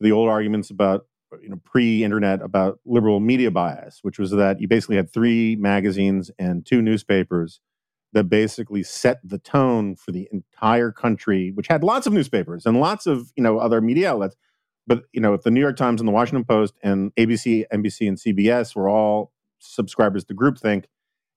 the 0.00 0.12
old 0.12 0.28
arguments 0.28 0.70
about 0.70 1.06
you 1.40 1.48
know 1.48 1.60
pre-internet 1.64 2.42
about 2.42 2.80
liberal 2.84 3.20
media 3.20 3.50
bias, 3.50 4.00
which 4.02 4.18
was 4.18 4.30
that 4.32 4.60
you 4.60 4.68
basically 4.68 4.96
had 4.96 5.12
three 5.12 5.56
magazines 5.56 6.30
and 6.38 6.64
two 6.64 6.82
newspapers 6.82 7.60
that 8.12 8.24
basically 8.24 8.82
set 8.82 9.20
the 9.22 9.38
tone 9.38 9.94
for 9.94 10.12
the 10.12 10.28
entire 10.32 10.90
country, 10.90 11.50
which 11.52 11.68
had 11.68 11.84
lots 11.84 12.06
of 12.06 12.12
newspapers 12.12 12.64
and 12.66 12.80
lots 12.80 13.06
of 13.06 13.32
you 13.36 13.42
know 13.42 13.58
other 13.58 13.80
media 13.80 14.10
outlets. 14.12 14.36
But 14.86 15.04
you 15.12 15.20
know, 15.20 15.34
if 15.34 15.42
the 15.42 15.50
New 15.50 15.60
York 15.60 15.76
Times 15.76 16.00
and 16.00 16.08
the 16.08 16.12
Washington 16.12 16.44
Post 16.44 16.74
and 16.82 17.14
ABC, 17.16 17.64
NBC, 17.72 18.08
and 18.08 18.18
CBS 18.18 18.74
were 18.74 18.88
all 18.88 19.32
subscribers 19.58 20.24
to 20.24 20.34
groupthink, 20.34 20.84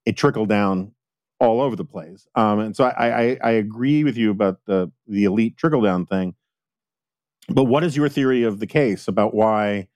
it 0.05 0.17
trickled 0.17 0.49
down 0.49 0.93
all 1.39 1.61
over 1.61 1.75
the 1.75 1.85
place. 1.85 2.27
Um, 2.35 2.59
and 2.59 2.75
so 2.75 2.85
I, 2.85 3.21
I, 3.21 3.37
I 3.43 3.51
agree 3.51 4.03
with 4.03 4.17
you 4.17 4.31
about 4.31 4.59
the 4.65 4.91
the 5.07 5.23
elite 5.23 5.57
trickle 5.57 5.81
down 5.81 6.05
thing. 6.05 6.35
But 7.47 7.63
what 7.63 7.83
is 7.83 7.97
your 7.97 8.09
theory 8.09 8.43
of 8.43 8.59
the 8.59 8.67
case 8.67 9.07
about 9.07 9.33
why 9.33 9.87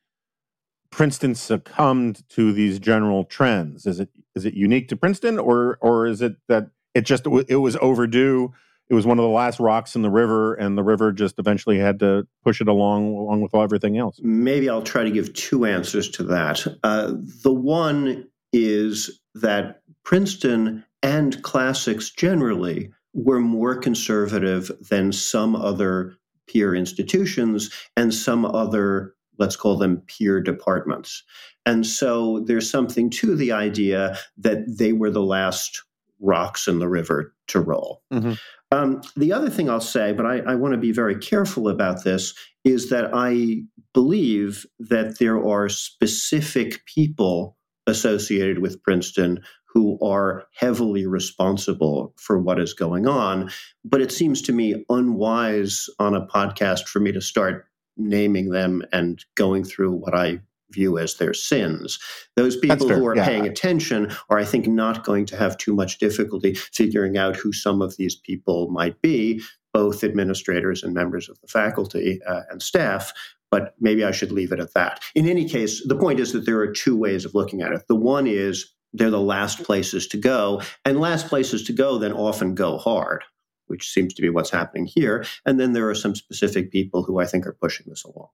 Princeton 0.89 1.35
succumbed 1.35 2.27
to 2.29 2.53
these 2.53 2.79
general 2.79 3.25
trends? 3.25 3.85
Is 3.85 3.99
it 3.99 4.09
is 4.35 4.45
it 4.45 4.53
unique 4.53 4.87
to 4.89 4.95
Princeton, 4.95 5.37
or 5.37 5.77
or 5.81 6.07
is 6.07 6.21
it 6.21 6.35
that 6.47 6.69
it 6.93 7.01
just 7.01 7.25
it 7.47 7.57
was 7.57 7.75
overdue? 7.77 8.53
It 8.89 8.95
was 8.95 9.05
one 9.05 9.17
of 9.17 9.23
the 9.23 9.29
last 9.29 9.59
rocks 9.59 9.95
in 9.95 10.01
the 10.01 10.09
river, 10.09 10.53
and 10.53 10.77
the 10.77 10.83
river 10.83 11.11
just 11.11 11.39
eventually 11.39 11.79
had 11.79 11.99
to 11.99 12.27
push 12.43 12.61
it 12.61 12.67
along 12.67 13.07
along 13.15 13.41
with 13.41 13.53
all 13.53 13.63
everything 13.63 13.97
else. 13.97 14.19
Maybe 14.21 14.69
I'll 14.69 14.81
try 14.81 15.03
to 15.03 15.11
give 15.11 15.33
two 15.33 15.65
answers 15.65 16.09
to 16.11 16.23
that. 16.23 16.65
Uh, 16.83 17.13
the 17.43 17.53
one 17.53 18.27
is 18.51 19.19
that 19.35 19.81
Princeton 20.03 20.83
and 21.03 21.43
classics 21.43 22.09
generally 22.09 22.89
were 23.13 23.39
more 23.39 23.75
conservative 23.75 24.71
than 24.89 25.11
some 25.11 25.55
other 25.55 26.15
peer 26.47 26.73
institutions 26.73 27.69
and 27.95 28.11
some 28.13 28.45
other, 28.45 29.13
let's 29.37 29.55
call 29.55 29.77
them 29.77 30.01
peer 30.07 30.41
departments. 30.41 31.23
And 31.65 31.85
so 31.85 32.39
there's 32.47 32.69
something 32.69 33.09
to 33.11 33.35
the 33.35 33.51
idea 33.51 34.17
that 34.37 34.77
they 34.79 34.93
were 34.93 35.11
the 35.11 35.21
last 35.21 35.83
rocks 36.19 36.67
in 36.67 36.79
the 36.79 36.89
river 36.89 37.35
to 37.47 37.59
roll. 37.59 38.01
Mm-hmm. 38.11 38.33
Um, 38.71 39.01
the 39.15 39.31
other 39.31 39.49
thing 39.49 39.69
I'll 39.69 39.79
say, 39.79 40.13
but 40.13 40.25
I, 40.25 40.39
I 40.39 40.55
want 40.55 40.73
to 40.73 40.79
be 40.79 40.91
very 40.91 41.15
careful 41.15 41.69
about 41.69 42.03
this, 42.03 42.33
is 42.63 42.89
that 42.89 43.11
I 43.13 43.61
believe 43.93 44.65
that 44.79 45.19
there 45.19 45.37
are 45.45 45.69
specific 45.69 46.83
people 46.85 47.57
associated 47.85 48.59
with 48.59 48.81
Princeton 48.81 49.41
who 49.73 49.97
are 50.01 50.45
heavily 50.53 51.07
responsible 51.07 52.13
for 52.17 52.39
what 52.39 52.59
is 52.59 52.73
going 52.73 53.07
on. 53.07 53.49
But 53.83 54.01
it 54.01 54.11
seems 54.11 54.41
to 54.43 54.53
me 54.53 54.85
unwise 54.89 55.89
on 55.99 56.15
a 56.15 56.25
podcast 56.27 56.87
for 56.87 56.99
me 56.99 57.11
to 57.11 57.21
start 57.21 57.65
naming 57.97 58.49
them 58.49 58.83
and 58.91 59.23
going 59.35 59.63
through 59.63 59.93
what 59.93 60.13
I 60.13 60.41
view 60.71 60.97
as 60.97 61.15
their 61.15 61.33
sins. 61.33 61.99
Those 62.35 62.55
people 62.57 62.89
who 62.89 63.05
are 63.05 63.15
yeah. 63.15 63.25
paying 63.25 63.45
attention 63.45 64.11
are, 64.29 64.39
I 64.39 64.45
think, 64.45 64.67
not 64.67 65.03
going 65.03 65.25
to 65.27 65.37
have 65.37 65.57
too 65.57 65.73
much 65.73 65.99
difficulty 65.99 66.53
figuring 66.55 67.17
out 67.17 67.35
who 67.35 67.53
some 67.53 67.81
of 67.81 67.97
these 67.97 68.15
people 68.15 68.69
might 68.69 68.99
be, 69.01 69.41
both 69.73 70.03
administrators 70.03 70.83
and 70.83 70.93
members 70.93 71.29
of 71.29 71.39
the 71.41 71.47
faculty 71.47 72.19
uh, 72.27 72.41
and 72.49 72.61
staff. 72.61 73.11
But 73.51 73.75
maybe 73.79 74.03
I 74.03 74.11
should 74.11 74.31
leave 74.31 74.51
it 74.51 74.59
at 74.59 74.73
that. 74.73 74.99
In 75.13 75.27
any 75.27 75.47
case, 75.47 75.85
the 75.87 75.95
point 75.95 76.19
is 76.19 76.33
that 76.33 76.47
there 76.47 76.59
are 76.59 76.71
two 76.71 76.97
ways 76.97 77.23
of 77.23 77.35
looking 77.35 77.61
at 77.61 77.71
it. 77.71 77.83
The 77.87 77.95
one 77.95 78.25
is 78.25 78.72
they're 78.93 79.09
the 79.09 79.19
last 79.19 79.63
places 79.63 80.07
to 80.07 80.17
go, 80.17 80.61
and 80.85 80.99
last 80.99 81.27
places 81.27 81.63
to 81.65 81.73
go 81.73 81.97
then 81.97 82.13
often 82.13 82.55
go 82.55 82.77
hard 82.77 83.23
which 83.67 83.89
seems 83.89 84.13
to 84.13 84.21
be 84.21 84.29
what's 84.29 84.49
happening 84.49 84.85
here. 84.85 85.25
And 85.45 85.59
then 85.59 85.73
there 85.73 85.89
are 85.89 85.95
some 85.95 86.15
specific 86.15 86.71
people 86.71 87.03
who 87.03 87.19
I 87.19 87.25
think 87.25 87.47
are 87.47 87.57
pushing 87.59 87.85
this 87.89 88.03
along. 88.03 88.27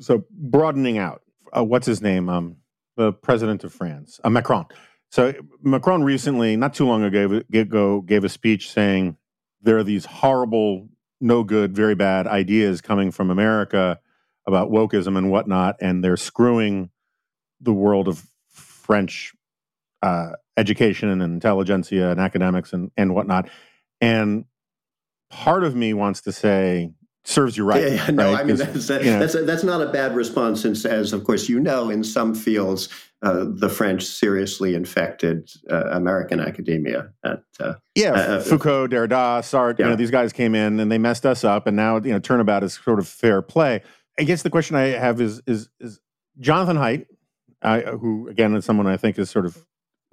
So 0.00 0.24
broadening 0.30 0.98
out, 0.98 1.22
uh, 1.56 1.64
what's 1.64 1.86
his 1.86 2.02
name? 2.02 2.28
Um, 2.28 2.56
the 2.96 3.12
president 3.12 3.64
of 3.64 3.72
France, 3.72 4.20
uh, 4.22 4.30
Macron. 4.30 4.66
So 5.10 5.32
Macron 5.62 6.02
recently, 6.02 6.56
not 6.56 6.74
too 6.74 6.86
long 6.86 7.04
ago, 7.04 7.42
ago, 7.52 8.00
gave 8.00 8.24
a 8.24 8.28
speech 8.28 8.70
saying 8.70 9.16
there 9.62 9.78
are 9.78 9.84
these 9.84 10.04
horrible, 10.04 10.88
no 11.20 11.42
good, 11.42 11.74
very 11.74 11.94
bad 11.94 12.26
ideas 12.26 12.80
coming 12.80 13.10
from 13.10 13.30
America 13.30 13.98
about 14.46 14.70
wokeism 14.70 15.16
and 15.16 15.30
whatnot, 15.30 15.76
and 15.80 16.02
they're 16.02 16.16
screwing 16.16 16.90
the 17.60 17.72
world 17.72 18.08
of 18.08 18.26
French 18.50 19.32
uh, 20.02 20.32
education 20.56 21.08
and 21.08 21.22
intelligentsia 21.22 22.10
and 22.10 22.20
academics 22.20 22.72
and, 22.72 22.90
and 22.96 23.14
whatnot. 23.14 23.48
And 24.00 24.44
part 25.30 25.64
of 25.64 25.74
me 25.74 25.94
wants 25.94 26.20
to 26.22 26.32
say, 26.32 26.92
serves 27.24 27.56
you 27.56 27.64
right. 27.64 27.82
Yeah, 27.82 27.88
yeah. 27.88 28.10
no, 28.10 28.32
right? 28.32 28.40
I 28.40 28.44
mean 28.44 28.56
that's 28.56 28.88
that, 28.88 29.04
you 29.04 29.12
know, 29.12 29.20
that's 29.20 29.34
a, 29.34 29.42
that's 29.44 29.62
not 29.62 29.80
a 29.80 29.86
bad 29.86 30.14
response, 30.14 30.60
since 30.62 30.84
as 30.84 31.12
of 31.12 31.24
course 31.24 31.48
you 31.48 31.60
know, 31.60 31.88
in 31.88 32.02
some 32.02 32.34
fields, 32.34 32.88
uh, 33.22 33.44
the 33.48 33.68
French 33.68 34.04
seriously 34.04 34.74
infected 34.74 35.48
uh, 35.70 35.84
American 35.92 36.40
academia. 36.40 37.12
At, 37.24 37.44
uh, 37.60 37.74
yeah, 37.94 38.10
uh, 38.10 38.16
uh, 38.16 38.40
Foucault, 38.40 38.88
Derrida, 38.88 39.38
Sartre, 39.42 39.78
yeah. 39.78 39.84
you 39.84 39.90
know, 39.90 39.96
these 39.96 40.10
guys 40.10 40.32
came 40.32 40.56
in 40.56 40.80
and 40.80 40.90
they 40.90 40.98
messed 40.98 41.24
us 41.24 41.44
up, 41.44 41.68
and 41.68 41.76
now 41.76 41.98
you 41.98 42.10
know, 42.10 42.18
turnabout 42.18 42.64
is 42.64 42.74
sort 42.74 42.98
of 42.98 43.06
fair 43.06 43.40
play. 43.40 43.82
I 44.18 44.24
guess 44.24 44.42
the 44.42 44.50
question 44.50 44.74
I 44.74 44.88
have 44.88 45.20
is 45.20 45.40
is 45.46 45.68
is 45.78 46.00
Jonathan 46.40 46.76
Haidt, 46.76 47.06
who 48.00 48.28
again 48.28 48.56
is 48.56 48.64
someone 48.64 48.88
I 48.88 48.96
think 48.96 49.16
is 49.18 49.30
sort 49.30 49.46
of 49.46 49.64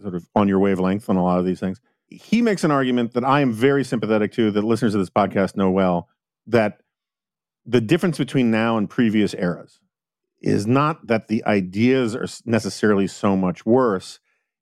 sort 0.02 0.16
of 0.16 0.28
on 0.36 0.48
your 0.48 0.60
wavelength 0.60 1.10
on 1.10 1.16
a 1.16 1.24
lot 1.24 1.40
of 1.40 1.46
these 1.46 1.60
things. 1.60 1.80
He 2.08 2.42
makes 2.42 2.64
an 2.64 2.72
argument 2.72 3.14
that 3.14 3.24
I 3.24 3.42
am 3.42 3.52
very 3.52 3.84
sympathetic 3.84 4.32
to, 4.34 4.52
that 4.52 4.64
listeners 4.64 4.96
of 4.96 5.02
this 5.02 5.10
podcast 5.10 5.56
know 5.56 5.70
well, 5.70 6.10
that 6.48 6.82
the 7.66 7.82
difference 7.82 8.18
between 8.18 8.50
now 8.50 8.78
and 8.78 8.90
previous 8.90 9.34
eras 9.36 9.80
is 10.42 10.66
not 10.66 11.06
that 11.08 11.28
the 11.28 11.44
ideas 11.46 12.16
are 12.16 12.28
necessarily 12.46 13.08
so 13.08 13.36
much 13.36 13.66
worse 13.66 14.20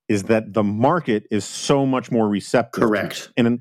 is 0.10 0.24
that 0.24 0.54
the 0.54 0.64
market 0.64 1.26
is 1.30 1.46
so 1.46 1.86
much 1.86 2.12
more 2.12 2.28
receptive 2.28 2.84
correct. 2.84 3.32
and 3.38 3.60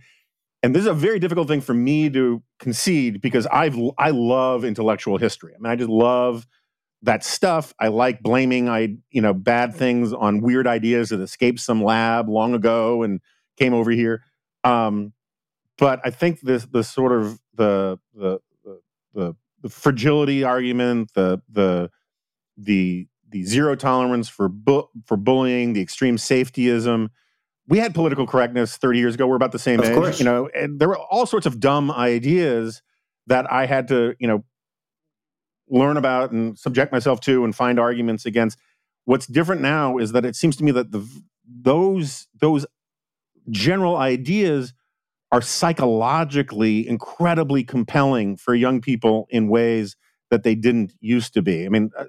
and 0.63 0.75
this 0.75 0.81
is 0.81 0.87
a 0.87 0.95
very 0.95 1.19
difficult 1.19 1.47
thing 1.47 1.61
for 1.61 1.75
me 1.75 2.09
to 2.09 2.43
concede 2.59 3.21
because 3.21 3.47
i've 3.49 3.77
i 3.99 4.11
love 4.11 4.65
intellectual 4.65 5.19
history. 5.19 5.53
I 5.55 5.59
mean 5.61 5.71
i 5.71 5.77
just 5.77 5.91
love 5.91 6.47
that 7.07 7.25
stuff 7.25 7.73
i 7.81 7.89
like 7.89 8.21
blaming 8.21 8.69
i 8.69 8.95
you 9.11 9.21
know 9.23 9.33
bad 9.33 9.75
things 9.75 10.13
on 10.13 10.41
weird 10.41 10.67
ideas 10.67 11.09
that 11.09 11.21
escaped 11.21 11.61
some 11.61 11.83
lab 11.83 12.29
long 12.29 12.55
ago 12.55 13.03
and 13.03 13.21
came 13.57 13.73
over 13.73 13.91
here 13.91 14.23
um 14.65 15.13
but 15.79 16.01
i 16.05 16.11
think 16.11 16.41
this 16.41 16.67
the 16.67 16.85
sort 16.85 17.13
of 17.13 17.41
the 17.55 17.99
the 18.15 18.39
the 19.15 19.35
the 19.67 19.71
fragility 19.71 20.45
argument, 20.45 21.13
the 21.15 21.43
the 21.51 21.91
the 22.57 23.09
the 23.29 23.45
zero 23.45 23.75
tolerance 23.75 24.29
for 24.29 24.49
bu- 24.49 24.87
for 25.05 25.17
bullying, 25.17 25.73
the 25.73 25.81
extreme 25.81 26.17
safetyism. 26.17 27.09
We 27.69 27.79
had 27.79 27.95
political 27.95 28.29
correctness 28.29 28.77
30 28.77 29.01
years 29.01 29.15
ago. 29.17 29.27
We're 29.27 29.35
about 29.35 29.51
the 29.51 29.59
same 29.59 29.81
of 29.81 29.87
age, 29.87 29.95
course. 29.95 30.19
you 30.21 30.25
know, 30.25 30.49
and 30.55 30.79
there 30.79 30.89
were 30.89 30.99
all 30.99 31.27
sorts 31.27 31.47
of 31.47 31.59
dumb 31.59 31.91
ideas 31.91 32.81
that 33.27 33.51
I 33.51 33.67
had 33.67 33.89
to, 33.89 34.15
you 34.21 34.29
know, 34.29 34.45
learn 35.69 35.97
about 35.97 36.31
and 36.31 36.59
subject 36.59 36.93
myself 36.93 37.21
to 37.21 37.45
and 37.45 37.55
find 37.55 37.79
arguments 37.79 38.27
against. 38.27 38.59
What's 39.05 39.27
different 39.27 39.63
now 39.63 39.99
is 39.99 40.13
that 40.13 40.25
it 40.25 40.37
seems 40.37 40.57
to 40.57 40.65
me 40.65 40.73
that 40.73 40.93
the 40.93 41.07
those 41.47 42.27
those 42.41 42.67
general 43.51 43.97
ideas 43.97 44.73
are 45.33 45.43
psychologically 45.43 46.87
incredibly 46.87 47.65
compelling 47.65 48.37
for 48.37 48.55
young 48.55 48.81
people 48.81 49.27
in 49.31 49.49
ways 49.49 49.97
that 50.31 50.43
they 50.43 50.55
didn't 50.55 50.93
used 51.01 51.35
to 51.35 51.43
be. 51.43 51.67
I 51.67 51.69
mean, 51.69 51.91
uh, 51.97 52.05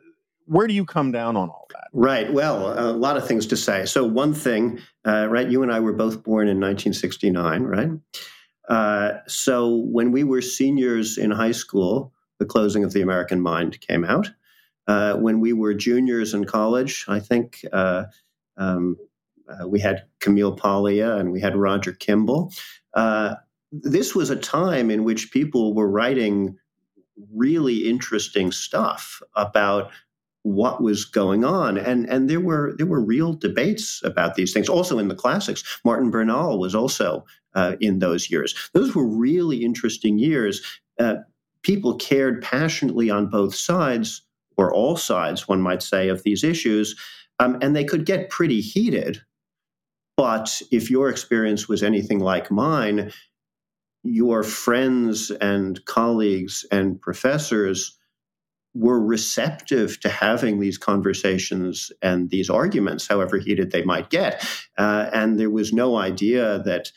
where 0.46 0.68
do 0.68 0.74
you 0.74 0.86
come 0.86 1.12
down 1.12 1.36
on 1.36 1.50
all 1.50 1.68
that? 1.72 1.88
Right. 1.94 2.32
Well, 2.32 2.74
a 2.80 2.92
lot 2.92 3.18
of 3.18 3.28
things 3.28 3.46
to 3.48 3.58
say. 3.58 3.86
So, 3.86 4.06
one 4.06 4.34
thing, 4.34 4.80
uh, 5.06 5.28
right, 5.30 5.50
you 5.50 5.62
and 5.62 5.72
I 5.72 5.80
were 5.80 5.94
both 5.94 6.24
born 6.24 6.48
in 6.48 6.60
1969, 6.60 7.64
right? 7.64 7.90
Uh, 8.70 9.20
so, 9.28 9.76
when 9.76 10.12
we 10.12 10.24
were 10.24 10.42
seniors 10.42 11.18
in 11.18 11.32
high 11.32 11.52
school, 11.52 12.14
The 12.40 12.46
Closing 12.46 12.84
of 12.84 12.94
the 12.94 13.02
American 13.02 13.42
Mind 13.42 13.80
came 13.82 14.06
out. 14.06 14.30
Uh, 14.88 15.16
when 15.16 15.40
we 15.40 15.54
were 15.54 15.74
juniors 15.74 16.34
in 16.34 16.46
college, 16.46 17.06
I 17.08 17.20
think 17.20 17.66
uh, 17.74 18.06
um, 18.56 18.98
uh, 19.48 19.68
we 19.68 19.80
had 19.80 20.04
Camille 20.20 20.56
Paglia 20.56 21.16
and 21.18 21.32
we 21.32 21.42
had 21.42 21.56
Roger 21.56 21.92
Kimball. 21.92 22.54
Uh, 22.94 23.36
this 23.72 24.16
was 24.16 24.30
a 24.30 24.36
time 24.36 24.90
in 24.90 25.04
which 25.04 25.32
people 25.32 25.74
were 25.74 25.90
writing 25.90 26.58
really 27.34 27.90
interesting 27.90 28.52
stuff 28.52 29.22
about 29.36 29.92
what 30.44 30.82
was 30.82 31.04
going 31.04 31.44
on 31.44 31.78
and 31.78 32.06
and 32.06 32.30
there 32.30 32.40
were 32.40 32.74
there 32.78 32.86
were 32.86 33.04
real 33.04 33.34
debates 33.34 34.02
about 34.06 34.36
these 34.36 34.54
things 34.54 34.70
also 34.70 34.98
in 34.98 35.10
the 35.10 35.16
classics 35.16 35.80
martin 35.84 36.10
bernal 36.10 36.58
was 36.58 36.74
also 36.74 37.26
uh, 37.56 37.76
in 37.82 38.00
those 38.00 38.32
years 38.32 38.56
those 38.74 38.96
were 38.96 39.06
really 39.06 39.66
interesting 39.66 40.18
years 40.18 40.62
uh, 41.00 41.16
people 41.64 41.96
cared 41.96 42.42
passionately 42.42 43.10
on 43.10 43.28
both 43.28 43.56
sides 43.56 44.24
or 44.58 44.74
all 44.74 44.96
sides 44.96 45.48
one 45.48 45.62
might 45.62 45.84
say 45.84 46.10
of 46.10 46.24
these 46.24 46.44
issues 46.44 46.96
um, 47.40 47.58
and 47.62 47.76
they 47.76 47.84
could 47.84 48.06
get 48.06 48.30
pretty 48.30 48.62
heated 48.62 49.22
but 50.18 50.64
if 50.72 50.90
your 50.90 51.10
experience 51.10 51.70
was 51.70 51.84
anything 51.84 52.20
like 52.20 52.50
mine, 52.50 53.14
your 54.04 54.42
friends 54.42 55.30
and 55.30 55.84
colleagues 55.86 56.66
and 56.72 57.00
professors 57.00 57.96
were 58.74 59.00
receptive 59.00 60.00
to 60.00 60.10
having 60.10 60.60
these 60.60 60.78
conversations 60.78 61.92
and 62.02 62.30
these 62.30 62.50
arguments, 62.50 63.08
however 63.08 63.38
heated 63.38 63.72
they 63.72 63.84
might 63.84 64.10
get. 64.10 64.46
Uh, 64.78 65.10
and 65.14 65.40
there 65.40 65.50
was 65.50 65.72
no 65.72 65.96
idea 65.98 66.60
that 66.64 66.92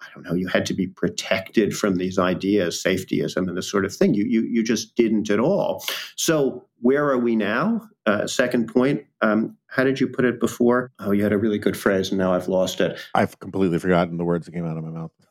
I 0.00 0.06
don't 0.14 0.24
know, 0.24 0.34
you 0.34 0.48
had 0.48 0.66
to 0.66 0.74
be 0.74 0.86
protected 0.86 1.76
from 1.76 1.96
these 1.96 2.18
ideas, 2.18 2.82
safetyism 2.82 3.48
and 3.48 3.56
this 3.56 3.70
sort 3.70 3.84
of 3.84 3.94
thing. 3.94 4.14
You, 4.14 4.24
you, 4.24 4.42
you 4.42 4.62
just 4.62 4.94
didn't 4.96 5.30
at 5.30 5.40
all. 5.40 5.84
So, 6.16 6.66
where 6.80 7.08
are 7.10 7.18
we 7.18 7.36
now? 7.36 7.88
Uh, 8.06 8.26
second 8.26 8.72
point, 8.72 9.04
um, 9.20 9.56
how 9.66 9.84
did 9.84 10.00
you 10.00 10.08
put 10.08 10.24
it 10.24 10.40
before? 10.40 10.90
Oh, 10.98 11.10
you 11.10 11.22
had 11.22 11.32
a 11.32 11.38
really 11.38 11.58
good 11.58 11.76
phrase, 11.76 12.08
and 12.08 12.18
now 12.18 12.32
I've 12.32 12.48
lost 12.48 12.80
it. 12.80 12.98
I've 13.14 13.38
completely 13.38 13.78
forgotten 13.78 14.16
the 14.16 14.24
words 14.24 14.46
that 14.46 14.52
came 14.52 14.66
out 14.66 14.78
of 14.78 14.84
my 14.84 14.90
mouth. 14.90 15.12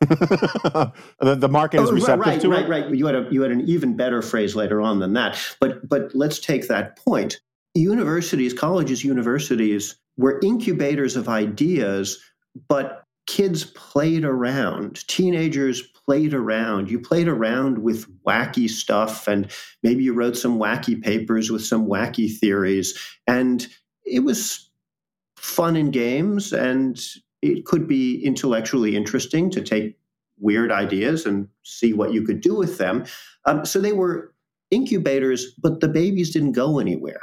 the, 1.20 1.34
the, 1.34 1.48
market 1.48 1.80
is 1.80 1.90
oh, 1.90 1.92
receptive 1.92 2.26
right, 2.26 2.40
to 2.40 2.48
right, 2.48 2.64
it. 2.64 2.68
Right, 2.68 2.84
right, 2.84 2.94
You 2.94 3.06
had 3.06 3.14
a 3.16 3.28
you 3.30 3.42
had 3.42 3.50
an 3.50 3.62
even 3.68 3.96
better 3.96 4.22
phrase 4.22 4.54
later 4.54 4.80
on 4.80 5.00
than 5.00 5.14
that. 5.14 5.38
But 5.60 5.88
but 5.88 6.14
let's 6.14 6.38
take 6.38 6.68
that 6.68 6.96
point. 6.96 7.40
Universities, 7.74 8.54
colleges, 8.54 9.04
universities 9.04 9.96
were 10.16 10.40
incubators 10.42 11.16
of 11.16 11.28
ideas, 11.28 12.22
but 12.68 13.04
kids 13.30 13.64
played 13.64 14.24
around, 14.24 15.06
teenagers 15.06 15.82
played 15.82 16.34
around. 16.34 16.90
You 16.90 16.98
played 16.98 17.28
around 17.28 17.78
with 17.78 18.04
wacky 18.24 18.68
stuff, 18.68 19.28
and 19.28 19.48
maybe 19.84 20.02
you 20.02 20.14
wrote 20.14 20.36
some 20.36 20.58
wacky 20.58 21.00
papers 21.00 21.48
with 21.48 21.64
some 21.64 21.86
wacky 21.86 22.28
theories. 22.36 22.98
And 23.28 23.68
it 24.04 24.24
was 24.24 24.68
fun 25.36 25.76
and 25.76 25.92
games, 25.92 26.52
and 26.52 27.00
it 27.40 27.66
could 27.66 27.86
be 27.86 28.20
intellectually 28.24 28.96
interesting 28.96 29.48
to 29.50 29.62
take 29.62 29.96
weird 30.40 30.72
ideas 30.72 31.24
and 31.24 31.46
see 31.62 31.92
what 31.92 32.12
you 32.12 32.22
could 32.22 32.40
do 32.40 32.56
with 32.56 32.78
them. 32.78 33.04
Um, 33.44 33.64
so 33.64 33.80
they 33.80 33.92
were 33.92 34.34
incubators, 34.72 35.54
but 35.62 35.78
the 35.78 35.88
babies 35.88 36.32
didn't 36.32 36.52
go 36.52 36.80
anywhere. 36.80 37.20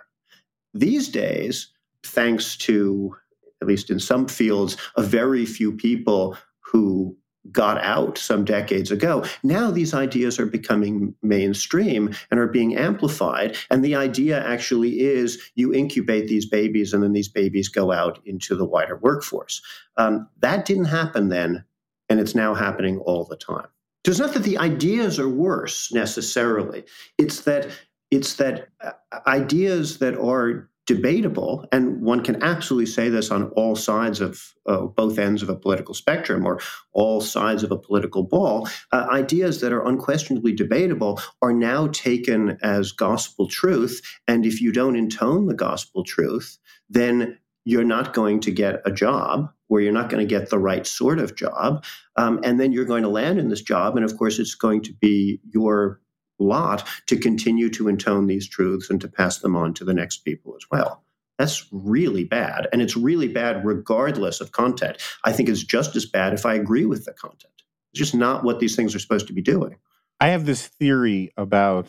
These 0.73 1.09
days, 1.09 1.69
thanks 2.03 2.55
to, 2.59 3.13
at 3.61 3.67
least 3.67 3.89
in 3.89 3.99
some 3.99 4.27
fields, 4.27 4.77
a 4.95 5.01
very 5.01 5.45
few 5.45 5.71
people 5.71 6.37
who 6.59 7.15
got 7.51 7.81
out 7.81 8.17
some 8.17 8.43
decades 8.43 8.91
ago. 8.91 9.23
Now 9.43 9.71
these 9.71 9.93
ideas 9.93 10.39
are 10.39 10.45
becoming 10.45 11.15
mainstream 11.21 12.13
and 12.29 12.39
are 12.39 12.47
being 12.47 12.75
amplified. 12.75 13.55
And 13.69 13.83
the 13.83 13.95
idea 13.95 14.45
actually 14.45 14.99
is 14.99 15.41
you 15.55 15.73
incubate 15.73 16.27
these 16.27 16.45
babies 16.45 16.93
and 16.93 17.03
then 17.03 17.13
these 17.13 17.29
babies 17.29 17.69
go 17.69 17.91
out 17.91 18.19
into 18.25 18.55
the 18.55 18.65
wider 18.65 18.97
workforce. 18.97 19.61
Um, 19.97 20.27
that 20.39 20.65
didn't 20.65 20.85
happen 20.85 21.29
then, 21.29 21.63
and 22.09 22.19
it's 22.19 22.35
now 22.35 22.53
happening 22.53 22.99
all 22.99 23.23
the 23.23 23.37
time. 23.37 23.67
So 24.05 24.11
it's 24.11 24.19
not 24.19 24.33
that 24.33 24.43
the 24.43 24.57
ideas 24.57 25.19
are 25.19 25.29
worse 25.29 25.91
necessarily. 25.91 26.85
It's 27.17 27.41
that 27.41 27.69
it's 28.09 28.35
that 28.35 28.69
uh, 28.79 28.91
ideas 29.25 29.97
that 29.99 30.17
are 30.17 30.69
debatable, 30.87 31.67
and 31.71 32.01
one 32.01 32.23
can 32.23 32.41
absolutely 32.41 32.85
say 32.85 33.09
this 33.09 33.29
on 33.29 33.49
all 33.51 33.75
sides 33.75 34.21
of 34.21 34.53
uh, 34.65 34.81
both 34.85 35.19
ends 35.19 35.43
of 35.43 35.49
a 35.49 35.55
political 35.55 35.93
spectrum 35.93 36.45
or 36.45 36.59
all 36.93 37.21
sides 37.21 37.61
of 37.61 37.71
a 37.71 37.77
political 37.77 38.23
ball. 38.23 38.67
Uh, 38.91 39.05
ideas 39.11 39.61
that 39.61 39.73
are 39.73 39.85
unquestionably 39.85 40.53
debatable 40.53 41.21
are 41.41 41.53
now 41.53 41.87
taken 41.87 42.57
as 42.63 42.93
gospel 42.93 43.47
truth. 43.47 44.01
And 44.27 44.45
if 44.45 44.61
you 44.61 44.71
don't 44.71 44.95
intone 44.95 45.47
the 45.47 45.53
gospel 45.53 46.03
truth, 46.03 46.57
then 46.89 47.37
you're 47.65 47.83
not 47.83 48.13
going 48.13 48.39
to 48.39 48.51
get 48.51 48.81
a 48.85 48.91
job 48.91 49.49
where 49.67 49.81
you're 49.81 49.91
not 49.91 50.09
going 50.09 50.25
to 50.25 50.35
get 50.39 50.49
the 50.49 50.57
right 50.57 50.87
sort 50.87 51.19
of 51.19 51.35
job. 51.35 51.83
Um, 52.15 52.39
and 52.43 52.61
then 52.61 52.71
you're 52.71 52.85
going 52.85 53.03
to 53.03 53.09
land 53.09 53.39
in 53.39 53.49
this 53.49 53.61
job. 53.61 53.97
And 53.97 54.05
of 54.05 54.17
course, 54.17 54.39
it's 54.39 54.55
going 54.55 54.83
to 54.83 54.93
be 54.93 55.41
your 55.53 55.99
lot 56.39 56.87
to 57.07 57.17
continue 57.17 57.69
to 57.69 57.87
intone 57.87 58.27
these 58.27 58.47
truths 58.47 58.89
and 58.89 59.01
to 59.01 59.07
pass 59.07 59.39
them 59.39 59.55
on 59.55 59.73
to 59.75 59.85
the 59.85 59.93
next 59.93 60.19
people 60.19 60.55
as 60.55 60.65
well. 60.71 61.03
That's 61.37 61.67
really 61.71 62.23
bad. 62.23 62.67
And 62.71 62.81
it's 62.81 62.97
really 62.97 63.27
bad 63.27 63.63
regardless 63.65 64.41
of 64.41 64.51
content. 64.51 64.97
I 65.23 65.31
think 65.31 65.49
it's 65.49 65.63
just 65.63 65.95
as 65.95 66.05
bad 66.05 66.33
if 66.33 66.45
I 66.45 66.55
agree 66.55 66.85
with 66.85 67.05
the 67.05 67.13
content. 67.13 67.53
It's 67.91 67.99
just 67.99 68.15
not 68.15 68.43
what 68.43 68.59
these 68.59 68.75
things 68.75 68.95
are 68.95 68.99
supposed 68.99 69.27
to 69.27 69.33
be 69.33 69.41
doing. 69.41 69.77
I 70.19 70.29
have 70.29 70.45
this 70.45 70.65
theory 70.65 71.31
about 71.37 71.87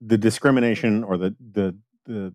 the 0.00 0.16
discrimination 0.16 1.04
or 1.04 1.18
the 1.18 1.34
the 1.40 1.76
the, 2.06 2.34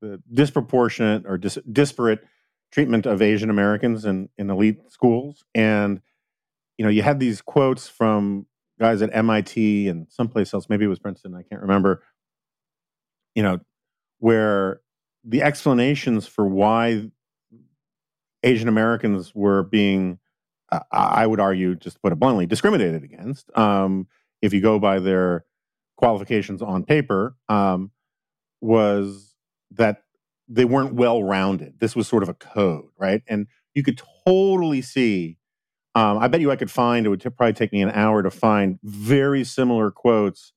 the, 0.00 0.20
disproportionate 0.32 1.24
or 1.26 1.38
dis, 1.38 1.56
disparate 1.70 2.24
treatment 2.72 3.06
of 3.06 3.22
Asian 3.22 3.48
Americans 3.48 4.04
in, 4.04 4.28
in 4.36 4.50
elite 4.50 4.80
schools. 4.90 5.44
And 5.54 6.02
you 6.76 6.84
know, 6.84 6.90
you 6.90 7.02
had 7.02 7.20
these 7.20 7.40
quotes 7.40 7.86
from 7.86 8.46
guys 8.78 9.02
at 9.02 9.14
MIT 9.14 9.88
and 9.88 10.06
someplace 10.10 10.52
else, 10.52 10.68
maybe 10.68 10.84
it 10.84 10.88
was 10.88 10.98
Princeton, 10.98 11.34
I 11.34 11.42
can't 11.42 11.62
remember, 11.62 12.02
you 13.34 13.42
know, 13.42 13.60
where 14.18 14.80
the 15.24 15.42
explanations 15.42 16.26
for 16.26 16.46
why 16.46 17.10
Asian 18.42 18.68
Americans 18.68 19.34
were 19.34 19.62
being, 19.62 20.18
uh, 20.70 20.80
I 20.92 21.26
would 21.26 21.40
argue, 21.40 21.74
just 21.74 22.00
put 22.02 22.12
it 22.12 22.18
bluntly, 22.18 22.46
discriminated 22.46 23.02
against. 23.02 23.56
Um, 23.56 24.06
if 24.42 24.52
you 24.52 24.60
go 24.60 24.78
by 24.78 24.98
their 24.98 25.44
qualifications 25.96 26.60
on 26.60 26.84
paper, 26.84 27.36
um, 27.48 27.90
was 28.60 29.34
that 29.70 30.02
they 30.48 30.64
weren't 30.64 30.94
well 30.94 31.22
rounded. 31.22 31.80
This 31.80 31.96
was 31.96 32.06
sort 32.06 32.22
of 32.22 32.28
a 32.28 32.34
code, 32.34 32.88
right? 32.98 33.22
And 33.26 33.46
you 33.74 33.82
could 33.82 34.00
totally 34.26 34.82
see 34.82 35.38
um, 35.94 36.18
I 36.18 36.28
bet 36.28 36.40
you 36.40 36.50
I 36.50 36.56
could 36.56 36.70
find 36.70 37.06
it 37.06 37.08
would 37.08 37.20
t- 37.20 37.30
probably 37.30 37.52
take 37.52 37.72
me 37.72 37.82
an 37.82 37.90
hour 37.90 38.22
to 38.22 38.30
find 38.30 38.78
very 38.82 39.44
similar 39.44 39.90
quotes 39.90 40.52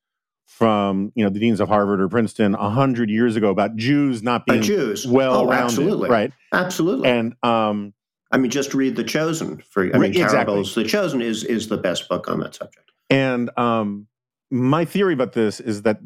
from 0.45 1.11
you 1.13 1.23
know 1.23 1.29
the 1.29 1.39
deans 1.39 1.59
of 1.59 1.67
Harvard 1.67 2.01
or 2.01 2.09
Princeton 2.09 2.55
a 2.55 2.69
hundred 2.69 3.09
years 3.09 3.35
ago 3.35 3.49
about 3.49 3.75
Jews 3.75 4.23
not 4.23 4.45
being 4.45 4.61
Jews. 4.61 5.05
well 5.05 5.35
oh, 5.35 5.51
absolutely. 5.51 6.09
right? 6.09 6.31
Absolutely. 6.53 7.09
And 7.09 7.35
um, 7.43 7.93
I 8.31 8.37
mean, 8.37 8.49
just 8.49 8.73
read 8.73 8.95
The 8.95 9.03
Chosen. 9.03 9.61
For 9.69 9.83
I 9.95 9.99
mean, 9.99 10.15
exactly. 10.15 10.63
The 10.63 10.83
Chosen 10.83 11.21
is 11.21 11.43
is 11.43 11.67
the 11.67 11.77
best 11.77 12.09
book 12.09 12.27
on 12.27 12.39
that 12.39 12.55
subject. 12.55 12.91
And 13.09 13.49
um, 13.57 14.07
my 14.49 14.85
theory 14.85 15.13
about 15.13 15.33
this 15.33 15.59
is 15.59 15.83
that 15.83 15.99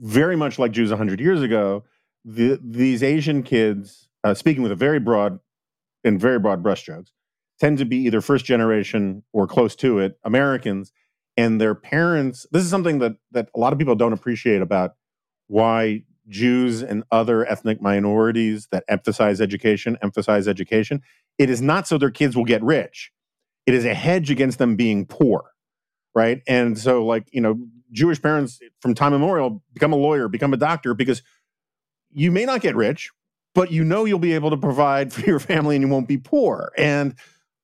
very 0.00 0.36
much 0.36 0.58
like 0.58 0.72
Jews 0.72 0.90
a 0.90 0.96
hundred 0.96 1.20
years 1.20 1.42
ago, 1.42 1.84
the, 2.24 2.58
these 2.62 3.02
Asian 3.02 3.42
kids, 3.42 4.08
uh, 4.24 4.34
speaking 4.34 4.62
with 4.62 4.72
a 4.72 4.76
very 4.76 4.98
broad 4.98 5.38
and 6.04 6.20
very 6.20 6.38
broad 6.38 6.62
brushstrokes, 6.62 7.10
tend 7.60 7.78
to 7.78 7.84
be 7.84 7.98
either 7.98 8.20
first 8.20 8.44
generation 8.44 9.22
or 9.32 9.46
close 9.46 9.76
to 9.76 9.98
it 9.98 10.18
Americans, 10.24 10.92
and 11.36 11.60
their 11.60 11.74
parents. 11.74 12.46
This 12.50 12.64
is 12.64 12.70
something 12.70 12.98
that 12.98 13.12
that 13.32 13.48
a 13.54 13.60
lot 13.60 13.72
of 13.72 13.78
people 13.78 13.94
don't 13.94 14.12
appreciate 14.12 14.62
about 14.62 14.94
why 15.46 16.04
Jews 16.28 16.82
and 16.82 17.04
other 17.10 17.46
ethnic 17.46 17.80
minorities 17.82 18.68
that 18.72 18.84
emphasize 18.88 19.40
education 19.40 19.98
emphasize 20.02 20.48
education. 20.48 21.02
It 21.38 21.50
is 21.50 21.60
not 21.62 21.86
so 21.86 21.98
their 21.98 22.10
kids 22.10 22.36
will 22.36 22.44
get 22.44 22.62
rich. 22.62 23.12
It 23.66 23.74
is 23.74 23.84
a 23.84 23.94
hedge 23.94 24.30
against 24.30 24.58
them 24.58 24.76
being 24.76 25.06
poor, 25.06 25.52
right? 26.14 26.42
And 26.48 26.78
so, 26.78 27.04
like 27.04 27.28
you 27.32 27.40
know, 27.40 27.58
Jewish 27.92 28.20
parents 28.20 28.58
from 28.80 28.94
time 28.94 29.12
immemorial 29.12 29.62
become 29.72 29.92
a 29.92 29.96
lawyer, 29.96 30.28
become 30.28 30.54
a 30.54 30.58
doctor 30.58 30.94
because 30.94 31.22
you 32.10 32.32
may 32.32 32.44
not 32.44 32.60
get 32.60 32.74
rich, 32.74 33.10
but 33.54 33.70
you 33.70 33.84
know 33.84 34.04
you'll 34.04 34.18
be 34.18 34.32
able 34.34 34.50
to 34.50 34.56
provide 34.56 35.12
for 35.14 35.20
your 35.22 35.38
family 35.38 35.76
and 35.76 35.82
you 35.84 35.88
won't 35.88 36.08
be 36.08 36.18
poor. 36.18 36.72
And 36.78 37.14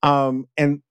um, 0.03 0.47
and 0.57 0.81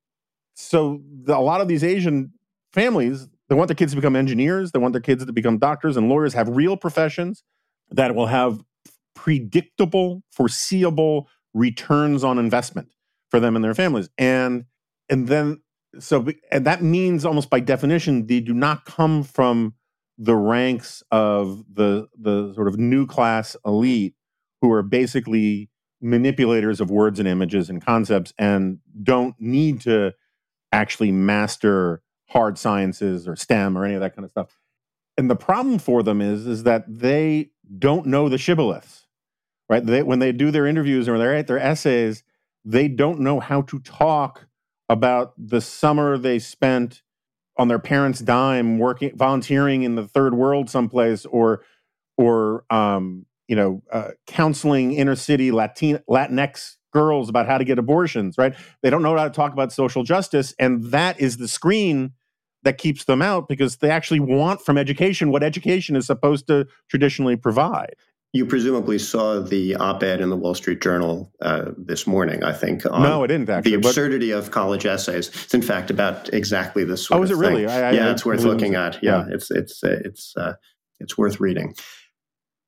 so 0.54 1.00
the, 1.24 1.36
a 1.36 1.38
lot 1.38 1.61
of 1.61 1.68
these 1.68 1.84
Asian 1.84 2.32
families, 2.72 3.28
they 3.48 3.54
want 3.54 3.68
their 3.68 3.76
kids 3.76 3.92
to 3.92 3.96
become 3.96 4.16
engineers, 4.16 4.72
they 4.72 4.78
want 4.78 4.92
their 4.92 5.00
kids 5.00 5.24
to 5.24 5.32
become 5.32 5.59
doctors 5.59 5.96
and 5.96 6.09
lawyers, 6.09 6.34
have 6.34 6.48
real 6.48 6.76
professions 6.76 7.44
that 7.90 8.14
will 8.14 8.26
have 8.26 8.61
predictable, 9.14 10.22
foreseeable 10.30 11.28
returns 11.54 12.24
on 12.24 12.38
investment 12.38 12.88
for 13.30 13.40
them 13.40 13.57
and 13.57 13.64
their 13.64 13.74
families. 13.74 14.09
And 14.18 14.64
and 15.09 15.28
then 15.28 15.62
so 15.98 16.26
and 16.50 16.66
that 16.66 16.82
means 16.82 17.24
almost 17.24 17.50
by 17.50 17.61
definition 17.61 18.26
they 18.26 18.40
do 18.40 18.52
not 18.52 18.84
come 18.84 19.22
from 19.22 19.74
the 20.18 20.36
ranks 20.36 21.02
of 21.11 21.64
the 21.72 22.09
the 22.18 22.52
sort 22.54 22.68
of 22.68 22.78
new 22.78 23.07
class 23.07 23.57
elite 23.64 24.14
who 24.61 24.72
are 24.72 24.82
basically 24.82 25.70
manipulators 26.07 26.80
of 26.80 26.90
words 26.90 27.18
and 27.18 27.28
images 27.28 27.68
and 27.68 27.84
concepts 27.84 28.32
and 28.38 28.78
don't 29.02 29.34
need 29.40 29.80
to 29.80 30.12
actually 30.72 31.11
master 31.11 32.00
hard 32.28 32.59
sciences 32.59 33.26
or 33.26 33.36
STEM 33.36 33.76
or 33.76 33.84
any 33.84 33.94
of 33.94 34.00
that 34.00 34.14
kind 34.14 34.24
of 34.24 34.30
stuff. 34.30 34.57
And 35.18 35.28
the 35.28 35.36
problem 35.36 35.78
for 35.78 36.02
them 36.02 36.20
is 36.20 36.46
is 36.46 36.62
that 36.62 36.84
they 36.88 37.50
don't 37.78 38.07
know 38.07 38.28
the 38.28 38.36
shibboleths, 38.36 39.07
right? 39.68 39.84
They, 39.84 40.02
when 40.02 40.18
they 40.20 40.32
do 40.32 40.50
their 40.50 40.66
interviews 40.66 41.09
or 41.09 41.18
they 41.18 41.26
write 41.26 41.46
their 41.48 41.59
essays, 41.59 42.22
they 42.64 42.88
don't 42.88 43.20
know 43.20 43.40
how 43.40 43.62
to 43.62 43.80
talk 43.80 44.46
about 44.88 45.32
the 45.36 45.61
summer 45.61 46.16
they 46.16 46.38
spent 46.38 47.02
on 47.59 47.68
their 47.68 47.78
parents' 47.78 48.20
dime 48.20 48.78
working 48.78 49.16
volunteering 49.16 49.82
in 49.82 49.96
the 49.96 50.07
third 50.07 50.34
world 50.34 50.70
someplace 50.70 51.24
or 51.26 51.62
or 52.16 52.64
um, 52.70 53.26
you 53.49 53.57
know, 53.57 53.82
uh, 53.92 54.11
counseling 54.26 54.92
inner 54.92 55.16
city 55.16 55.51
Latin 55.51 56.01
Latinx 56.09 56.76
girls 56.92 57.28
about 57.28 57.47
how 57.47 57.59
to 57.59 57.64
get 57.64 57.78
abortions, 57.78 58.38
right? 58.38 58.55
They 58.82 58.90
don't 58.90 59.03
know 59.03 59.16
how 59.16 59.24
to 59.24 59.30
talk 59.30 59.53
about 59.53 59.72
social 59.72 60.03
justice, 60.03 60.55
and 60.59 60.84
that 60.84 61.20
is 61.20 61.36
the 61.36 61.49
screen 61.49 62.12
that 62.62 62.78
keeps 62.78 63.05
them 63.05 63.22
out 63.22 63.49
because 63.49 63.76
they 63.76 63.90
actually 63.90 64.20
want 64.20 64.61
from 64.61 64.76
education 64.76 65.30
what 65.30 65.42
education 65.42 65.94
is 65.94 66.07
supposed 66.07 66.47
to 66.49 66.66
traditionally 66.90 67.36
provide. 67.36 67.94
You 68.32 68.44
presumably 68.44 68.99
saw 68.99 69.40
the 69.40 69.76
op-ed 69.76 70.20
in 70.20 70.30
the 70.30 70.36
Wall 70.36 70.55
Street 70.55 70.82
Journal 70.82 71.32
uh, 71.40 71.70
this 71.78 72.07
morning. 72.07 72.42
I 72.42 72.53
think. 72.53 72.84
no, 72.84 73.24
I 73.24 73.26
didn't 73.26 73.49
actually. 73.49 73.76
The 73.76 73.88
absurdity 73.88 74.32
but... 74.32 74.38
of 74.38 74.51
college 74.51 74.84
essays. 74.84 75.28
It's 75.28 75.55
in 75.55 75.62
fact 75.62 75.90
about 75.90 76.32
exactly 76.34 76.84
this 76.84 77.07
sort 77.07 77.20
oh, 77.20 77.22
is 77.22 77.30
it 77.30 77.36
really? 77.36 77.66
I, 77.66 77.90
I, 77.90 77.92
yeah, 77.92 78.09
I, 78.09 78.11
it's 78.11 78.26
worth 78.26 78.42
looking 78.42 78.74
at. 78.74 79.03
Yeah, 79.03 79.26
yeah, 79.26 79.34
it's 79.34 79.51
it's 79.51 79.82
uh, 79.82 80.01
it's 80.05 80.36
uh, 80.36 80.55
it's 80.99 81.16
worth 81.16 81.40
reading. 81.40 81.74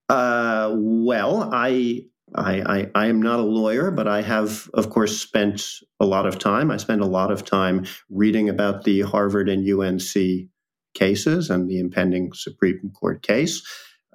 Uh, 0.08 0.74
well, 0.74 1.50
I, 1.52 2.04
I, 2.34 2.60
I, 2.60 2.90
I 2.94 3.06
am 3.06 3.20
not 3.20 3.40
a 3.40 3.44
lawyer, 3.44 3.90
but 3.90 4.08
I 4.08 4.22
have, 4.22 4.68
of 4.74 4.90
course, 4.90 5.20
spent 5.20 5.62
a 6.00 6.06
lot 6.06 6.26
of 6.26 6.38
time. 6.38 6.70
I 6.70 6.76
spent 6.78 7.02
a 7.02 7.06
lot 7.06 7.30
of 7.30 7.44
time 7.44 7.86
reading 8.08 8.48
about 8.48 8.84
the 8.84 9.02
Harvard 9.02 9.48
and 9.48 9.68
UNC 9.68 10.48
cases 10.94 11.50
and 11.50 11.68
the 11.68 11.78
impending 11.78 12.32
Supreme 12.32 12.90
Court 12.98 13.22
case. 13.22 13.62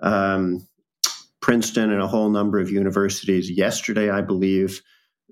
Um, 0.01 0.67
Princeton 1.41 1.91
and 1.91 2.01
a 2.01 2.07
whole 2.07 2.29
number 2.29 2.59
of 2.59 2.71
universities 2.71 3.51
yesterday, 3.51 4.09
I 4.09 4.21
believe, 4.21 4.81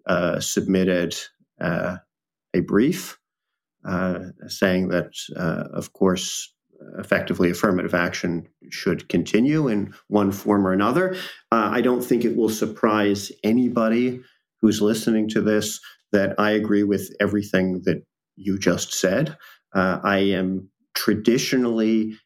uh, 0.06 0.40
submitted 0.40 1.16
uh, 1.60 1.98
a 2.54 2.60
brief 2.60 3.18
uh, 3.86 4.20
saying 4.48 4.90
that, 4.90 5.12
uh, 5.36 5.66
of 5.74 5.94
course, 5.94 6.54
effectively 6.98 7.50
affirmative 7.50 7.94
action 7.94 8.48
should 8.70 9.08
continue 9.10 9.68
in 9.68 9.94
one 10.08 10.32
form 10.32 10.68
or 10.68 10.74
another. 10.74 11.16
Uh, 11.52 11.70
I 11.72 11.82
don't 11.82 12.04
think 12.04 12.26
it 12.26 12.36
will 12.36 12.50
surprise 12.50 13.32
anybody 13.44 14.22
who's 14.62 14.82
listening 14.82 15.28
to 15.30 15.42
this 15.42 15.80
that 16.12 16.36
I 16.38 16.52
agree 16.52 16.84
with 16.84 17.10
everything 17.20 17.82
that 17.86 18.04
you 18.36 18.58
just 18.58 18.94
said. 18.94 19.38
Uh, 19.74 20.00
I 20.04 20.18
am 20.18 20.70
traditionally 20.94 22.18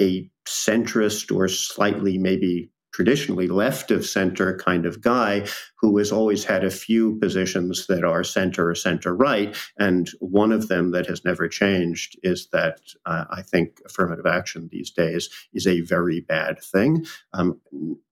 a 0.00 0.28
centrist 0.46 1.34
or 1.34 1.48
slightly 1.48 2.18
maybe 2.18 2.70
traditionally 2.96 3.46
left 3.46 3.90
of 3.90 4.06
center 4.06 4.56
kind 4.56 4.86
of 4.86 5.02
guy 5.02 5.46
who 5.78 5.98
has 5.98 6.10
always 6.10 6.44
had 6.44 6.64
a 6.64 6.70
few 6.70 7.18
positions 7.18 7.86
that 7.88 8.02
are 8.02 8.24
center 8.24 8.70
or 8.70 8.74
center 8.74 9.14
right. 9.14 9.54
And 9.78 10.08
one 10.20 10.50
of 10.50 10.68
them 10.68 10.92
that 10.92 11.04
has 11.06 11.22
never 11.22 11.46
changed 11.46 12.18
is 12.22 12.48
that 12.54 12.80
uh, 13.04 13.26
I 13.28 13.42
think 13.42 13.82
affirmative 13.84 14.24
action 14.24 14.70
these 14.72 14.90
days 14.90 15.28
is 15.52 15.66
a 15.66 15.82
very 15.82 16.20
bad 16.20 16.62
thing. 16.62 17.04
Um, 17.34 17.60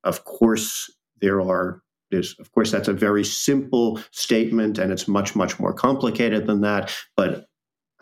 of 0.04 0.24
course, 0.24 0.92
there 1.22 1.40
are 1.40 1.80
there's, 2.10 2.38
of 2.38 2.52
course, 2.52 2.70
that's 2.70 2.86
a 2.86 2.92
very 2.92 3.24
simple 3.24 3.98
statement, 4.10 4.78
and 4.78 4.92
it's 4.92 5.08
much, 5.08 5.34
much 5.34 5.58
more 5.58 5.72
complicated 5.72 6.46
than 6.46 6.60
that. 6.60 6.94
But 7.16 7.46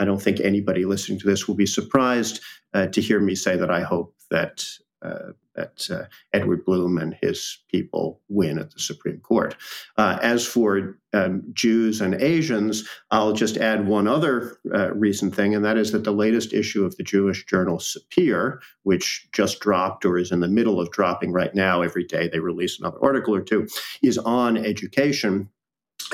I 0.00 0.04
don't 0.04 0.20
think 0.20 0.40
anybody 0.40 0.84
listening 0.84 1.20
to 1.20 1.26
this 1.28 1.46
will 1.46 1.54
be 1.54 1.64
surprised 1.64 2.42
uh, 2.74 2.88
to 2.88 3.00
hear 3.00 3.20
me 3.20 3.36
say 3.36 3.56
that 3.56 3.70
I 3.70 3.82
hope 3.82 4.16
that 4.30 4.66
uh, 5.00 5.32
that 5.54 5.88
uh, 5.90 6.04
Edward 6.32 6.64
Blum 6.64 6.98
and 6.98 7.16
his 7.20 7.58
people 7.70 8.20
win 8.28 8.58
at 8.58 8.70
the 8.70 8.80
Supreme 8.80 9.20
Court. 9.20 9.54
Uh, 9.96 10.18
as 10.22 10.46
for 10.46 10.98
um, 11.12 11.42
Jews 11.52 12.00
and 12.00 12.14
Asians, 12.14 12.88
I'll 13.10 13.32
just 13.32 13.56
add 13.56 13.86
one 13.86 14.08
other 14.08 14.56
uh, 14.72 14.92
recent 14.94 15.34
thing, 15.34 15.54
and 15.54 15.64
that 15.64 15.76
is 15.76 15.92
that 15.92 16.04
the 16.04 16.12
latest 16.12 16.52
issue 16.52 16.84
of 16.84 16.96
the 16.96 17.02
Jewish 17.02 17.44
journal 17.46 17.78
Sapir, 17.78 18.58
which 18.82 19.28
just 19.32 19.60
dropped 19.60 20.04
or 20.04 20.18
is 20.18 20.32
in 20.32 20.40
the 20.40 20.48
middle 20.48 20.80
of 20.80 20.90
dropping 20.90 21.32
right 21.32 21.54
now, 21.54 21.82
every 21.82 22.04
day 22.04 22.28
they 22.28 22.40
release 22.40 22.78
another 22.78 22.98
article 23.02 23.34
or 23.34 23.42
two, 23.42 23.66
is 24.02 24.18
on 24.18 24.56
education. 24.56 25.48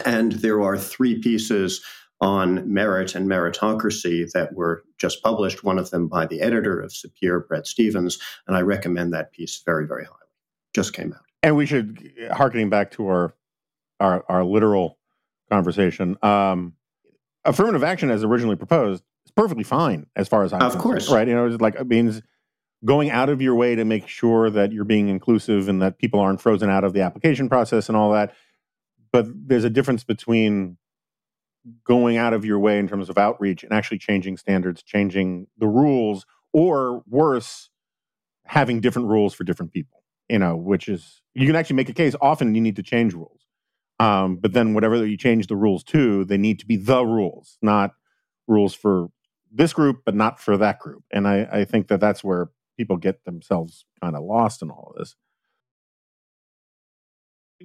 And 0.04 0.32
there 0.32 0.60
are 0.60 0.76
three 0.76 1.20
pieces 1.20 1.82
on 2.20 2.72
merit 2.72 3.14
and 3.14 3.28
meritocracy 3.28 4.30
that 4.32 4.52
were 4.54 4.82
just 4.98 5.22
published, 5.22 5.62
one 5.62 5.78
of 5.78 5.90
them 5.90 6.08
by 6.08 6.26
the 6.26 6.40
editor 6.40 6.80
of 6.80 6.90
Sapir, 6.90 7.46
Bret 7.46 7.66
Stephens. 7.66 8.18
and 8.46 8.56
I 8.56 8.60
recommend 8.60 9.12
that 9.12 9.32
piece 9.32 9.62
very, 9.64 9.86
very 9.86 10.04
highly. 10.04 10.16
Just 10.74 10.92
came 10.94 11.12
out. 11.12 11.22
And 11.42 11.56
we 11.56 11.66
should, 11.66 12.12
harkening 12.32 12.70
back 12.70 12.90
to 12.92 13.06
our 13.06 13.34
our, 14.00 14.24
our 14.28 14.44
literal 14.44 14.98
conversation, 15.50 16.16
um, 16.22 16.74
affirmative 17.44 17.82
action 17.82 18.10
as 18.10 18.24
originally 18.24 18.56
proposed 18.56 19.02
is 19.26 19.32
perfectly 19.32 19.64
fine 19.64 20.06
as 20.16 20.28
far 20.28 20.44
as 20.44 20.52
I'm 20.52 20.62
Of 20.62 20.78
course. 20.78 21.10
Right. 21.10 21.26
You 21.26 21.34
know, 21.34 21.46
it's 21.46 21.60
like 21.60 21.74
it 21.74 21.86
means 21.86 22.22
going 22.84 23.10
out 23.10 23.28
of 23.28 23.42
your 23.42 23.54
way 23.54 23.74
to 23.74 23.84
make 23.84 24.06
sure 24.06 24.50
that 24.50 24.72
you're 24.72 24.84
being 24.84 25.08
inclusive 25.08 25.68
and 25.68 25.82
that 25.82 25.98
people 25.98 26.20
aren't 26.20 26.40
frozen 26.40 26.70
out 26.70 26.84
of 26.84 26.92
the 26.92 27.00
application 27.00 27.48
process 27.48 27.88
and 27.88 27.96
all 27.96 28.12
that. 28.12 28.34
But 29.10 29.26
there's 29.48 29.64
a 29.64 29.70
difference 29.70 30.04
between 30.04 30.76
going 31.84 32.16
out 32.16 32.32
of 32.32 32.44
your 32.44 32.58
way 32.58 32.78
in 32.78 32.88
terms 32.88 33.08
of 33.08 33.18
outreach 33.18 33.64
and 33.64 33.72
actually 33.72 33.98
changing 33.98 34.36
standards, 34.36 34.82
changing 34.82 35.46
the 35.58 35.66
rules, 35.66 36.26
or 36.52 37.02
worse, 37.06 37.70
having 38.46 38.80
different 38.80 39.08
rules 39.08 39.34
for 39.34 39.44
different 39.44 39.72
people. 39.72 40.02
You 40.28 40.38
know, 40.38 40.56
which 40.56 40.88
is 40.88 41.22
you 41.34 41.46
can 41.46 41.56
actually 41.56 41.76
make 41.76 41.88
a 41.88 41.94
case. 41.94 42.14
Often 42.20 42.54
you 42.54 42.60
need 42.60 42.76
to 42.76 42.82
change 42.82 43.14
rules, 43.14 43.46
um, 43.98 44.36
but 44.36 44.52
then 44.52 44.74
whatever 44.74 45.04
you 45.06 45.16
change 45.16 45.46
the 45.46 45.56
rules 45.56 45.82
to, 45.84 46.24
they 46.24 46.36
need 46.36 46.58
to 46.60 46.66
be 46.66 46.76
the 46.76 47.04
rules, 47.04 47.56
not 47.62 47.92
rules 48.46 48.74
for 48.74 49.08
this 49.50 49.72
group, 49.72 50.02
but 50.04 50.14
not 50.14 50.38
for 50.38 50.56
that 50.56 50.78
group. 50.78 51.02
And 51.10 51.26
I, 51.26 51.48
I 51.50 51.64
think 51.64 51.88
that 51.88 52.00
that's 52.00 52.22
where 52.22 52.50
people 52.76 52.96
get 52.96 53.24
themselves 53.24 53.84
kind 54.02 54.14
of 54.14 54.22
lost 54.22 54.62
in 54.62 54.70
all 54.70 54.92
of 54.94 54.98
this. 54.98 55.16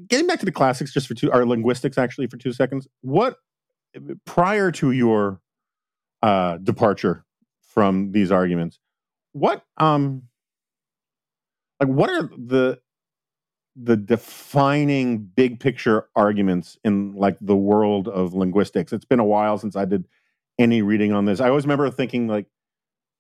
Getting 0.08 0.26
back 0.26 0.40
to 0.40 0.46
the 0.46 0.52
classics, 0.52 0.94
just 0.94 1.08
for 1.08 1.14
two, 1.14 1.32
our 1.32 1.46
linguistics 1.46 1.98
actually 1.98 2.28
for 2.28 2.38
two 2.38 2.54
seconds. 2.54 2.88
What 3.02 3.36
prior 4.26 4.72
to 4.72 4.92
your 4.92 5.42
uh, 6.22 6.58
departure 6.58 7.26
from 7.62 8.12
these 8.12 8.32
arguments, 8.32 8.80
what 9.34 9.64
um 9.78 10.24
like 11.80 11.90
what 11.90 12.10
are 12.10 12.30
the 12.38 12.80
the 13.76 13.98
defining 13.98 15.18
big 15.18 15.60
picture 15.60 16.08
arguments 16.16 16.78
in 16.84 17.16
like 17.16 17.38
the 17.42 17.56
world 17.56 18.08
of 18.08 18.34
linguistics? 18.34 18.94
It's 18.94 19.06
been 19.06 19.20
a 19.20 19.26
while 19.26 19.58
since 19.58 19.76
I 19.76 19.86
did 19.86 20.06
any 20.60 20.82
reading 20.82 21.12
on 21.14 21.26
this. 21.26 21.40
I 21.40 21.50
always 21.50 21.66
remember 21.66 21.90
thinking 21.90 22.28
like 22.28 22.46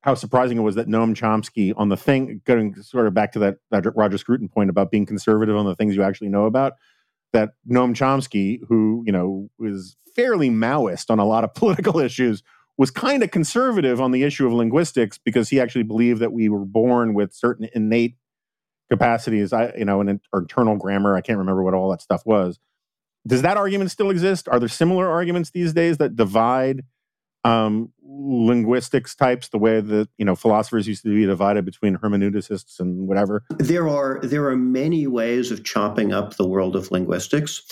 how 0.01 0.13
surprising 0.13 0.57
it 0.57 0.61
was 0.61 0.75
that 0.75 0.87
Noam 0.87 1.15
Chomsky 1.15 1.73
on 1.77 1.89
the 1.89 1.97
thing, 1.97 2.41
going 2.45 2.75
sort 2.81 3.07
of 3.07 3.13
back 3.13 3.31
to 3.31 3.39
that, 3.39 3.57
that 3.71 3.85
Roger 3.95 4.17
Scruton 4.17 4.49
point 4.49 4.69
about 4.69 4.91
being 4.91 5.05
conservative 5.05 5.55
on 5.55 5.65
the 5.65 5.75
things 5.75 5.95
you 5.95 6.03
actually 6.03 6.27
know 6.27 6.45
about, 6.45 6.73
that 7.33 7.53
Noam 7.69 7.93
Chomsky, 7.93 8.59
who 8.67 9.03
you 9.05 9.11
know 9.11 9.49
was 9.59 9.97
fairly 10.15 10.49
Maoist 10.49 11.09
on 11.09 11.19
a 11.19 11.25
lot 11.25 11.43
of 11.43 11.53
political 11.55 11.99
issues, 11.99 12.43
was 12.77 12.91
kind 12.91 13.23
of 13.23 13.31
conservative 13.31 14.01
on 14.01 14.11
the 14.11 14.23
issue 14.23 14.47
of 14.47 14.53
linguistics 14.53 15.17
because 15.17 15.49
he 15.49 15.59
actually 15.59 15.83
believed 15.83 16.21
that 16.21 16.31
we 16.31 16.49
were 16.49 16.65
born 16.65 17.13
with 17.13 17.33
certain 17.33 17.67
innate 17.73 18.15
capacities. 18.89 19.53
I, 19.53 19.73
you 19.77 19.85
know, 19.85 20.01
an 20.01 20.19
internal 20.33 20.77
grammar. 20.77 21.15
I 21.15 21.21
can't 21.21 21.39
remember 21.39 21.63
what 21.63 21.73
all 21.73 21.89
that 21.91 22.01
stuff 22.01 22.25
was. 22.25 22.59
Does 23.25 23.41
that 23.41 23.57
argument 23.57 23.91
still 23.91 24.09
exist? 24.09 24.49
Are 24.49 24.59
there 24.59 24.69
similar 24.69 25.09
arguments 25.09 25.51
these 25.51 25.73
days 25.73 25.97
that 25.97 26.15
divide 26.15 26.83
um, 27.43 27.91
linguistics 28.05 29.15
types 29.15 29.49
the 29.49 29.57
way 29.57 29.81
that 29.81 30.07
you 30.17 30.25
know 30.25 30.35
philosophers 30.35 30.87
used 30.87 31.03
to 31.03 31.13
be 31.13 31.25
divided 31.25 31.65
between 31.65 31.97
hermeneuticists 31.97 32.79
and 32.79 33.07
whatever? 33.07 33.43
There 33.57 33.87
are 33.87 34.19
there 34.23 34.47
are 34.47 34.55
many 34.55 35.07
ways 35.07 35.51
of 35.51 35.63
chopping 35.63 36.13
up 36.13 36.35
the 36.35 36.47
world 36.47 36.75
of 36.75 36.91
linguistics. 36.91 37.63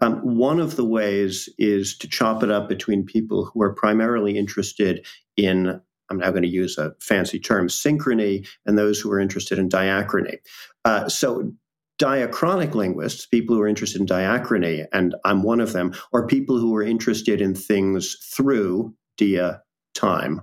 Um, 0.00 0.16
one 0.20 0.60
of 0.60 0.76
the 0.76 0.84
ways 0.84 1.48
is 1.58 1.96
to 1.98 2.08
chop 2.08 2.42
it 2.42 2.50
up 2.50 2.68
between 2.68 3.04
people 3.04 3.44
who 3.52 3.62
are 3.62 3.74
primarily 3.74 4.38
interested 4.38 5.06
in, 5.36 5.80
I'm 6.10 6.18
now 6.18 6.30
going 6.30 6.42
to 6.42 6.48
use 6.48 6.78
a 6.78 6.94
fancy 7.00 7.38
term, 7.38 7.68
synchrony, 7.68 8.48
and 8.64 8.78
those 8.78 8.98
who 8.98 9.10
are 9.12 9.20
interested 9.20 9.58
in 9.58 9.68
diachrony. 9.68 10.38
Uh, 10.84 11.08
so, 11.08 11.52
diachronic 12.00 12.74
linguists, 12.74 13.26
people 13.26 13.54
who 13.54 13.60
are 13.60 13.68
interested 13.68 14.00
in 14.00 14.06
diachrony, 14.06 14.86
and 14.90 15.14
I'm 15.26 15.42
one 15.42 15.60
of 15.60 15.74
them, 15.74 15.94
are 16.14 16.26
people 16.26 16.58
who 16.58 16.74
are 16.74 16.82
interested 16.82 17.42
in 17.42 17.54
things 17.54 18.16
through 18.34 18.94
dia 19.20 19.62
time, 19.94 20.40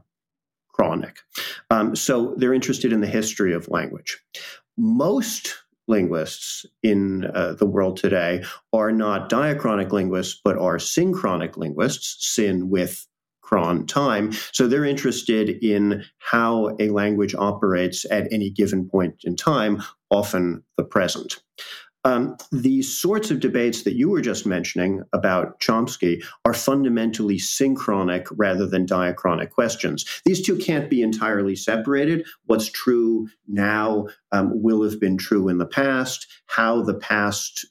chronic. 0.69 1.17
Um, 1.69 1.95
so, 1.95 2.35
they're 2.37 2.53
interested 2.53 2.93
in 2.93 3.01
the 3.01 3.07
history 3.07 3.53
of 3.53 3.67
language. 3.67 4.17
Most 4.77 5.55
linguists 5.87 6.65
in 6.83 7.25
uh, 7.33 7.53
the 7.53 7.65
world 7.65 7.97
today 7.97 8.43
are 8.73 8.91
not 8.91 9.29
diachronic 9.29 9.91
linguists, 9.91 10.39
but 10.43 10.57
are 10.57 10.79
synchronic 10.79 11.57
linguists, 11.57 12.33
syn 12.35 12.69
with 12.69 13.07
chron 13.47 13.85
time. 13.87 14.33
So 14.51 14.67
they're 14.67 14.83
interested 14.83 15.49
in 15.63 16.03
how 16.19 16.75
a 16.79 16.89
language 16.89 17.33
operates 17.33 18.05
at 18.11 18.27
any 18.29 18.49
given 18.49 18.89
point 18.89 19.15
in 19.23 19.37
time, 19.37 19.81
often 20.09 20.63
the 20.75 20.83
present. 20.83 21.41
Um, 22.07 22.37
the 22.53 22.83
sorts 22.83 23.31
of 23.31 23.41
debates 23.41 23.83
that 23.83 23.95
you 23.95 24.09
were 24.09 24.21
just 24.21 24.45
mentioning 24.45 25.03
about 25.11 25.59
Chomsky 25.59 26.23
are 26.45 26.53
fundamentally 26.53 27.37
synchronic 27.37 28.27
rather 28.31 28.65
than 28.65 28.85
diachronic 28.85 29.49
questions. 29.49 30.05
These 30.23 30.41
two 30.41 30.57
can't 30.57 30.89
be 30.89 31.01
entirely 31.01 31.57
separated. 31.57 32.25
What's 32.45 32.69
true 32.69 33.27
now 33.49 34.07
um, 34.31 34.51
will 34.63 34.83
have 34.83 35.01
been 35.01 35.17
true 35.17 35.49
in 35.49 35.57
the 35.57 35.65
past. 35.65 36.27
How 36.45 36.81
the 36.81 36.93
past 36.93 37.65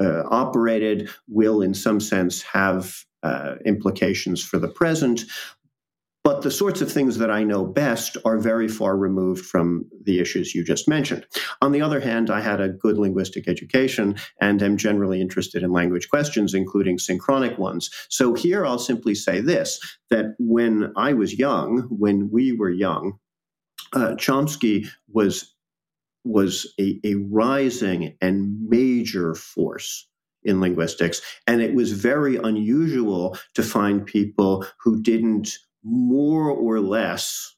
uh, 0.00 0.22
operated 0.30 1.10
will, 1.26 1.60
in 1.60 1.74
some 1.74 1.98
sense, 1.98 2.40
have 2.42 3.04
uh, 3.24 3.56
implications 3.64 4.44
for 4.44 4.60
the 4.60 4.68
present. 4.68 5.22
But 6.24 6.42
the 6.42 6.52
sorts 6.52 6.80
of 6.80 6.90
things 6.90 7.18
that 7.18 7.32
I 7.32 7.42
know 7.42 7.64
best 7.64 8.16
are 8.24 8.38
very 8.38 8.68
far 8.68 8.96
removed 8.96 9.44
from 9.44 9.86
the 10.04 10.20
issues 10.20 10.54
you 10.54 10.62
just 10.62 10.88
mentioned. 10.88 11.26
On 11.60 11.72
the 11.72 11.82
other 11.82 11.98
hand, 11.98 12.30
I 12.30 12.40
had 12.40 12.60
a 12.60 12.68
good 12.68 12.96
linguistic 12.96 13.48
education 13.48 14.16
and 14.40 14.62
am 14.62 14.76
generally 14.76 15.20
interested 15.20 15.64
in 15.64 15.72
language 15.72 16.08
questions, 16.08 16.54
including 16.54 16.98
synchronic 16.98 17.58
ones. 17.58 17.90
So 18.08 18.34
here 18.34 18.64
I'll 18.64 18.78
simply 18.78 19.16
say 19.16 19.40
this 19.40 19.80
that 20.10 20.36
when 20.38 20.92
I 20.96 21.12
was 21.12 21.38
young, 21.38 21.88
when 21.90 22.30
we 22.30 22.52
were 22.52 22.70
young, 22.70 23.18
uh, 23.92 24.14
Chomsky 24.14 24.88
was 25.08 25.52
was 26.24 26.72
a, 26.78 27.00
a 27.02 27.14
rising 27.16 28.16
and 28.20 28.68
major 28.68 29.34
force 29.34 30.08
in 30.44 30.60
linguistics. 30.60 31.20
And 31.48 31.60
it 31.60 31.74
was 31.74 31.92
very 31.92 32.36
unusual 32.36 33.36
to 33.54 33.62
find 33.62 34.06
people 34.06 34.64
who 34.80 35.02
didn't 35.02 35.58
more 35.82 36.50
or 36.50 36.80
less, 36.80 37.54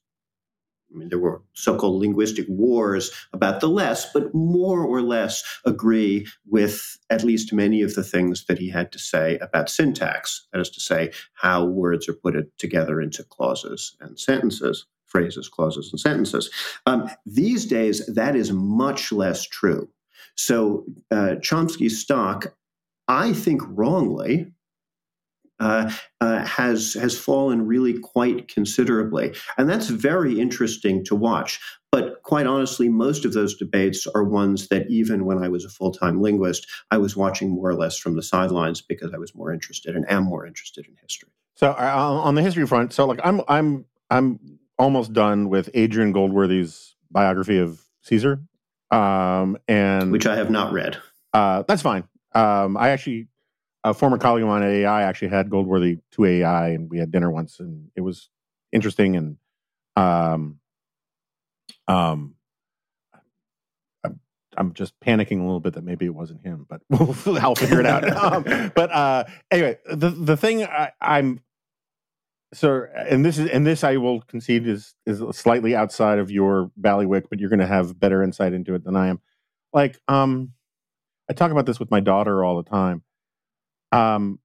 I 0.93 0.99
mean, 0.99 1.09
there 1.09 1.19
were 1.19 1.43
so 1.55 1.77
called 1.77 2.01
linguistic 2.01 2.47
wars 2.49 3.11
about 3.33 3.61
the 3.61 3.69
less, 3.69 4.13
but 4.13 4.35
more 4.35 4.85
or 4.85 5.03
less 5.03 5.43
agree 5.65 6.27
with 6.47 6.99
at 7.11 7.25
least 7.25 7.53
many 7.53 7.83
of 7.83 7.95
the 7.95 8.05
things 8.05 8.47
that 8.47 8.59
he 8.59 8.71
had 8.71 8.93
to 8.93 8.99
say 8.99 9.39
about 9.39 9.71
syntax, 9.71 10.47
that 10.53 10.61
is 10.61 10.71
to 10.71 10.81
say, 10.81 11.13
how 11.35 11.65
words 11.65 12.09
are 12.09 12.15
put 12.15 12.37
together 12.59 13.01
into 13.01 13.25
clauses 13.25 13.97
and 14.01 14.19
sentences. 14.19 14.87
Phrases, 15.07 15.49
clauses, 15.49 15.91
and 15.93 16.01
sentences. 16.01 16.51
Um, 16.87 17.09
these 17.25 17.67
days, 17.67 18.05
that 18.07 18.35
is 18.35 18.51
much 18.51 19.13
less 19.13 19.47
true. 19.47 19.89
So, 20.35 20.87
uh, 21.13 21.37
Chomsky's 21.41 22.01
stock, 22.01 22.53
I 23.07 23.33
think 23.33 23.63
wrongly, 23.65 24.51
uh, 25.61 25.91
uh, 26.21 26.45
has 26.45 26.95
has 26.95 27.19
fallen 27.19 27.67
really 27.67 27.99
quite 27.99 28.49
considerably, 28.49 29.35
and 29.57 29.69
that's 29.69 29.89
very 29.89 30.41
interesting 30.41 31.05
to 31.05 31.15
watch. 31.15 31.61
But 31.93 32.23
quite 32.25 32.47
honestly, 32.47 32.89
most 32.89 33.25
of 33.25 33.35
those 33.35 33.55
debates 33.55 34.07
are 34.17 34.25
ones 34.25 34.67
that 34.67 34.91
even 34.91 35.27
when 35.27 35.39
I 35.39 35.49
was 35.49 35.65
a 35.65 35.69
full 35.69 35.93
time 35.93 36.21
linguist, 36.21 36.67
I 36.91 36.99
was 36.99 37.17
watching 37.17 37.51
more 37.51 37.71
or 37.71 37.75
less 37.75 37.97
from 37.97 38.17
the 38.17 38.23
sidelines 38.23 38.81
because 38.81 39.15
I 39.15 39.19
was 39.19 39.35
more 39.35 39.53
interested 39.53 39.95
and 39.95 40.05
am 40.11 40.25
more 40.25 40.45
interested 40.45 40.87
in 40.87 40.97
history. 41.01 41.31
So 41.55 41.71
uh, 41.71 42.21
on 42.25 42.35
the 42.35 42.43
history 42.43 42.67
front, 42.67 42.93
so 42.93 43.07
like 43.07 43.21
I'm 43.23 43.43
I'm 43.47 43.85
I'm 44.11 44.59
almost 44.77 45.13
done 45.13 45.49
with 45.49 45.71
Adrian 45.75 46.13
Goldsworthy's 46.13 46.97
biography 47.11 47.59
of 47.59 47.81
Caesar, 48.03 48.41
um, 48.91 49.57
and 49.69 50.11
which 50.11 50.27
I 50.27 50.35
have 50.35 50.51
not 50.51 50.73
read. 50.73 50.99
Uh, 51.33 51.63
that's 51.69 51.83
fine. 51.83 52.09
Um, 52.35 52.77
I 52.77 52.89
actually 52.91 53.29
a 53.85 53.93
former 53.93 54.19
colleague 54.19 54.43
of 54.43 54.49
mine 54.49 54.63
at 54.63 54.71
AEI 54.71 55.03
actually 55.03 55.29
had 55.29 55.51
Goldsworthy 55.51 55.99
to 56.13 56.25
AEI, 56.25 56.75
and 56.75 56.91
we 56.91 56.99
had 56.99 57.11
dinner 57.13 57.31
once, 57.31 57.61
and 57.61 57.91
it 57.95 58.01
was 58.01 58.31
interesting. 58.73 59.15
And 59.15 59.37
um, 59.95 60.59
um, 61.87 62.35
I'm, 64.03 64.21
I'm 64.57 64.73
just 64.73 64.99
panicking 65.01 65.41
a 65.41 65.45
little 65.45 65.61
bit 65.61 65.75
that 65.75 65.85
maybe 65.85 66.07
it 66.07 66.15
wasn't 66.15 66.43
him, 66.43 66.67
but 66.69 66.81
we'll, 66.89 67.39
I'll 67.39 67.55
figure 67.55 67.79
it 67.79 67.87
out. 67.87 68.09
um, 68.17 68.73
but 68.75 68.91
uh, 68.91 69.25
anyway, 69.51 69.79
the 69.93 70.11
the 70.11 70.37
thing 70.37 70.65
I, 70.65 70.93
I'm 71.01 71.41
so, 72.55 72.87
and 72.97 73.25
this 73.25 73.39
is 73.39 73.51
and 73.51 73.67
this 73.67 73.85
I 73.85 73.99
will 73.99 74.23
concede 74.23 74.67
is 74.67 74.95
is 75.05 75.23
slightly 75.37 75.77
outside 75.77 76.19
of 76.19 76.31
your 76.31 76.71
ballywick, 76.81 77.25
but 77.29 77.39
you're 77.39 77.51
going 77.51 77.61
to 77.61 77.67
have 77.67 78.01
better 78.01 78.23
insight 78.23 78.55
into 78.55 78.75
it 78.75 78.85
than 78.85 78.97
I 78.97 79.09
am. 79.09 79.21
Like, 79.75 79.99
um, 80.09 80.53
I 81.29 81.33
talk 81.33 81.51
about 81.51 81.67
this 81.67 81.81
with 81.81 81.91
my 81.91 82.01
daughter 82.01 82.45
all 82.45 82.57
the 82.57 82.69
time. 82.69 83.03
Um, 83.95 84.41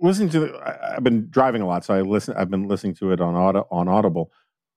listening 0.00 0.30
to, 0.30 0.40
the, 0.40 0.94
I've 0.96 1.04
been 1.04 1.28
driving 1.30 1.62
a 1.62 1.66
lot, 1.66 1.84
so 1.84 1.94
I 1.94 2.02
listen. 2.02 2.34
I've 2.36 2.50
been 2.50 2.68
listening 2.68 2.94
to 2.96 3.12
it 3.12 3.20
on 3.20 3.34
on 3.34 3.88
Audible. 3.88 4.32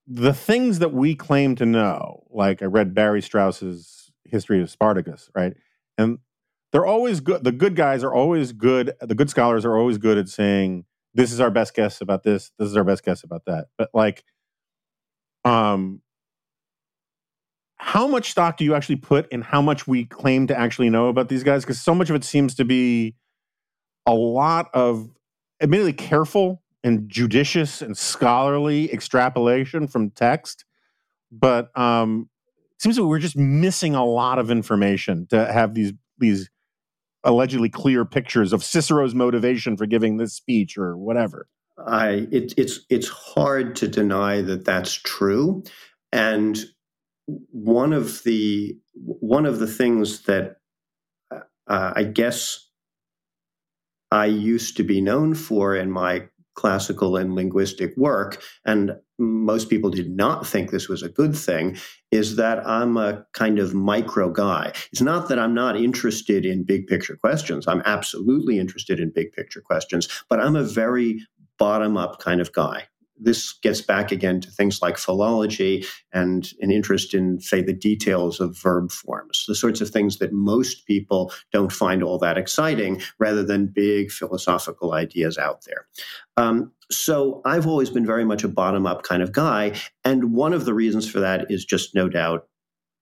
The 0.08 0.34
things 0.34 0.80
that 0.80 0.94
we 0.94 1.16
claim 1.16 1.56
to 1.58 1.66
know, 1.66 2.24
like 2.30 2.62
I 2.62 2.66
read 2.66 2.94
Barry 2.94 3.22
Strauss's 3.22 4.12
History 4.26 4.62
of 4.62 4.70
Spartacus, 4.70 5.30
right, 5.36 5.54
and 5.98 6.20
they're 6.72 6.86
always 6.86 7.20
good. 7.20 7.44
The 7.44 7.52
good 7.52 7.76
guys 7.76 8.04
are 8.04 8.14
always 8.14 8.52
good. 8.52 8.94
The 9.02 9.16
good 9.16 9.30
scholars 9.30 9.66
are 9.66 9.78
always 9.78 9.98
good 9.98 10.18
at 10.18 10.30
saying 10.30 10.86
this 11.14 11.32
is 11.32 11.40
our 11.40 11.52
best 11.52 11.74
guess 11.74 12.02
about 12.02 12.24
this. 12.24 12.52
This 12.60 12.70
is 12.70 12.78
our 12.78 12.84
best 12.84 13.04
guess 13.04 13.24
about 13.24 13.44
that. 13.46 13.68
But 13.78 13.90
like, 13.94 14.24
um, 15.46 16.02
how 17.78 18.08
much 18.08 18.32
stock 18.32 18.58
do 18.58 18.66
you 18.66 18.74
actually 18.74 18.96
put 18.96 19.32
in 19.32 19.42
how 19.42 19.62
much 19.62 19.88
we 19.88 20.06
claim 20.06 20.48
to 20.48 20.58
actually 20.58 20.90
know 20.90 21.08
about 21.08 21.30
these 21.30 21.44
guys? 21.44 21.64
Because 21.64 21.80
so 21.80 21.94
much 21.94 22.10
of 22.10 22.16
it 22.16 22.24
seems 22.24 22.56
to 22.56 22.66
be 22.66 23.16
a 24.06 24.14
lot 24.14 24.70
of 24.74 25.10
admittedly 25.62 25.94
careful 25.94 26.64
and 26.84 27.10
judicious 27.10 27.82
and 27.82 27.98
scholarly 27.98 28.92
extrapolation 28.92 29.88
from 29.88 30.10
text, 30.12 30.66
but 31.32 31.78
um, 31.78 32.30
it 32.76 32.82
seems 32.82 32.96
that 32.96 33.06
we're 33.06 33.20
just 33.20 33.36
missing 33.36 33.96
a 33.96 34.06
lot 34.06 34.40
of 34.40 34.50
information 34.50 35.28
to 35.28 35.52
have 35.52 35.74
these 35.74 35.94
these 36.18 36.50
allegedly 37.24 37.70
clear 37.70 38.06
pictures 38.06 38.54
of 38.54 38.64
Cicero's 38.64 39.14
motivation 39.14 39.76
for 39.78 39.86
giving 39.86 40.18
this 40.18 40.34
speech 40.34 40.78
or 40.78 40.98
whatever. 40.98 41.48
I 41.86 42.28
it, 42.32 42.54
it's 42.58 42.80
it's 42.90 43.10
hard 43.10 43.76
to 43.78 43.88
deny 43.88 44.42
that 44.42 44.66
that's 44.66 44.94
true, 44.94 45.64
and 46.12 46.58
one 47.28 47.94
of 47.94 48.24
the 48.24 48.78
one 48.96 49.46
of 49.46 49.60
the 49.60 49.68
things 49.68 50.24
that 50.24 50.58
uh, 51.32 51.94
I 51.96 52.04
guess 52.04 52.70
I 54.12 54.26
used 54.26 54.78
to 54.78 54.84
be 54.84 55.02
known 55.02 55.36
for 55.36 55.76
in 55.76 55.92
my 55.92 56.30
classical 56.56 57.18
and 57.18 57.36
linguistic 57.36 57.96
work, 57.98 58.42
and 58.66 58.96
most 59.20 59.70
people 59.70 59.92
did 59.92 60.10
not 60.10 60.48
think 60.48 60.72
this 60.72 60.88
was 60.90 61.04
a 61.04 61.10
good 61.10 61.36
thing, 61.36 61.78
is 62.12 62.36
that 62.38 62.66
I'm 62.68 62.98
a 62.98 63.26
kind 63.34 63.60
of 63.60 63.74
micro 63.74 64.32
guy. 64.32 64.72
It's 64.92 65.02
not 65.02 65.30
that 65.30 65.38
I'm 65.38 65.54
not 65.54 65.78
interested 65.78 66.46
in 66.46 66.64
big 66.64 66.88
picture 66.88 67.16
questions. 67.16 67.68
I'm 67.68 67.84
absolutely 67.86 68.58
interested 68.58 69.00
in 69.00 69.12
big 69.14 69.34
picture 69.34 69.62
questions, 69.62 70.08
but 70.30 70.40
I'm 70.40 70.56
a 70.56 70.64
very 70.64 71.22
bottom 71.60 71.98
up 71.98 72.20
kind 72.20 72.42
of 72.42 72.54
guy 72.54 72.88
this 73.20 73.54
gets 73.54 73.82
back 73.82 74.12
again 74.12 74.42
to 74.42 74.52
things 74.52 74.82
like 74.82 74.98
philology 74.98 75.86
and 76.14 76.52
an 76.62 76.72
interest 76.72 77.14
in, 77.14 77.40
say, 77.40 77.62
the 77.62 77.74
details 77.74 78.40
of 78.40 78.58
verb 78.58 78.92
forms, 78.92 79.46
the 79.48 79.56
sorts 79.56 79.82
of 79.82 79.90
things 79.90 80.18
that 80.18 80.34
most 80.34 80.86
people 80.86 81.32
don't 81.52 81.72
find 81.72 82.04
all 82.04 82.18
that 82.20 82.38
exciting, 82.38 83.02
rather 83.20 83.44
than 83.44 83.68
big 83.68 84.12
philosophical 84.12 84.94
ideas 84.94 85.38
out 85.38 85.66
there. 85.66 85.88
Um, 86.38 86.72
so 86.92 87.42
I've 87.46 87.68
always 87.68 87.90
been 87.90 88.06
very 88.06 88.26
much 88.26 88.44
a 88.44 88.48
bottom 88.48 88.86
up 88.86 89.04
kind 89.04 89.22
of 89.22 89.32
guy. 89.32 89.74
And 90.06 90.34
one 90.34 90.54
of 90.54 90.66
the 90.66 90.74
reasons 90.74 91.10
for 91.10 91.20
that 91.20 91.52
is 91.52 91.66
just 91.66 91.96
no 91.96 92.08
doubt 92.08 92.48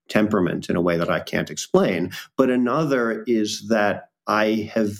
temperament 0.08 0.70
in 0.70 0.76
a 0.76 0.80
way 0.80 0.96
that 0.96 1.10
I 1.10 1.20
can't 1.20 1.50
explain. 1.50 2.10
But 2.36 2.50
another 2.50 3.24
is 3.26 3.68
that 3.68 4.10
I 4.26 4.70
have 4.74 4.90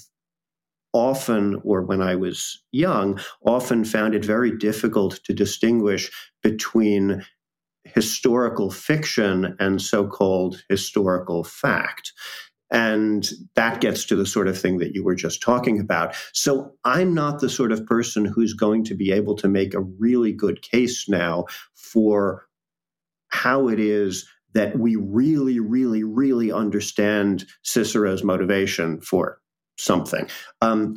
often, 0.96 1.60
or 1.62 1.82
when 1.82 2.00
I 2.00 2.14
was 2.16 2.62
young, 2.72 3.20
often 3.44 3.84
found 3.84 4.14
it 4.14 4.24
very 4.24 4.56
difficult 4.56 5.20
to 5.24 5.34
distinguish 5.34 6.10
between 6.42 7.24
historical 7.84 8.70
fiction 8.70 9.56
and 9.60 9.80
so 9.80 10.06
called 10.06 10.62
historical 10.68 11.44
fact. 11.44 12.12
And 12.70 13.28
that 13.54 13.80
gets 13.80 14.04
to 14.06 14.16
the 14.16 14.26
sort 14.26 14.48
of 14.48 14.58
thing 14.58 14.78
that 14.78 14.94
you 14.94 15.04
were 15.04 15.14
just 15.14 15.40
talking 15.40 15.78
about. 15.78 16.16
So 16.32 16.72
I'm 16.84 17.14
not 17.14 17.40
the 17.40 17.48
sort 17.48 17.70
of 17.70 17.86
person 17.86 18.24
who's 18.24 18.54
going 18.54 18.84
to 18.84 18.94
be 18.94 19.12
able 19.12 19.36
to 19.36 19.48
make 19.48 19.74
a 19.74 19.80
really 19.80 20.32
good 20.32 20.62
case 20.62 21.08
now 21.08 21.44
for 21.74 22.46
how 23.28 23.68
it 23.68 23.78
is 23.78 24.26
that 24.54 24.78
we 24.78 24.96
really, 24.96 25.60
really, 25.60 26.02
really 26.02 26.50
understand 26.50 27.44
Cicero's 27.62 28.24
motivation 28.24 29.00
for 29.00 29.38
something. 29.76 30.28
Um, 30.60 30.96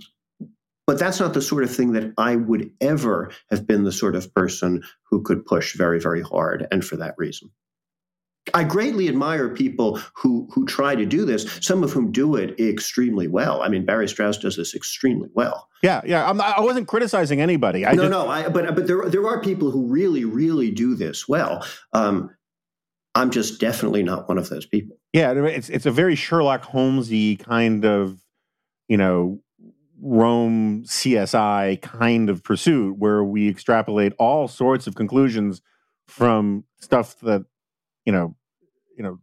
but 0.88 0.98
that's 0.98 1.20
not 1.20 1.36
the 1.36 1.42
sort 1.42 1.64
of 1.64 1.76
thing 1.76 1.92
that 1.92 2.14
I 2.18 2.36
would 2.36 2.72
ever 2.82 3.32
have 3.52 3.68
been 3.68 3.84
the 3.84 3.92
sort 3.92 4.16
of 4.16 4.34
person 4.34 4.84
who 5.04 5.22
could 5.22 5.46
push 5.46 5.76
very, 5.76 6.00
very 6.00 6.22
hard, 6.24 6.68
and 6.72 6.84
for 6.84 6.98
that 6.98 7.14
reason. 7.18 7.52
I 8.54 8.64
greatly 8.64 9.08
admire 9.08 9.50
people 9.50 10.00
who 10.16 10.48
who 10.52 10.66
try 10.66 10.96
to 10.96 11.06
do 11.06 11.26
this. 11.26 11.60
Some 11.62 11.84
of 11.84 11.92
whom 11.92 12.12
do 12.12 12.36
it 12.36 12.60
extremely 12.60 13.28
well. 13.28 13.62
I 13.62 13.70
mean, 13.70 13.86
Barry 13.86 14.08
Strauss 14.08 14.38
does 14.38 14.56
this 14.56 14.74
extremely 14.74 15.30
well. 15.34 15.68
Yeah, 15.84 16.02
yeah. 16.06 16.28
I'm, 16.28 16.42
I 16.42 16.60
was 16.60 16.76
not 16.76 16.88
criticizing 16.88 17.42
anybody. 17.42 17.86
I 17.86 17.94
no, 17.94 18.04
just... 18.04 18.12
no. 18.12 18.28
I, 18.28 18.50
but 18.50 18.74
but 18.74 18.88
there 18.88 19.08
there 19.10 19.28
are 19.28 19.42
people 19.42 19.72
who 19.72 19.86
really 19.86 20.26
really 20.26 20.72
do 20.72 20.96
this 20.96 21.28
well. 21.28 21.66
Um, 21.94 22.32
I'm 23.16 23.32
just 23.32 23.60
definitely 23.60 24.04
not 24.04 24.28
one 24.28 24.38
of 24.38 24.50
those 24.50 24.66
people. 24.66 24.98
Yeah, 25.14 25.34
it's 25.34 25.70
it's 25.70 25.86
a 25.86 25.92
very 25.92 26.16
Sherlock 26.16 26.64
Holmesy 26.64 27.36
kind 27.36 27.86
of 27.86 28.20
you 28.90 28.98
know, 28.98 29.40
Rome 30.02 30.84
CSI 30.86 31.82
kind 31.82 32.30
of 32.30 32.44
pursuit 32.44 32.98
where 32.98 33.24
we 33.24 33.48
extrapolate 33.48 34.14
all 34.18 34.48
sorts 34.48 34.88
of 34.88 34.96
conclusions 34.96 35.62
from 36.08 36.66
stuff 36.80 37.20
that, 37.22 37.46
you 38.06 38.12
know, 38.12 38.36
you 38.98 39.04
know, 39.04 39.20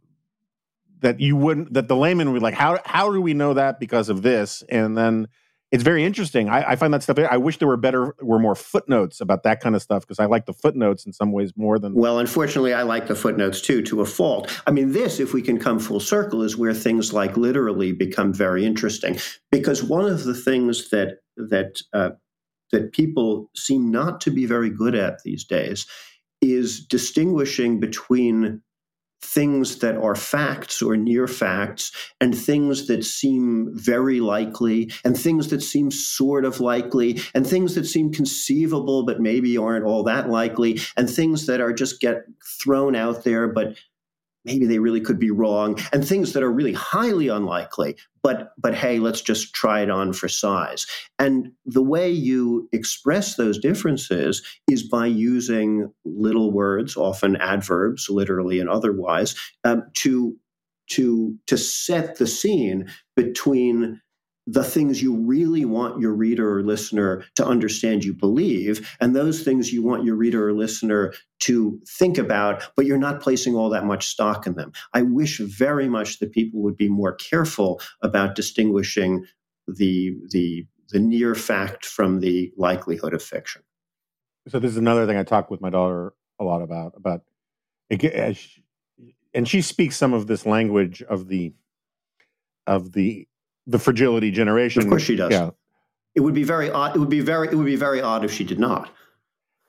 that 1.01 1.19
you 1.19 1.35
wouldn't 1.35 1.73
that 1.73 1.87
the 1.87 1.95
layman 1.95 2.31
would 2.31 2.41
like, 2.41 2.55
how 2.55 2.79
how 2.85 3.11
do 3.11 3.21
we 3.21 3.33
know 3.33 3.53
that 3.53 3.79
because 3.79 4.09
of 4.09 4.23
this? 4.23 4.63
And 4.69 4.97
then 4.97 5.27
it's 5.71 5.83
very 5.83 6.05
interesting. 6.05 6.49
I, 6.49 6.71
I, 6.71 6.75
find 6.77 6.93
that 6.93 7.03
stuff. 7.03 7.19
I 7.19 7.35
wish 7.37 7.57
there 7.57 7.67
were 7.67 7.77
better, 7.77 8.15
were 8.21 8.39
more 8.39 8.55
footnotes 8.55 9.19
about 9.19 9.43
that 9.43 9.59
kind 9.59 9.75
of 9.75 9.81
stuff 9.81 10.03
because 10.03 10.19
I 10.19 10.25
like 10.25 10.45
the 10.45 10.53
footnotes 10.53 11.05
in 11.05 11.11
some 11.11 11.33
ways 11.33 11.51
more 11.57 11.77
than. 11.77 11.93
Well, 11.93 12.19
unfortunately, 12.19 12.73
I 12.73 12.83
like 12.83 13.07
the 13.07 13.15
footnotes 13.15 13.59
too, 13.59 13.81
to 13.83 14.01
a 14.01 14.05
fault. 14.05 14.61
I 14.65 14.71
mean, 14.71 14.93
this, 14.93 15.19
if 15.19 15.33
we 15.33 15.41
can 15.41 15.59
come 15.59 15.79
full 15.79 15.99
circle, 15.99 16.41
is 16.41 16.55
where 16.55 16.73
things 16.73 17.11
like 17.11 17.35
literally 17.35 17.91
become 17.91 18.33
very 18.33 18.65
interesting 18.65 19.19
because 19.51 19.83
one 19.83 20.05
of 20.05 20.23
the 20.23 20.33
things 20.33 20.89
that 20.89 21.17
that 21.35 21.81
uh, 21.93 22.11
that 22.71 22.93
people 22.93 23.49
seem 23.55 23.91
not 23.91 24.21
to 24.21 24.31
be 24.31 24.45
very 24.45 24.69
good 24.69 24.95
at 24.95 25.23
these 25.23 25.43
days 25.43 25.85
is 26.41 26.85
distinguishing 26.85 27.79
between 27.79 28.61
things 29.21 29.79
that 29.79 29.97
are 29.97 30.15
facts 30.15 30.81
or 30.81 30.95
near 30.95 31.27
facts 31.27 31.91
and 32.21 32.37
things 32.37 32.87
that 32.87 33.03
seem 33.03 33.69
very 33.73 34.19
likely 34.19 34.91
and 35.03 35.17
things 35.17 35.49
that 35.49 35.61
seem 35.61 35.89
sort 35.89 36.45
of 36.45 36.59
likely 36.59 37.19
and 37.33 37.45
things 37.45 37.75
that 37.75 37.85
seem 37.85 38.11
conceivable 38.11 39.05
but 39.05 39.19
maybe 39.19 39.57
aren't 39.57 39.85
all 39.85 40.03
that 40.03 40.29
likely 40.29 40.79
and 40.95 41.09
things 41.09 41.47
that 41.47 41.59
are 41.59 41.73
just 41.73 41.99
get 41.99 42.23
thrown 42.61 42.95
out 42.95 43.23
there 43.23 43.47
but 43.47 43.75
maybe 44.47 44.65
they 44.65 44.79
really 44.79 45.01
could 45.01 45.19
be 45.19 45.29
wrong 45.29 45.77
and 45.93 46.07
things 46.07 46.33
that 46.33 46.41
are 46.41 46.51
really 46.51 46.73
highly 46.73 47.27
unlikely 47.27 47.95
but 48.23 48.51
but 48.57 48.75
hey 48.75 48.99
let's 48.99 49.21
just 49.21 49.53
try 49.53 49.81
it 49.81 49.89
on 49.89 50.11
for 50.11 50.27
size. 50.27 50.85
And 51.17 51.53
the 51.65 51.81
way 51.81 52.09
you 52.09 52.67
express 52.73 53.35
those 53.35 53.57
differences 53.57 54.45
is 54.69 54.83
by 54.83 55.05
using 55.05 55.93
little 56.03 56.51
words 56.51 56.97
often 56.97 57.37
adverbs 57.37 58.09
literally 58.09 58.59
and 58.59 58.69
otherwise 58.69 59.35
um, 59.63 59.83
to 59.95 60.35
to 60.87 61.37
to 61.47 61.57
set 61.57 62.17
the 62.17 62.27
scene 62.27 62.87
between 63.15 64.01
the 64.47 64.63
things 64.63 65.01
you 65.01 65.15
really 65.15 65.65
want 65.65 65.99
your 65.99 66.13
reader 66.13 66.57
or 66.57 66.63
listener 66.63 67.23
to 67.35 67.45
understand 67.45 68.03
you 68.03 68.13
believe, 68.13 68.95
and 68.99 69.15
those 69.15 69.43
things 69.43 69.73
you 69.73 69.83
want 69.83 70.05
your 70.05 70.15
reader 70.15 70.47
or 70.47 70.53
listener 70.53 71.13
to 71.39 71.79
think 71.87 72.17
about, 72.17 72.63
but 72.75 72.85
you're 72.85 72.97
not 72.97 73.21
placing 73.21 73.55
all 73.55 73.69
that 73.69 73.85
much 73.85 74.07
stock 74.07 74.47
in 74.47 74.55
them. 74.55 74.71
I 74.93 75.01
wish 75.01 75.39
very 75.39 75.89
much 75.89 76.19
that 76.19 76.31
people 76.31 76.61
would 76.61 76.77
be 76.77 76.87
more 76.87 77.13
careful 77.13 77.81
about 78.01 78.35
distinguishing 78.35 79.25
the 79.67 80.15
the 80.31 80.65
the 80.89 80.99
near 80.99 81.35
fact 81.35 81.85
from 81.85 82.21
the 82.21 82.51
likelihood 82.55 83.13
of 83.13 83.21
fiction. 83.21 83.61
So 84.47 84.59
this 84.59 84.71
is 84.71 84.77
another 84.77 85.05
thing 85.05 85.17
I 85.17 85.23
talk 85.23 85.51
with 85.51 85.59
my 85.59 85.69
daughter 85.69 86.13
a 86.39 86.43
lot 86.45 86.61
about 86.61 86.93
about 86.95 87.21
and 89.33 89.47
she 89.47 89.61
speaks 89.61 89.97
some 89.97 90.13
of 90.13 90.27
this 90.27 90.45
language 90.45 91.01
of 91.03 91.27
the 91.27 91.53
of 92.65 92.93
the 92.93 93.27
the 93.67 93.77
fragility 93.77 94.31
generation. 94.31 94.81
Of 94.81 94.89
course, 94.89 95.03
she 95.03 95.15
does. 95.15 95.31
Yeah, 95.31 95.51
it 96.15 96.21
would 96.21 96.33
be 96.33 96.43
very 96.43 96.71
odd. 96.71 96.95
It 96.95 96.99
would 96.99 97.09
be 97.09 97.21
very. 97.21 97.47
It 97.49 97.55
would 97.55 97.65
be 97.65 97.75
very 97.75 98.01
odd 98.01 98.25
if 98.25 98.31
she 98.31 98.43
did 98.43 98.59
not. 98.59 98.89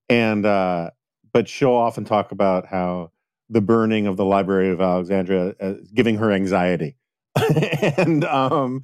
And 0.09 0.47
uh, 0.47 0.91
but 1.33 1.49
she'll 1.49 1.73
often 1.73 2.05
talk 2.05 2.33
about 2.33 2.67
how 2.67 3.11
the 3.51 3.61
burning 3.61 4.07
of 4.07 4.17
the 4.17 4.25
Library 4.25 4.71
of 4.71 4.81
Alexandria 4.81 5.55
uh, 5.61 5.75
giving 5.93 6.17
her 6.17 6.33
anxiety, 6.33 6.97
and 7.37 8.25
um, 8.25 8.83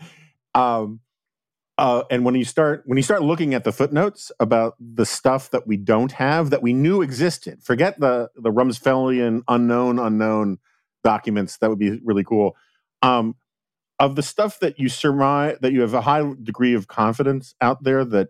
um, 0.55 1.01
uh, 1.79 2.03
and 2.11 2.25
when 2.25 2.35
you 2.35 2.45
start 2.45 2.83
when 2.87 2.97
you 2.97 3.03
start 3.03 3.23
looking 3.23 3.55
at 3.55 3.65
the 3.65 3.73
footnotes 3.73 4.31
about 4.39 4.75
the 4.79 5.07
stuff 5.07 5.51
that 5.51 5.67
we 5.67 5.77
don't 5.77 6.13
have 6.13 6.51
that 6.51 6.63
we 6.63 6.73
knew 6.73 7.03
existed, 7.03 7.63
forget 7.63 7.99
the 7.99 8.31
the 8.37 8.51
Rumsfeldian 8.51 9.43
unknown 9.49 9.99
unknown 9.99 10.59
documents. 11.03 11.57
That 11.59 11.71
would 11.71 11.79
be 11.79 12.01
really 12.05 12.25
cool. 12.25 12.57
Um, 13.03 13.37
of 13.99 14.17
the 14.17 14.23
stuff 14.23 14.59
that 14.61 14.79
you 14.79 14.89
surmise 14.89 15.57
that 15.61 15.73
you 15.73 15.81
have 15.81 15.95
a 15.95 16.01
high 16.01 16.23
degree 16.43 16.75
of 16.75 16.89
confidence 16.89 17.55
out 17.61 17.85
there 17.85 18.05
that 18.05 18.29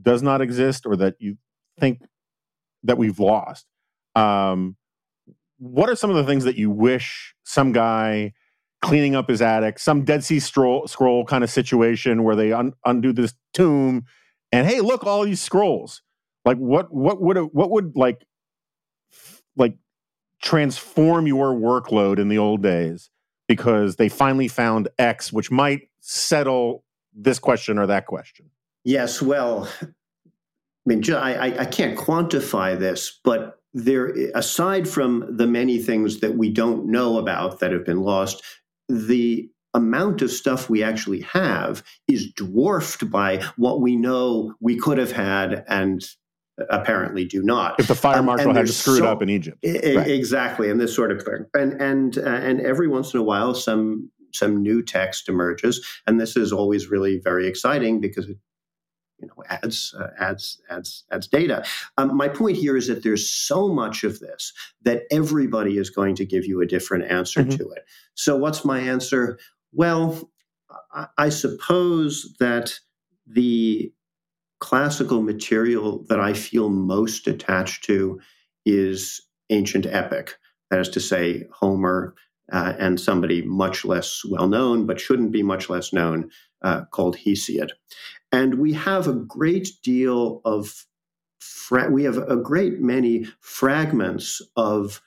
does 0.00 0.22
not 0.22 0.40
exist 0.40 0.84
or 0.86 0.96
that 0.96 1.14
you 1.18 1.36
think 1.78 2.02
that 2.82 2.98
we've 2.98 3.18
lost 3.18 3.66
um, 4.14 4.76
what 5.58 5.88
are 5.88 5.96
some 5.96 6.10
of 6.10 6.16
the 6.16 6.24
things 6.24 6.44
that 6.44 6.56
you 6.56 6.70
wish 6.70 7.34
some 7.44 7.72
guy 7.72 8.32
cleaning 8.82 9.14
up 9.14 9.28
his 9.28 9.40
attic 9.40 9.78
some 9.78 10.04
dead 10.04 10.22
sea 10.22 10.38
scroll, 10.38 10.86
scroll 10.86 11.24
kind 11.24 11.42
of 11.42 11.50
situation 11.50 12.22
where 12.22 12.36
they 12.36 12.52
un- 12.52 12.74
undo 12.84 13.12
this 13.12 13.34
tomb 13.54 14.04
and 14.52 14.66
hey 14.66 14.80
look 14.80 15.04
all 15.04 15.24
these 15.24 15.40
scrolls? 15.40 16.02
Like 16.44 16.58
what 16.58 16.92
what 16.94 17.20
would 17.20 17.36
what 17.36 17.70
would 17.70 17.96
like 17.96 18.24
like 19.56 19.76
transform 20.42 21.26
your 21.26 21.54
workload 21.54 22.18
in 22.18 22.28
the 22.28 22.38
old 22.38 22.62
days 22.62 23.10
because 23.48 23.96
they 23.96 24.08
finally 24.08 24.48
found 24.48 24.88
X, 24.98 25.32
which 25.32 25.50
might 25.50 25.88
settle 26.00 26.84
this 27.14 27.38
question 27.38 27.78
or 27.78 27.86
that 27.86 28.06
question? 28.06 28.50
Yes, 28.84 29.20
well, 29.20 29.68
I 29.82 29.86
mean, 30.84 31.02
I, 31.12 31.60
I 31.60 31.64
can't 31.64 31.98
quantify 31.98 32.78
this, 32.78 33.18
but 33.24 33.58
there, 33.74 34.14
aside 34.34 34.88
from 34.88 35.36
the 35.36 35.46
many 35.46 35.78
things 35.78 36.20
that 36.20 36.36
we 36.36 36.50
don't 36.50 36.86
know 36.86 37.18
about 37.18 37.60
that 37.60 37.72
have 37.72 37.84
been 37.84 38.00
lost, 38.00 38.42
the 38.88 39.50
amount 39.74 40.22
of 40.22 40.30
stuff 40.30 40.70
we 40.70 40.82
actually 40.82 41.20
have 41.20 41.82
is 42.08 42.32
dwarfed 42.32 43.10
by 43.10 43.42
what 43.56 43.80
we 43.80 43.94
know 43.94 44.54
we 44.60 44.76
could 44.76 44.96
have 44.96 45.12
had 45.12 45.64
and 45.68 46.08
apparently 46.70 47.24
do 47.24 47.42
not. 47.42 47.78
If 47.78 47.88
the 47.88 47.94
fire 47.94 48.18
um, 48.18 48.26
marshal 48.26 48.50
um, 48.50 48.56
had 48.56 48.68
screwed 48.68 48.98
so, 48.98 49.06
up 49.06 49.22
in 49.22 49.28
Egypt, 49.28 49.58
I- 49.64 49.94
right. 49.96 50.10
exactly, 50.10 50.70
and 50.70 50.80
this 50.80 50.94
sort 50.94 51.12
of 51.12 51.22
thing, 51.22 51.46
and 51.54 51.80
and 51.80 52.18
uh, 52.18 52.22
and 52.22 52.60
every 52.60 52.88
once 52.88 53.14
in 53.14 53.20
a 53.20 53.22
while, 53.22 53.54
some 53.54 54.10
some 54.32 54.62
new 54.62 54.82
text 54.82 55.28
emerges, 55.28 55.84
and 56.06 56.20
this 56.20 56.36
is 56.36 56.52
always 56.52 56.88
really 56.88 57.18
very 57.18 57.46
exciting 57.46 58.00
because 58.00 58.28
it 58.28 58.38
you 59.18 59.28
know 59.28 59.42
adds 59.48 59.94
uh, 59.98 60.08
adds 60.18 60.60
adds 60.70 61.04
adds 61.10 61.26
data. 61.26 61.64
Um, 61.96 62.16
my 62.16 62.28
point 62.28 62.56
here 62.56 62.76
is 62.76 62.88
that 62.88 63.02
there's 63.02 63.30
so 63.30 63.68
much 63.68 64.04
of 64.04 64.20
this 64.20 64.52
that 64.82 65.02
everybody 65.10 65.78
is 65.78 65.90
going 65.90 66.14
to 66.16 66.24
give 66.24 66.44
you 66.44 66.60
a 66.60 66.66
different 66.66 67.10
answer 67.10 67.40
mm-hmm. 67.40 67.56
to 67.56 67.70
it. 67.70 67.84
So 68.14 68.36
what's 68.36 68.64
my 68.64 68.80
answer? 68.80 69.38
Well, 69.72 70.30
I, 70.92 71.06
I 71.18 71.28
suppose 71.28 72.34
that 72.40 72.78
the 73.26 73.92
classical 74.58 75.22
material 75.22 76.04
that 76.08 76.20
I 76.20 76.32
feel 76.32 76.68
most 76.68 77.26
attached 77.26 77.84
to 77.84 78.20
is 78.64 79.20
ancient 79.50 79.86
epic. 79.86 80.36
That 80.70 80.80
is 80.80 80.88
to 80.90 81.00
say, 81.00 81.44
Homer 81.52 82.14
uh, 82.52 82.74
and 82.78 83.00
somebody 83.00 83.42
much 83.42 83.84
less 83.84 84.22
well 84.28 84.48
known, 84.48 84.86
but 84.86 85.00
shouldn't 85.00 85.32
be 85.32 85.42
much 85.42 85.68
less 85.68 85.92
known, 85.92 86.30
uh, 86.62 86.84
called 86.86 87.16
Hesiod. 87.16 87.70
And 88.32 88.58
we 88.58 88.72
have 88.72 89.06
a 89.06 89.14
great 89.14 89.68
deal 89.82 90.40
of, 90.44 90.86
fra- 91.40 91.90
we 91.90 92.04
have 92.04 92.18
a 92.18 92.36
great 92.36 92.80
many 92.80 93.26
fragments 93.40 94.42
of 94.56 95.00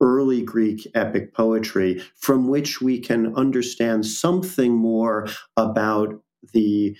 early 0.00 0.42
Greek 0.42 0.86
epic 0.94 1.34
poetry 1.34 2.02
from 2.14 2.48
which 2.48 2.80
we 2.80 2.98
can 3.00 3.34
understand 3.34 4.04
something 4.04 4.74
more 4.74 5.26
about 5.56 6.20
the 6.52 6.96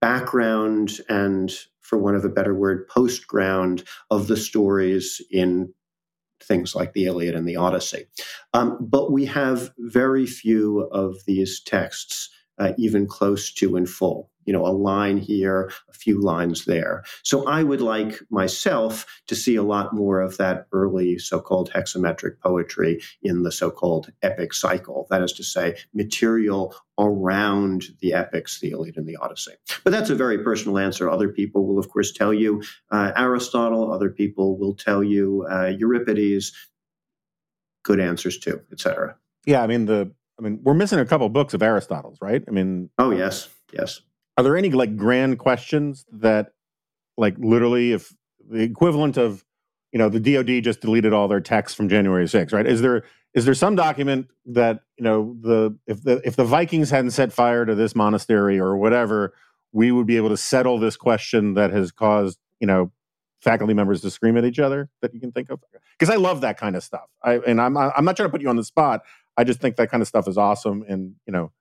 background 0.00 0.98
and, 1.08 1.52
for 1.80 1.98
want 1.98 2.16
of 2.16 2.24
a 2.24 2.28
better 2.28 2.54
word, 2.54 2.88
postground 2.88 3.84
of 4.10 4.26
the 4.26 4.36
stories 4.36 5.20
in 5.30 5.72
things 6.42 6.74
like 6.74 6.92
the 6.92 7.06
Iliad 7.06 7.34
and 7.34 7.46
the 7.46 7.56
Odyssey. 7.56 8.06
Um, 8.52 8.76
but 8.80 9.12
we 9.12 9.26
have 9.26 9.72
very 9.78 10.26
few 10.26 10.80
of 10.92 11.16
these 11.26 11.60
texts 11.60 12.30
uh, 12.62 12.72
even 12.78 13.06
close 13.06 13.52
to 13.52 13.76
in 13.76 13.86
full 13.86 14.30
you 14.44 14.52
know, 14.52 14.66
a 14.66 14.68
line 14.68 15.18
here, 15.18 15.70
a 15.88 15.92
few 15.92 16.20
lines 16.20 16.64
there. 16.64 17.04
So 17.22 17.46
I 17.46 17.62
would 17.62 17.80
like 17.80 18.20
myself 18.30 19.06
to 19.28 19.34
see 19.34 19.56
a 19.56 19.62
lot 19.62 19.94
more 19.94 20.20
of 20.20 20.36
that 20.38 20.66
early 20.72 21.18
so 21.18 21.40
called 21.40 21.70
hexametric 21.70 22.40
poetry 22.40 23.00
in 23.22 23.42
the 23.42 23.52
so 23.52 23.70
called 23.70 24.10
epic 24.22 24.52
cycle. 24.52 25.06
That 25.10 25.22
is 25.22 25.32
to 25.34 25.44
say, 25.44 25.76
material 25.94 26.74
around 26.98 27.84
the 28.00 28.12
epics, 28.12 28.60
the 28.60 28.70
Iliad 28.70 28.96
and 28.96 29.06
the 29.06 29.16
Odyssey. 29.16 29.54
But 29.84 29.90
that's 29.90 30.10
a 30.10 30.14
very 30.14 30.42
personal 30.42 30.78
answer. 30.78 31.08
Other 31.08 31.28
people 31.28 31.66
will, 31.66 31.78
of 31.78 31.88
course, 31.88 32.12
tell 32.12 32.34
you 32.34 32.62
uh, 32.90 33.12
Aristotle, 33.16 33.92
other 33.92 34.10
people 34.10 34.58
will 34.58 34.74
tell 34.74 35.02
you 35.02 35.46
uh, 35.50 35.72
Euripides. 35.78 36.52
Good 37.84 38.00
answers 38.00 38.38
too, 38.38 38.60
etc. 38.70 39.16
Yeah, 39.44 39.62
I 39.62 39.66
mean 39.66 39.86
the 39.86 40.12
I 40.42 40.48
mean 40.48 40.60
we're 40.62 40.74
missing 40.74 40.98
a 40.98 41.06
couple 41.06 41.28
books 41.28 41.54
of 41.54 41.62
Aristotle's, 41.62 42.18
right? 42.20 42.42
I 42.46 42.50
mean, 42.50 42.90
oh 42.98 43.12
um, 43.12 43.18
yes, 43.18 43.48
yes 43.72 44.00
are 44.36 44.44
there 44.44 44.56
any 44.56 44.70
like 44.70 44.96
grand 44.96 45.38
questions 45.38 46.04
that 46.12 46.52
like 47.16 47.36
literally 47.38 47.92
if 47.92 48.14
the 48.48 48.62
equivalent 48.62 49.16
of 49.16 49.44
you 49.92 49.98
know 49.98 50.08
the 50.08 50.20
DoD 50.20 50.64
just 50.64 50.80
deleted 50.80 51.12
all 51.12 51.28
their 51.28 51.40
texts 51.40 51.76
from 51.76 51.88
January 51.88 52.24
6th, 52.24 52.52
right? 52.52 52.66
Is 52.66 52.80
there 52.80 53.04
is 53.34 53.44
there 53.44 53.54
some 53.54 53.76
document 53.76 54.28
that 54.46 54.80
you 54.96 55.04
know 55.04 55.36
the 55.40 55.76
if 55.86 56.02
the 56.02 56.20
if 56.24 56.36
the 56.36 56.44
Vikings 56.44 56.90
hadn't 56.90 57.10
set 57.10 57.32
fire 57.32 57.64
to 57.66 57.74
this 57.74 57.94
monastery 57.94 58.58
or 58.58 58.76
whatever, 58.76 59.34
we 59.72 59.92
would 59.92 60.06
be 60.06 60.16
able 60.16 60.30
to 60.30 60.36
settle 60.36 60.78
this 60.78 60.96
question 60.96 61.54
that 61.54 61.70
has 61.70 61.92
caused 61.92 62.38
you 62.58 62.66
know 62.66 62.90
faculty 63.42 63.74
members 63.74 64.00
to 64.00 64.10
scream 64.10 64.36
at 64.36 64.44
each 64.44 64.60
other 64.60 64.88
that 65.02 65.12
you 65.12 65.20
can 65.20 65.32
think 65.32 65.50
of? 65.50 65.60
Because 65.98 66.14
I 66.14 66.16
love 66.16 66.40
that 66.40 66.56
kind 66.56 66.74
of 66.74 66.82
stuff. 66.82 67.08
I 67.22 67.34
and 67.46 67.60
I'm 67.60 67.76
I'm 67.76 68.04
not 68.04 68.16
trying 68.16 68.28
to 68.28 68.32
put 68.32 68.40
you 68.40 68.48
on 68.48 68.56
the 68.56 68.64
spot. 68.64 69.02
I 69.36 69.44
just 69.44 69.60
think 69.60 69.76
that 69.76 69.90
kind 69.90 70.02
of 70.02 70.08
stuff 70.08 70.28
is 70.28 70.38
awesome 70.38 70.84
and 70.88 71.14
you 71.26 71.32
know 71.32 71.52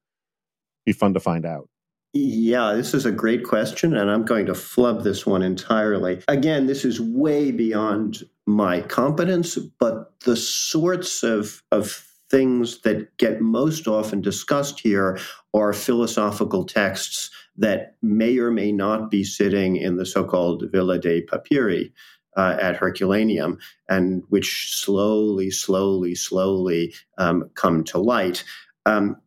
be 0.85 0.93
fun 0.93 1.13
to 1.13 1.19
find 1.19 1.45
out. 1.45 1.69
Yeah, 2.13 2.73
this 2.73 2.93
is 2.93 3.05
a 3.05 3.11
great 3.11 3.45
question, 3.45 3.95
and 3.95 4.11
I'm 4.11 4.25
going 4.25 4.45
to 4.47 4.53
flub 4.53 5.03
this 5.03 5.25
one 5.25 5.41
entirely. 5.41 6.21
Again, 6.27 6.65
this 6.67 6.83
is 6.83 6.99
way 6.99 7.51
beyond 7.51 8.23
my 8.45 8.81
competence, 8.81 9.57
but 9.79 10.19
the 10.21 10.35
sorts 10.35 11.23
of, 11.23 11.63
of 11.71 12.05
things 12.29 12.81
that 12.81 13.15
get 13.17 13.39
most 13.39 13.87
often 13.87 14.19
discussed 14.19 14.81
here 14.81 15.19
are 15.53 15.71
philosophical 15.71 16.65
texts 16.65 17.29
that 17.57 17.95
may 18.01 18.37
or 18.39 18.51
may 18.51 18.73
not 18.73 19.09
be 19.09 19.23
sitting 19.23 19.77
in 19.77 19.95
the 19.95 20.05
so 20.05 20.25
called 20.25 20.63
Villa 20.69 20.99
dei 20.99 21.21
Papiri. 21.25 21.93
Uh, 22.37 22.57
at 22.61 22.77
Herculaneum, 22.77 23.59
and 23.89 24.23
which 24.29 24.73
slowly, 24.73 25.51
slowly, 25.51 26.15
slowly 26.15 26.93
um, 27.17 27.49
come 27.55 27.83
to 27.83 27.97
light. 27.97 28.45
Um, 28.85 29.17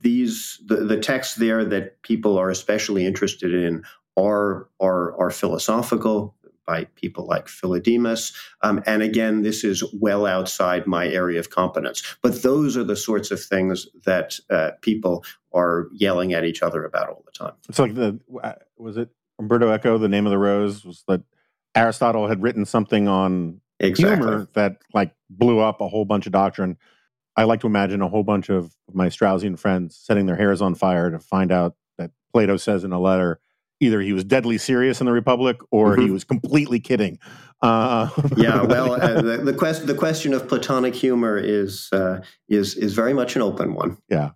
these 0.00 0.60
the, 0.66 0.76
the 0.76 0.96
texts 0.96 1.34
there 1.34 1.64
that 1.64 2.00
people 2.02 2.38
are 2.38 2.50
especially 2.50 3.04
interested 3.04 3.52
in 3.52 3.82
are 4.16 4.68
are, 4.80 5.18
are 5.20 5.30
philosophical 5.30 6.36
by 6.68 6.84
people 6.96 7.26
like 7.26 7.46
Philodemus. 7.46 8.36
Um, 8.62 8.82
and 8.86 9.02
again, 9.02 9.42
this 9.42 9.64
is 9.64 9.82
well 9.94 10.26
outside 10.26 10.86
my 10.86 11.08
area 11.08 11.40
of 11.40 11.48
competence. 11.48 12.02
But 12.22 12.42
those 12.42 12.76
are 12.76 12.84
the 12.84 12.94
sorts 12.94 13.30
of 13.30 13.42
things 13.42 13.88
that 14.04 14.38
uh, 14.50 14.72
people 14.82 15.24
are 15.54 15.88
yelling 15.94 16.34
at 16.34 16.44
each 16.44 16.62
other 16.62 16.84
about 16.84 17.08
all 17.08 17.24
the 17.24 17.32
time. 17.32 17.54
It's 17.68 17.78
like 17.78 17.94
the 17.94 18.20
uh, 18.44 18.52
was 18.76 18.98
it 18.98 19.08
Umberto 19.38 19.72
Eco? 19.72 19.96
The 19.96 20.08
name 20.08 20.26
of 20.26 20.30
the 20.30 20.38
rose 20.38 20.84
was 20.84 21.04
that 21.08 21.22
Aristotle 21.78 22.26
had 22.26 22.42
written 22.42 22.64
something 22.64 23.08
on 23.08 23.60
exactly. 23.80 24.16
humor 24.16 24.48
that 24.54 24.78
like 24.92 25.12
blew 25.30 25.60
up 25.60 25.80
a 25.80 25.88
whole 25.88 26.04
bunch 26.04 26.26
of 26.26 26.32
doctrine. 26.32 26.76
I 27.36 27.44
like 27.44 27.60
to 27.60 27.66
imagine 27.66 28.02
a 28.02 28.08
whole 28.08 28.24
bunch 28.24 28.48
of 28.48 28.74
my 28.92 29.08
Straussian 29.08 29.58
friends 29.58 29.96
setting 29.96 30.26
their 30.26 30.36
hairs 30.36 30.60
on 30.60 30.74
fire 30.74 31.10
to 31.10 31.18
find 31.18 31.52
out 31.52 31.76
that 31.96 32.10
Plato 32.32 32.56
says 32.56 32.84
in 32.84 32.92
a 32.92 33.00
letter 33.00 33.40
either 33.80 34.00
he 34.00 34.12
was 34.12 34.24
deadly 34.24 34.58
serious 34.58 35.00
in 35.00 35.06
the 35.06 35.12
Republic 35.12 35.58
or 35.70 35.92
mm-hmm. 35.92 36.02
he 36.02 36.10
was 36.10 36.24
completely 36.24 36.80
kidding. 36.80 37.18
Uh, 37.62 38.10
yeah, 38.36 38.62
well, 38.64 38.92
uh, 38.92 39.20
the, 39.20 39.38
the, 39.38 39.54
quest, 39.54 39.86
the 39.86 39.94
question 39.94 40.34
of 40.34 40.48
Platonic 40.48 40.94
humor 40.94 41.38
is 41.38 41.88
uh, 41.92 42.20
is 42.48 42.74
is 42.76 42.94
very 42.94 43.14
much 43.14 43.36
an 43.36 43.42
open 43.42 43.74
one. 43.74 43.98
Yeah. 44.08 44.30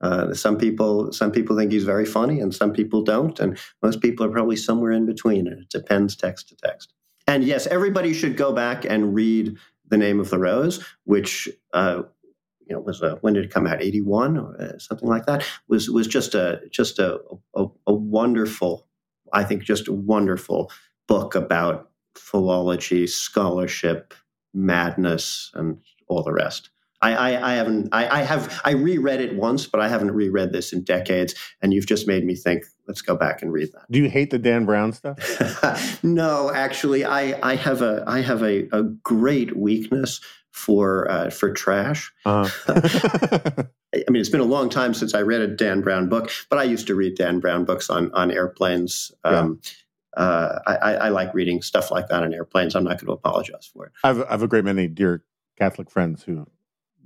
Uh, 0.00 0.34
some 0.34 0.58
people 0.58 1.10
some 1.12 1.30
people 1.30 1.56
think 1.56 1.72
he's 1.72 1.84
very 1.84 2.04
funny, 2.04 2.40
and 2.40 2.54
some 2.54 2.72
people 2.72 3.02
don't, 3.02 3.40
and 3.40 3.58
most 3.82 4.00
people 4.00 4.26
are 4.26 4.30
probably 4.30 4.56
somewhere 4.56 4.92
in 4.92 5.06
between. 5.06 5.46
And 5.46 5.62
it 5.62 5.70
depends 5.70 6.16
text 6.16 6.48
to 6.48 6.56
text. 6.56 6.92
And 7.26 7.44
yes, 7.44 7.66
everybody 7.66 8.12
should 8.12 8.36
go 8.36 8.52
back 8.52 8.84
and 8.84 9.14
read 9.14 9.56
the 9.88 9.96
name 9.96 10.20
of 10.20 10.30
the 10.30 10.38
rose, 10.38 10.84
which 11.04 11.48
uh, 11.72 12.02
you 12.66 12.74
know 12.74 12.80
was 12.80 13.00
a, 13.02 13.16
when 13.22 13.34
did 13.34 13.44
it 13.44 13.50
come 13.50 13.66
out? 13.66 13.82
Eighty 13.82 14.02
one 14.02 14.36
or 14.36 14.60
uh, 14.60 14.78
something 14.78 15.08
like 15.08 15.26
that. 15.26 15.44
Was 15.68 15.88
was 15.88 16.06
just 16.06 16.34
a 16.34 16.60
just 16.70 16.98
a, 16.98 17.18
a, 17.54 17.66
a 17.86 17.94
wonderful, 17.94 18.86
I 19.32 19.44
think, 19.44 19.62
just 19.62 19.88
a 19.88 19.92
wonderful 19.92 20.70
book 21.08 21.34
about 21.34 21.90
philology, 22.16 23.06
scholarship, 23.06 24.14
madness, 24.52 25.50
and 25.54 25.78
all 26.08 26.22
the 26.22 26.32
rest. 26.32 26.70
I, 27.02 27.14
I, 27.14 27.52
I 27.52 27.54
haven't. 27.54 27.88
I, 27.92 28.20
I, 28.20 28.22
have. 28.22 28.60
I 28.64 28.72
reread 28.72 29.20
it 29.20 29.36
once, 29.36 29.66
but 29.66 29.80
I 29.80 29.88
haven't 29.88 30.12
reread 30.12 30.52
this 30.52 30.72
in 30.72 30.82
decades. 30.82 31.34
And 31.60 31.72
you've 31.72 31.86
just 31.86 32.06
made 32.06 32.24
me 32.24 32.34
think. 32.34 32.64
Let's 32.88 33.02
go 33.02 33.16
back 33.16 33.42
and 33.42 33.52
read 33.52 33.72
that. 33.72 33.90
Do 33.90 33.98
you 33.98 34.08
hate 34.08 34.30
the 34.30 34.38
Dan 34.38 34.64
Brown 34.64 34.92
stuff? 34.92 35.18
no, 36.04 36.52
actually, 36.54 37.04
I, 37.04 37.36
I 37.42 37.56
have 37.56 37.82
a 37.82 38.04
I 38.06 38.20
have 38.20 38.42
a, 38.42 38.68
a 38.72 38.84
great 38.84 39.56
weakness 39.56 40.20
for 40.52 41.10
uh, 41.10 41.30
for 41.30 41.52
trash. 41.52 42.12
Uh-huh. 42.24 42.80
I 43.94 44.10
mean, 44.10 44.20
it's 44.20 44.30
been 44.30 44.40
a 44.40 44.44
long 44.44 44.68
time 44.68 44.94
since 44.94 45.14
I 45.14 45.20
read 45.20 45.40
a 45.40 45.48
Dan 45.48 45.82
Brown 45.82 46.08
book, 46.08 46.30
but 46.48 46.58
I 46.58 46.64
used 46.64 46.86
to 46.86 46.94
read 46.94 47.16
Dan 47.16 47.40
Brown 47.40 47.64
books 47.64 47.90
on 47.90 48.10
on 48.12 48.30
airplanes. 48.30 49.12
Um, 49.24 49.60
yeah. 49.62 49.72
Uh, 50.16 50.58
I, 50.66 50.94
I, 50.94 51.08
like 51.10 51.34
reading 51.34 51.60
stuff 51.60 51.90
like 51.90 52.08
that 52.08 52.22
on 52.22 52.32
airplanes. 52.32 52.74
I'm 52.74 52.84
not 52.84 52.92
going 52.92 53.08
to 53.08 53.12
apologize 53.12 53.70
for 53.70 53.84
it. 53.84 53.92
I've, 54.02 54.22
I 54.22 54.30
have 54.30 54.42
a 54.42 54.48
great 54.48 54.64
many 54.64 54.88
dear 54.88 55.22
Catholic 55.58 55.90
friends 55.90 56.22
who 56.22 56.46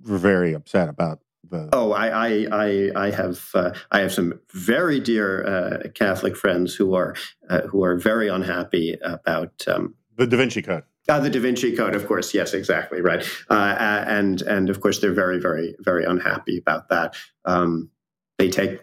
were 0.06 0.18
very 0.18 0.52
upset 0.52 0.88
about 0.88 1.20
the. 1.48 1.68
Oh, 1.72 1.92
I 1.92 2.08
I 2.08 2.46
I, 2.52 2.90
I 3.06 3.10
have 3.10 3.50
uh, 3.54 3.72
I 3.90 4.00
have 4.00 4.12
some 4.12 4.40
very 4.52 5.00
dear 5.00 5.44
uh, 5.46 5.88
Catholic 5.94 6.36
friends 6.36 6.74
who 6.74 6.94
are 6.94 7.14
uh, 7.48 7.62
who 7.62 7.84
are 7.84 7.96
very 7.96 8.28
unhappy 8.28 8.96
about 9.02 9.62
um, 9.66 9.94
the 10.16 10.26
Da 10.26 10.36
Vinci 10.36 10.62
Code. 10.62 10.84
Uh, 11.08 11.18
the 11.18 11.30
Da 11.30 11.40
Vinci 11.40 11.74
Code, 11.74 11.94
of 11.94 12.06
course. 12.06 12.32
Yes, 12.34 12.54
exactly 12.54 13.00
right. 13.00 13.26
Uh, 13.48 13.74
and 14.06 14.42
and 14.42 14.70
of 14.70 14.80
course, 14.80 15.00
they're 15.00 15.12
very, 15.12 15.40
very, 15.40 15.74
very 15.80 16.04
unhappy 16.04 16.58
about 16.58 16.88
that. 16.88 17.16
Um, 17.44 17.90
they 18.38 18.48
take 18.48 18.80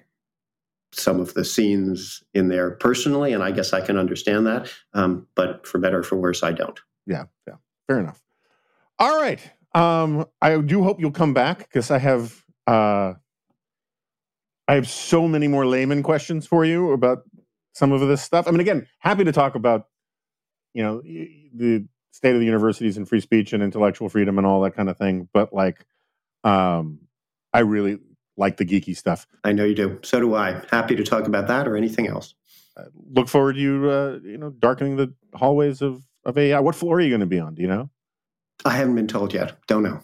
some 0.91 1.19
of 1.19 1.33
the 1.33 1.45
scenes 1.45 2.23
in 2.33 2.47
there 2.47 2.71
personally, 2.71 3.33
and 3.33 3.43
I 3.43 3.51
guess 3.51 3.71
I 3.71 3.81
can 3.81 3.97
understand 3.97 4.47
that. 4.47 4.71
Um, 4.93 5.27
but 5.35 5.65
for 5.67 5.79
better 5.79 5.99
or 5.99 6.03
for 6.03 6.17
worse, 6.17 6.43
I 6.43 6.51
don't. 6.51 6.79
Yeah, 7.05 7.25
yeah, 7.47 7.55
fair 7.87 7.99
enough. 7.99 8.21
All 8.99 9.21
right. 9.21 9.39
Um, 9.77 10.25
I 10.41 10.57
do 10.57 10.83
hope 10.83 10.99
you'll 10.99 11.11
come 11.11 11.35
back 11.35 11.59
because 11.59 11.91
I 11.91 11.99
have 11.99 12.43
uh, 12.65 13.13
I 14.67 14.73
have 14.73 14.89
so 14.89 15.27
many 15.27 15.47
more 15.47 15.67
layman 15.67 16.01
questions 16.01 16.47
for 16.47 16.65
you 16.65 16.91
about 16.93 17.19
some 17.73 17.91
of 17.91 18.01
this 18.01 18.23
stuff. 18.23 18.47
I 18.47 18.51
mean, 18.51 18.59
again, 18.59 18.87
happy 18.99 19.23
to 19.23 19.31
talk 19.31 19.53
about 19.53 19.85
you 20.73 20.81
know 20.81 21.01
the 21.03 21.85
state 22.11 22.33
of 22.33 22.39
the 22.39 22.45
universities 22.45 22.97
and 22.97 23.07
free 23.07 23.21
speech 23.21 23.53
and 23.53 23.61
intellectual 23.61 24.09
freedom 24.09 24.39
and 24.39 24.47
all 24.47 24.61
that 24.61 24.75
kind 24.75 24.89
of 24.89 24.97
thing. 24.97 25.29
But 25.31 25.53
like, 25.53 25.85
um, 26.43 27.01
I 27.53 27.59
really 27.59 27.99
like 28.35 28.57
the 28.57 28.65
geeky 28.65 28.97
stuff. 28.97 29.27
I 29.43 29.51
know 29.51 29.63
you 29.63 29.75
do. 29.75 29.99
So 30.01 30.19
do 30.19 30.33
I. 30.33 30.59
Happy 30.71 30.95
to 30.95 31.03
talk 31.03 31.27
about 31.27 31.47
that 31.49 31.67
or 31.67 31.77
anything 31.77 32.07
else. 32.07 32.33
Uh, 32.75 32.85
look 33.11 33.27
forward 33.27 33.53
to 33.53 33.59
you, 33.59 33.89
uh, 33.91 34.19
you 34.23 34.39
know, 34.39 34.49
darkening 34.49 34.95
the 34.95 35.13
hallways 35.35 35.83
of, 35.83 36.03
of 36.25 36.35
AEI. 36.35 36.61
What 36.61 36.73
floor 36.73 36.97
are 36.97 37.01
you 37.01 37.09
going 37.09 37.19
to 37.21 37.27
be 37.27 37.39
on? 37.39 37.53
Do 37.53 37.61
you 37.61 37.67
know? 37.67 37.91
I 38.65 38.71
haven't 38.71 38.95
been 38.95 39.07
told 39.07 39.33
yet. 39.33 39.57
Don't 39.67 39.83
know. 39.83 40.01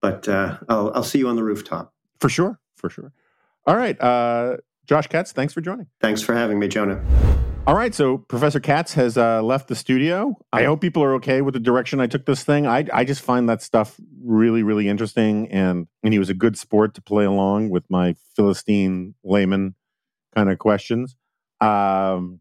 But 0.00 0.28
uh, 0.28 0.58
I'll, 0.68 0.92
I'll 0.94 1.04
see 1.04 1.18
you 1.18 1.28
on 1.28 1.36
the 1.36 1.44
rooftop. 1.44 1.92
For 2.20 2.28
sure. 2.28 2.58
For 2.76 2.90
sure. 2.90 3.12
All 3.66 3.76
right. 3.76 4.00
Uh, 4.00 4.56
Josh 4.86 5.06
Katz, 5.06 5.32
thanks 5.32 5.52
for 5.52 5.60
joining. 5.60 5.86
Thanks 6.00 6.22
for 6.22 6.34
having 6.34 6.58
me, 6.58 6.68
Jonah. 6.68 7.02
All 7.64 7.76
right, 7.76 7.94
so 7.94 8.18
Professor 8.18 8.58
Katz 8.58 8.94
has 8.94 9.16
uh, 9.16 9.40
left 9.40 9.68
the 9.68 9.76
studio. 9.76 10.36
I 10.52 10.64
hope 10.64 10.80
people 10.80 11.04
are 11.04 11.14
okay 11.14 11.42
with 11.42 11.54
the 11.54 11.60
direction 11.60 12.00
I 12.00 12.08
took 12.08 12.26
this 12.26 12.42
thing. 12.42 12.66
I, 12.66 12.84
I 12.92 13.04
just 13.04 13.22
find 13.22 13.48
that 13.48 13.62
stuff 13.62 14.00
really, 14.20 14.64
really 14.64 14.88
interesting, 14.88 15.48
and 15.52 15.86
and 16.02 16.12
he 16.12 16.18
was 16.18 16.28
a 16.28 16.34
good 16.34 16.58
sport 16.58 16.94
to 16.94 17.02
play 17.02 17.24
along 17.24 17.70
with 17.70 17.88
my 17.88 18.16
Philistine 18.34 19.14
layman 19.22 19.76
kind 20.34 20.50
of 20.50 20.58
questions. 20.58 21.16
Um, 21.60 22.40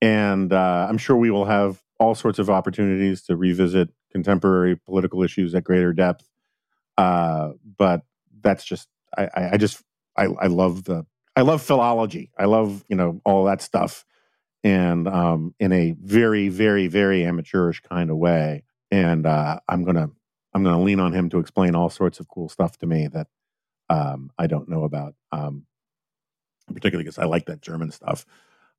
and 0.00 0.52
uh, 0.52 0.86
I'm 0.88 0.98
sure 0.98 1.16
we 1.16 1.32
will 1.32 1.46
have 1.46 1.82
all 1.98 2.14
sorts 2.14 2.38
of 2.38 2.48
opportunities 2.48 3.22
to 3.22 3.36
revisit 3.36 3.88
contemporary 4.12 4.76
political 4.76 5.22
issues 5.22 5.54
at 5.54 5.64
greater 5.64 5.92
depth. 5.92 6.28
Uh, 6.98 7.52
but 7.78 8.02
that's 8.42 8.64
just 8.64 8.88
I, 9.16 9.50
I 9.52 9.56
just 9.56 9.82
I, 10.16 10.26
I 10.26 10.46
love 10.46 10.84
the 10.84 11.06
I 11.34 11.42
love 11.42 11.62
philology. 11.62 12.30
I 12.38 12.44
love 12.44 12.84
you 12.88 12.96
know 12.96 13.20
all 13.24 13.44
that 13.44 13.62
stuff 13.62 14.04
and 14.64 15.08
um, 15.08 15.54
in 15.58 15.72
a 15.72 15.94
very, 16.00 16.48
very, 16.48 16.86
very 16.86 17.24
amateurish 17.24 17.80
kind 17.80 18.10
of 18.10 18.16
way. 18.16 18.64
And 18.90 19.26
uh, 19.26 19.60
I'm 19.68 19.84
gonna 19.84 20.10
I'm 20.52 20.62
gonna 20.62 20.82
lean 20.82 21.00
on 21.00 21.12
him 21.12 21.30
to 21.30 21.38
explain 21.38 21.74
all 21.74 21.90
sorts 21.90 22.20
of 22.20 22.28
cool 22.28 22.48
stuff 22.48 22.78
to 22.78 22.86
me 22.86 23.08
that 23.08 23.26
um, 23.88 24.30
I 24.38 24.46
don't 24.46 24.68
know 24.68 24.84
about, 24.84 25.14
um, 25.32 25.66
particularly 26.68 27.04
because 27.04 27.18
I 27.18 27.24
like 27.24 27.46
that 27.46 27.62
German 27.62 27.90
stuff. 27.90 28.26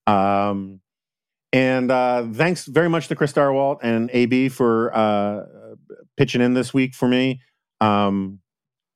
Um, 0.08 0.82
and 1.54 1.92
uh, 1.92 2.26
thanks 2.34 2.66
very 2.66 2.90
much 2.90 3.08
to 3.10 3.16
Chris 3.16 3.32
Stirewalt 3.32 3.78
and 3.84 4.10
AB 4.12 4.50
for 4.50 4.94
uh, 4.96 5.46
pitching 6.18 6.42
in 6.42 6.56
this 6.56 6.74
week 6.74 6.96
for 6.96 7.08
me. 7.08 7.42
Um, 7.80 8.40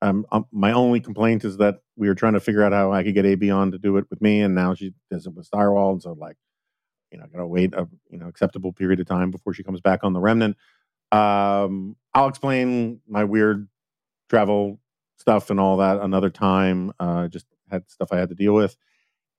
um, 0.02 0.26
um, 0.32 0.46
my 0.52 0.72
only 0.72 1.00
complaint 1.00 1.46
is 1.46 1.58
that 1.58 1.80
we 1.96 2.08
were 2.08 2.16
trying 2.16 2.34
to 2.34 2.40
figure 2.40 2.64
out 2.64 2.72
how 2.72 2.92
I 2.92 3.04
could 3.04 3.14
get 3.14 3.26
AB 3.26 3.50
on 3.52 3.72
to 3.72 3.78
do 3.78 3.98
it 3.98 4.06
with 4.10 4.22
me, 4.22 4.42
and 4.42 4.56
now 4.56 4.74
she 4.74 4.94
does 5.12 5.28
it 5.28 5.34
with 5.34 5.50
Stirewalt. 5.50 5.94
And 5.94 6.02
so, 6.02 6.14
like, 6.14 6.36
you 7.12 7.18
know, 7.18 7.26
I 7.26 7.28
got 7.28 7.40
to 7.40 7.48
wait 7.48 7.74
a 7.74 7.88
you 8.10 8.18
know 8.18 8.28
acceptable 8.28 8.74
period 8.74 9.00
of 9.00 9.08
time 9.08 9.32
before 9.32 9.54
she 9.54 9.64
comes 9.64 9.82
back 9.82 10.04
on 10.04 10.14
the 10.14 10.20
remnant. 10.20 10.58
Um, 11.12 11.96
I'll 12.14 12.28
explain 12.28 13.02
my 13.08 13.24
weird 13.24 13.68
travel 14.30 14.80
stuff 15.18 15.50
and 15.50 15.60
all 15.60 15.78
that 15.78 16.00
another 16.00 16.30
time. 16.30 16.92
Uh, 17.00 17.28
just 17.28 17.46
had 17.70 17.90
stuff 17.90 18.10
I 18.12 18.18
had 18.18 18.30
to 18.30 18.36
deal 18.36 18.54
with, 18.54 18.76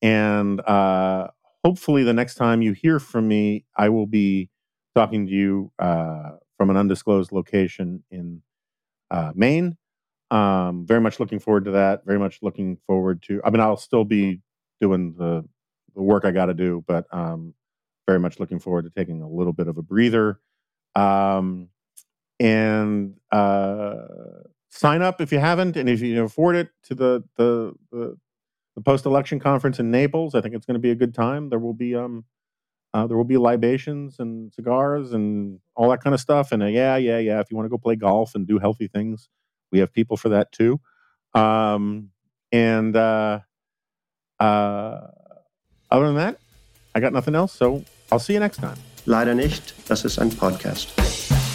and 0.03 0.61
uh, 0.61 1.29
hopefully 1.65 2.05
the 2.05 2.13
next 2.13 2.35
time 2.37 2.63
you 2.63 2.73
hear 2.73 2.99
from 2.99 3.29
me, 3.29 3.65
I 3.77 3.89
will 3.89 4.07
be 4.07 4.51
talking 4.95 5.27
to 5.27 5.33
you 5.33 5.73
uh, 5.79 6.33
from 6.57 6.71
an 6.71 6.77
undisclosed 6.77 7.33
location 7.33 8.05
in 8.11 8.43
uh, 9.11 9.33
Maine. 9.35 9.77
Um, 10.31 10.87
very 10.87 11.01
much 11.01 11.21
looking 11.21 11.39
forward 11.39 11.65
to 11.67 11.71
that. 11.73 12.05
Very 12.05 12.19
much 12.19 12.41
looking 12.43 12.79
forward 12.87 13.23
to. 13.25 13.41
I 13.45 13.51
mean, 13.51 13.61
I'll 13.61 13.77
still 13.77 14.05
be 14.05 14.41
doing 14.81 15.15
the 15.19 15.45
the 15.95 16.03
work 16.03 16.25
I 16.25 16.31
got 16.31 16.47
to 16.47 16.55
do, 16.55 16.85
but 16.87 17.07
um, 17.13 17.55
very 18.07 18.21
much 18.21 18.39
looking 18.39 18.59
forward 18.59 18.85
to 18.85 18.91
taking 18.91 19.23
a 19.23 19.29
little 19.29 19.53
bit 19.53 19.69
of 19.69 19.79
a 19.79 19.83
breather. 19.83 20.41
Um, 20.95 21.71
and 22.41 23.15
uh, 23.33 23.95
sign 24.71 25.03
up 25.03 25.21
if 25.21 25.33
you 25.33 25.39
haven't, 25.39 25.77
and 25.77 25.89
if 25.89 26.01
you 26.01 26.15
can 26.15 26.25
afford 26.25 26.57
it, 26.57 26.71
to 26.85 26.95
the 26.95 27.25
the 27.37 27.75
the, 27.91 28.19
the 28.79 28.85
post 28.85 29.07
election 29.07 29.41
conference 29.41 29.81
in 29.81 29.91
Naples. 29.91 30.37
I 30.37 30.41
think 30.41 30.55
it's 30.55 30.65
going 30.65 30.77
to 30.77 30.81
be 30.81 30.93
a 30.93 30.95
good 30.95 31.13
time. 31.13 31.51
There 31.51 31.59
will 31.59 31.75
be 31.75 31.97
um 31.97 32.25
uh, 32.95 33.07
there 33.07 33.17
will 33.17 33.25
be 33.25 33.37
libations 33.37 34.17
and 34.19 34.53
cigars 34.55 35.13
and 35.13 35.59
all 35.75 35.91
that 35.91 36.03
kind 36.03 36.15
of 36.15 36.21
stuff. 36.21 36.53
And 36.53 36.63
uh, 36.63 36.67
yeah, 36.67 36.97
yeah, 36.97 37.19
yeah. 37.19 37.41
If 37.41 37.51
you 37.51 37.57
want 37.57 37.67
to 37.67 37.71
go 37.71 37.77
play 37.77 37.97
golf 37.97 38.35
and 38.35 38.47
do 38.47 38.59
healthy 38.59 38.89
things, 38.89 39.29
we 39.73 39.81
have 39.81 39.93
people 39.93 40.17
for 40.17 40.31
that 40.31 40.53
too. 40.53 40.81
Um, 41.35 42.11
and 42.53 42.97
uh, 42.97 43.41
uh, 44.41 45.01
other 45.91 46.07
than 46.07 46.15
that, 46.15 46.39
I 46.95 47.01
got 47.01 47.13
nothing 47.13 47.35
else. 47.35 47.53
So 47.53 47.85
I'll 48.11 48.21
see 48.21 48.33
you 48.33 48.41
next 48.41 48.59
time. 48.59 48.79
Leider 49.07 49.35
nicht. 49.35 49.75
Das 49.89 50.05
ist 50.05 50.19
ein 50.19 50.31
Podcast. 50.31 51.48